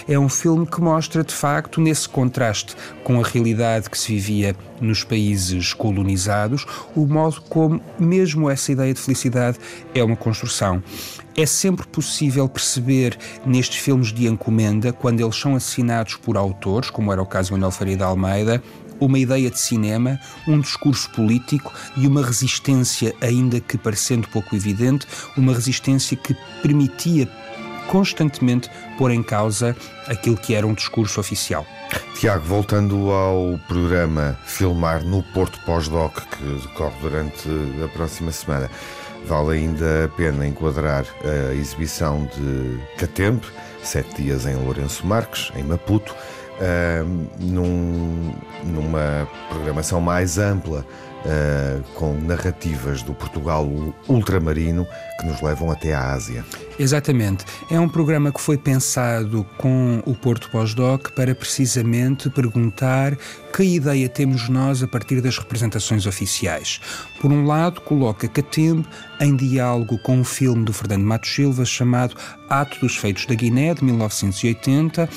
é 0.08 0.18
um 0.18 0.28
filme 0.28 0.66
que 0.66 0.82
mostra, 0.82 1.24
de 1.24 1.34
facto, 1.34 1.80
nesse 1.80 2.08
contraste 2.08 2.76
com 3.04 3.20
a 3.20 3.28
realidade 3.28 3.90
que 3.90 3.98
se 3.98 4.14
vivia 4.14 4.56
nos 4.80 5.04
países 5.04 5.74
colonizados, 5.74 6.66
o 6.96 7.06
modo 7.06 7.42
como, 7.42 7.82
mesmo 8.00 8.50
essa 8.50 8.72
ideia 8.72 8.94
de 8.94 9.00
felicidade, 9.00 9.58
é 9.94 10.04
uma 10.04 10.16
construção. 10.16 10.84
É 11.36 11.46
sempre 11.46 11.88
possível 11.88 12.50
perceber 12.50 13.18
nestes 13.46 13.78
filmes 13.78 14.12
de 14.12 14.28
encomenda, 14.28 14.92
quando 14.92 15.22
eles 15.22 15.36
são 15.36 15.56
assinados 15.56 16.16
por 16.16 16.36
autores, 16.36 16.90
como 16.90 17.12
era 17.12 17.22
o 17.22 17.26
caso 17.26 17.48
de 17.48 17.54
Manuel 17.54 17.72
Faria 17.72 17.96
de 17.96 18.04
Almeida, 18.04 18.62
uma 19.02 19.18
ideia 19.18 19.50
de 19.50 19.60
cinema, 19.60 20.20
um 20.48 20.60
discurso 20.60 21.10
político 21.10 21.74
e 21.98 22.06
uma 22.06 22.24
resistência, 22.24 23.14
ainda 23.20 23.60
que 23.60 23.78
parecendo 23.78 24.28
pouco 24.28 24.56
evidente, 24.56 25.08
uma 25.36 25.54
resistência 25.54 26.16
que 26.16 26.36
permitia 26.62 27.28
constantemente 27.92 28.72
pôr 28.98 29.12
em 29.12 29.22
causa 29.22 29.76
aquilo 30.08 30.38
que 30.38 30.56
era 30.56 30.66
um 30.66 30.74
discurso 30.74 31.20
oficial. 31.20 31.66
Tiago, 32.18 32.46
voltando 32.46 33.12
ao 33.12 33.60
programa 33.68 34.40
Filmar 34.46 35.04
no 35.04 35.22
Porto 35.22 35.60
Pós-Doc, 35.66 36.20
que 36.20 36.44
decorre 36.68 36.96
durante 37.02 37.50
a 37.84 37.88
próxima 37.90 38.32
semana, 38.32 38.72
vale 39.26 39.58
ainda 39.58 40.06
a 40.06 40.08
pena 40.08 40.48
enquadrar 40.48 41.06
a 41.26 41.54
exibição 41.54 42.30
de 42.34 42.80
Catempe, 42.98 43.48
sete 43.84 44.22
dias 44.22 44.46
em 44.46 44.56
Lourenço 44.56 45.06
Marques, 45.06 45.52
em 45.54 45.64
Maputo, 45.64 46.14
uh, 46.14 47.28
num, 47.40 48.34
numa 48.64 49.28
programação 49.50 50.00
mais 50.00 50.38
ampla 50.38 50.86
uh, 51.26 51.84
com 51.94 52.14
narrativas 52.22 53.02
do 53.04 53.14
Portugal 53.14 53.68
ultramarino 54.08 54.88
que 55.20 55.26
nos 55.26 55.42
levam 55.42 55.72
até 55.72 55.94
à 55.94 56.12
Ásia. 56.12 56.44
Exatamente. 56.80 57.46
É 57.70 57.80
um 57.80 57.88
programa 57.88 58.32
que 58.32 58.42
foi 58.42 58.58
pensado 58.58 59.46
com 59.58 60.02
o 60.06 60.16
Porto 60.16 60.50
Pós-Doc 60.50 61.12
para 61.12 61.36
precisamente 61.36 62.30
perguntar 62.30 63.16
que 63.54 63.64
ideia 63.64 64.10
temos 64.10 64.50
nós 64.50 64.82
a 64.82 64.88
partir 64.88 65.22
das 65.22 65.38
representações 65.38 66.06
oficiais. 66.06 66.80
Por 67.20 67.32
um 67.32 67.46
lado, 67.46 67.82
coloca 67.82 68.28
Catembe 68.28 68.88
em 69.20 69.36
diálogo 69.36 70.00
com 70.00 70.18
um 70.18 70.24
filme 70.24 70.66
do 70.66 70.74
Fernando 70.74 71.04
Matos 71.04 71.34
Silva 71.34 71.66
chamado 71.66 72.16
Ato 72.50 72.80
dos 72.80 72.96
Feitos 72.98 73.26
da 73.26 73.36
Guiné, 73.36 73.74
de 73.74 73.84
1980, 73.84 75.08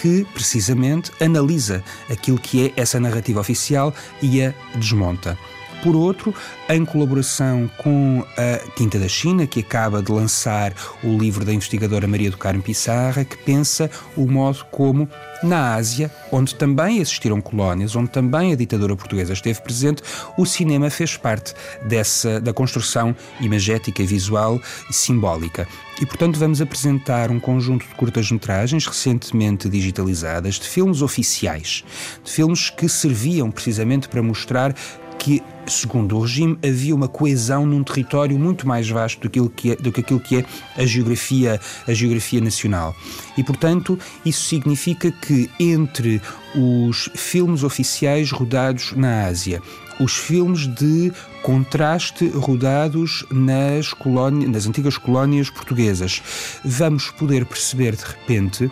que 0.00 0.24
precisamente 0.32 1.10
analisa 1.20 1.82
aquilo 2.08 2.38
que 2.38 2.66
é 2.66 2.80
essa 2.80 3.00
narrativa 3.00 3.40
oficial 3.40 3.92
e 4.22 4.42
a 4.42 4.54
desmonta. 4.76 5.36
Por 5.82 5.94
outro, 5.94 6.34
em 6.68 6.84
colaboração 6.84 7.70
com 7.78 8.24
a 8.36 8.58
Quinta 8.72 8.98
da 8.98 9.08
China, 9.08 9.46
que 9.46 9.60
acaba 9.60 10.02
de 10.02 10.10
lançar 10.10 10.72
o 11.04 11.16
livro 11.16 11.44
da 11.44 11.52
investigadora 11.52 12.08
Maria 12.08 12.30
do 12.30 12.36
Carmo 12.36 12.62
Pissarra, 12.62 13.24
que 13.24 13.36
pensa 13.36 13.88
o 14.16 14.26
modo 14.26 14.64
como 14.72 15.08
na 15.42 15.74
Ásia, 15.74 16.10
onde 16.32 16.54
também 16.54 16.98
existiram 16.98 17.40
colónias, 17.40 17.94
onde 17.94 18.10
também 18.10 18.52
a 18.52 18.56
ditadura 18.56 18.96
portuguesa 18.96 19.32
esteve 19.32 19.60
presente, 19.60 20.02
o 20.36 20.44
cinema 20.44 20.90
fez 20.90 21.16
parte 21.16 21.54
dessa 21.84 22.40
da 22.40 22.52
construção 22.52 23.14
imagética, 23.40 24.04
visual 24.04 24.60
e 24.88 24.92
simbólica. 24.92 25.66
E, 26.00 26.06
portanto, 26.06 26.38
vamos 26.38 26.60
apresentar 26.60 27.30
um 27.30 27.40
conjunto 27.40 27.86
de 27.86 27.94
curtas-metragens 27.94 28.86
recentemente 28.86 29.68
digitalizadas, 29.68 30.54
de 30.54 30.68
filmes 30.68 31.02
oficiais, 31.02 31.84
de 32.22 32.30
filmes 32.30 32.70
que 32.70 32.88
serviam 32.88 33.50
precisamente 33.50 34.08
para 34.08 34.22
mostrar 34.22 34.74
que, 35.18 35.42
segundo 35.66 36.16
o 36.16 36.20
regime, 36.20 36.58
havia 36.64 36.94
uma 36.94 37.08
coesão 37.08 37.66
num 37.66 37.82
território 37.82 38.38
muito 38.38 38.66
mais 38.66 38.88
vasto 38.88 39.20
do 39.20 39.28
que, 39.28 39.38
aquilo 39.38 39.50
que, 39.50 39.72
é, 39.72 39.76
do 39.76 39.92
que 39.92 40.00
aquilo 40.00 40.20
que 40.20 40.36
é 40.38 40.44
a 40.76 40.86
geografia, 40.86 41.60
a 41.86 41.92
geografia 41.92 42.40
nacional. 42.40 42.94
E, 43.36 43.42
portanto, 43.42 43.98
isso 44.24 44.44
significa 44.44 45.10
que 45.10 45.50
entre 45.58 46.22
os 46.54 47.10
filmes 47.14 47.62
oficiais 47.62 48.30
rodados 48.30 48.92
na 48.92 49.26
Ásia, 49.26 49.60
os 50.00 50.16
filmes 50.16 50.66
de 50.66 51.12
contraste 51.42 52.28
rodados 52.28 53.24
nas, 53.30 53.92
colónias, 53.92 54.50
nas 54.50 54.66
antigas 54.66 54.96
colónias 54.96 55.50
portuguesas, 55.50 56.22
vamos 56.64 57.10
poder 57.10 57.44
perceber 57.44 57.96
de 57.96 58.04
repente 58.04 58.70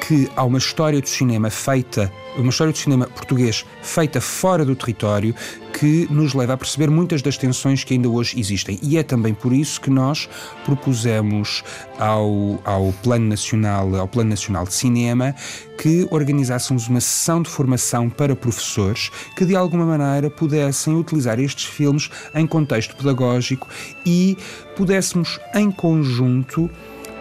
que 0.00 0.30
há 0.36 0.44
uma 0.44 0.58
história 0.58 1.00
do 1.00 1.08
cinema 1.08 1.50
feita, 1.50 2.12
uma 2.36 2.50
história 2.50 2.72
do 2.72 2.78
cinema 2.78 3.06
português 3.06 3.64
feita 3.82 4.20
fora 4.20 4.64
do 4.64 4.74
território 4.76 5.34
que 5.78 6.08
nos 6.10 6.34
leva 6.34 6.54
a 6.54 6.56
perceber 6.56 6.90
muitas 6.90 7.22
das 7.22 7.36
tensões 7.36 7.84
que 7.84 7.94
ainda 7.94 8.08
hoje 8.08 8.38
existem. 8.38 8.78
E 8.82 8.98
é 8.98 9.02
também 9.02 9.32
por 9.32 9.52
isso 9.52 9.80
que 9.80 9.90
nós 9.90 10.28
propusemos 10.64 11.62
ao, 11.98 12.60
ao 12.64 12.92
Plano 13.02 13.26
Nacional, 13.26 13.94
ao 13.94 14.08
Plano 14.08 14.30
Nacional 14.30 14.64
de 14.64 14.74
Cinema, 14.74 15.34
que 15.80 16.08
organizássemos 16.10 16.88
uma 16.88 17.00
sessão 17.00 17.42
de 17.42 17.48
formação 17.48 18.10
para 18.10 18.34
professores 18.34 19.10
que 19.36 19.44
de 19.44 19.54
alguma 19.54 19.84
maneira 19.84 20.28
pudessem 20.28 20.96
utilizar 20.96 21.38
estes 21.38 21.66
filmes 21.66 22.10
em 22.34 22.46
contexto 22.46 22.96
pedagógico 22.96 23.68
e 24.04 24.36
pudéssemos 24.74 25.38
em 25.54 25.70
conjunto 25.70 26.68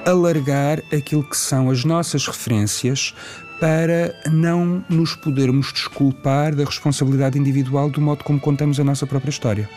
alargar 0.08 0.82
aquilo 0.94 1.24
que 1.24 1.36
são 1.36 1.70
as 1.70 1.84
nossas 1.84 2.26
referências 2.26 3.14
para 3.60 4.16
não 4.32 4.84
nos 4.88 5.16
podermos 5.16 5.74
desculpar 5.74 6.56
da 6.56 6.64
responsabilidade 6.64 7.38
individual 7.38 7.90
do 7.90 8.00
modo 8.00 8.24
como 8.24 8.40
contamos 8.40 8.80
a 8.80 8.84
nossa 8.84 9.06
própria 9.06 9.30
história. 9.30 9.70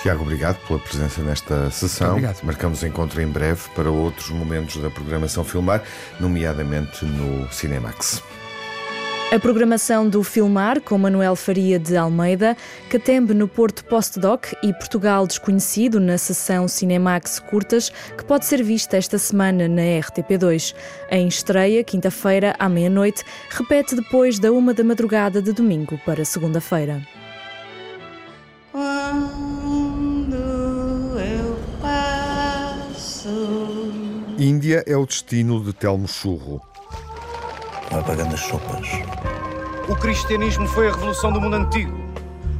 Tiago, 0.00 0.22
obrigado 0.22 0.56
pela 0.66 0.78
presença 0.78 1.20
nesta 1.22 1.70
sessão. 1.70 2.10
Obrigado. 2.10 2.42
Marcamos 2.42 2.82
encontro 2.84 3.20
em 3.20 3.26
breve 3.26 3.62
para 3.74 3.90
outros 3.90 4.30
momentos 4.30 4.80
da 4.80 4.88
programação 4.88 5.42
Filmar, 5.44 5.82
nomeadamente 6.20 7.04
no 7.04 7.52
Cinemax. 7.52 8.22
A 9.32 9.40
programação 9.40 10.08
do 10.08 10.22
Filmar, 10.22 10.80
com 10.80 10.96
Manuel 10.96 11.34
Faria 11.34 11.80
de 11.80 11.96
Almeida, 11.96 12.56
Catembe 12.88 13.34
no 13.34 13.48
Porto 13.48 13.84
Postdoc 13.84 14.56
e 14.62 14.72
Portugal 14.72 15.26
Desconhecido 15.26 15.98
na 15.98 16.16
sessão 16.16 16.68
Cinemax 16.68 17.40
Curtas, 17.40 17.90
que 18.16 18.24
pode 18.24 18.46
ser 18.46 18.62
vista 18.62 18.96
esta 18.96 19.18
semana 19.18 19.66
na 19.66 19.82
RTP2. 19.82 20.76
Em 21.10 21.26
estreia, 21.26 21.82
quinta-feira, 21.82 22.54
à 22.56 22.68
meia-noite, 22.68 23.24
repete 23.50 23.96
depois 23.96 24.38
da 24.38 24.52
uma 24.52 24.72
da 24.72 24.84
madrugada 24.84 25.42
de 25.42 25.52
domingo 25.52 26.00
para 26.06 26.24
segunda-feira. 26.24 27.02
Índia 34.38 34.84
é 34.86 34.96
o 34.96 35.04
destino 35.04 35.64
de 35.64 35.72
Telmo 35.72 36.06
Churro 36.06 36.62
vai 37.90 38.02
pagando 38.02 38.34
as 38.34 38.40
sopas. 38.40 38.88
O 39.88 39.94
cristianismo 39.96 40.66
foi 40.68 40.88
a 40.88 40.92
revolução 40.92 41.32
do 41.32 41.40
mundo 41.40 41.56
antigo. 41.56 41.96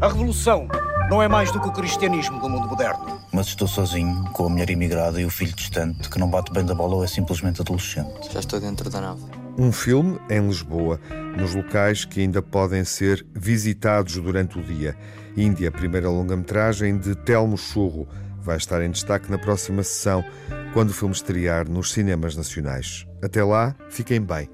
A 0.01 0.09
revolução 0.09 0.69
não 1.11 1.23
é 1.23 1.29
mais 1.29 1.51
do 1.51 1.61
que 1.61 1.69
o 1.69 1.73
cristianismo 1.73 2.41
do 2.41 2.49
mundo 2.49 2.69
moderno. 2.69 3.21
Mas 3.33 3.49
estou 3.49 3.69
sozinho, 3.69 4.25
com 4.33 4.47
a 4.47 4.49
mulher 4.49 4.71
imigrada 4.71 5.21
e 5.21 5.25
o 5.25 5.31
filho 5.31 5.55
distante, 5.55 6.09
que 6.09 6.19
não 6.19 6.29
bate 6.29 6.53
bem 6.53 6.65
da 6.65 6.75
bola 6.75 6.97
ou 6.97 7.05
é 7.05 7.07
simplesmente 7.07 7.61
adolescente. 7.61 8.33
Já 8.33 8.41
estou 8.41 8.61
dentro 8.61 8.89
da 8.91 9.01
nave. 9.01 9.23
Um 9.59 9.73
filme 9.73 10.19
em 10.29 10.47
Lisboa, 10.47 11.01
nos 11.37 11.55
locais 11.55 12.05
que 12.05 12.21
ainda 12.21 12.43
podem 12.43 12.85
ser 12.85 13.27
visitados 13.35 14.17
durante 14.17 14.59
o 14.59 14.63
dia. 14.63 14.97
Índia, 15.37 15.71
primeira 15.71 16.11
longa-metragem 16.11 16.99
de 16.99 17.15
Telmo 17.15 17.57
Churro, 17.57 18.07
vai 18.41 18.57
estar 18.57 18.83
em 18.83 18.91
destaque 18.91 19.31
na 19.31 19.39
próxima 19.39 19.83
sessão, 19.83 20.25
quando 20.73 20.91
o 20.91 20.95
filme 20.95 21.15
estrear 21.15 21.69
nos 21.69 21.93
cinemas 21.93 22.37
nacionais. 22.37 23.07
Até 23.23 23.43
lá, 23.43 23.75
fiquem 23.89 24.21
bem. 24.21 24.49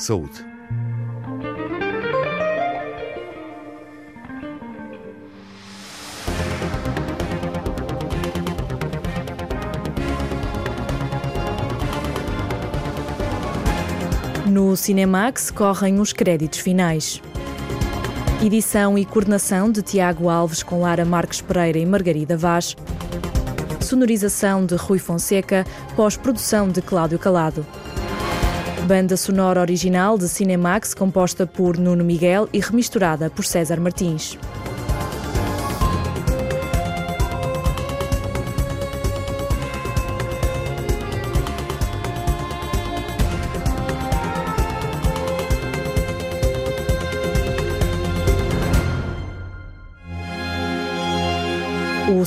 Saúde. 0.00 0.44
No 14.46 14.74
Cinemax 14.74 15.50
correm 15.50 16.00
os 16.00 16.12
créditos 16.12 16.58
finais. 16.58 17.20
Edição 18.42 18.96
e 18.96 19.04
coordenação 19.04 19.70
de 19.70 19.82
Tiago 19.82 20.28
Alves 20.28 20.62
com 20.62 20.80
Lara 20.80 21.04
Marques 21.04 21.40
Pereira 21.40 21.78
e 21.78 21.84
Margarida 21.84 22.36
Vaz. 22.36 22.74
Sonorização 23.80 24.64
de 24.64 24.76
Rui 24.76 24.98
Fonseca, 24.98 25.66
pós-produção 25.94 26.68
de 26.68 26.80
Cláudio 26.80 27.18
Calado. 27.18 27.66
Banda 28.90 29.16
sonora 29.16 29.60
original 29.60 30.18
de 30.18 30.28
Cinemax 30.28 30.94
composta 30.94 31.46
por 31.46 31.78
Nuno 31.78 32.02
Miguel 32.02 32.48
e 32.52 32.58
remisturada 32.58 33.30
por 33.30 33.44
César 33.46 33.78
Martins. 33.78 34.36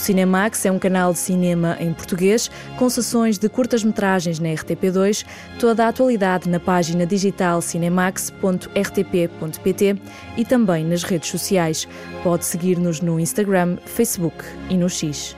Cinemax 0.03 0.65
é 0.65 0.71
um 0.71 0.77
canal 0.77 1.13
de 1.13 1.19
cinema 1.19 1.77
em 1.79 1.93
português, 1.93 2.51
com 2.77 2.89
sessões 2.89 3.37
de 3.37 3.47
curtas-metragens 3.47 4.37
na 4.37 4.49
RTP2, 4.49 5.25
toda 5.57 5.85
a 5.85 5.87
atualidade 5.87 6.49
na 6.49 6.59
página 6.59 7.05
digital 7.05 7.61
cinemax.rtp.pt 7.61 9.95
e 10.35 10.43
também 10.43 10.83
nas 10.83 11.03
redes 11.03 11.29
sociais. 11.29 11.87
Pode 12.21 12.43
seguir-nos 12.43 12.99
no 12.99 13.17
Instagram, 13.17 13.77
Facebook 13.85 14.43
e 14.69 14.75
no 14.75 14.89
X. 14.89 15.37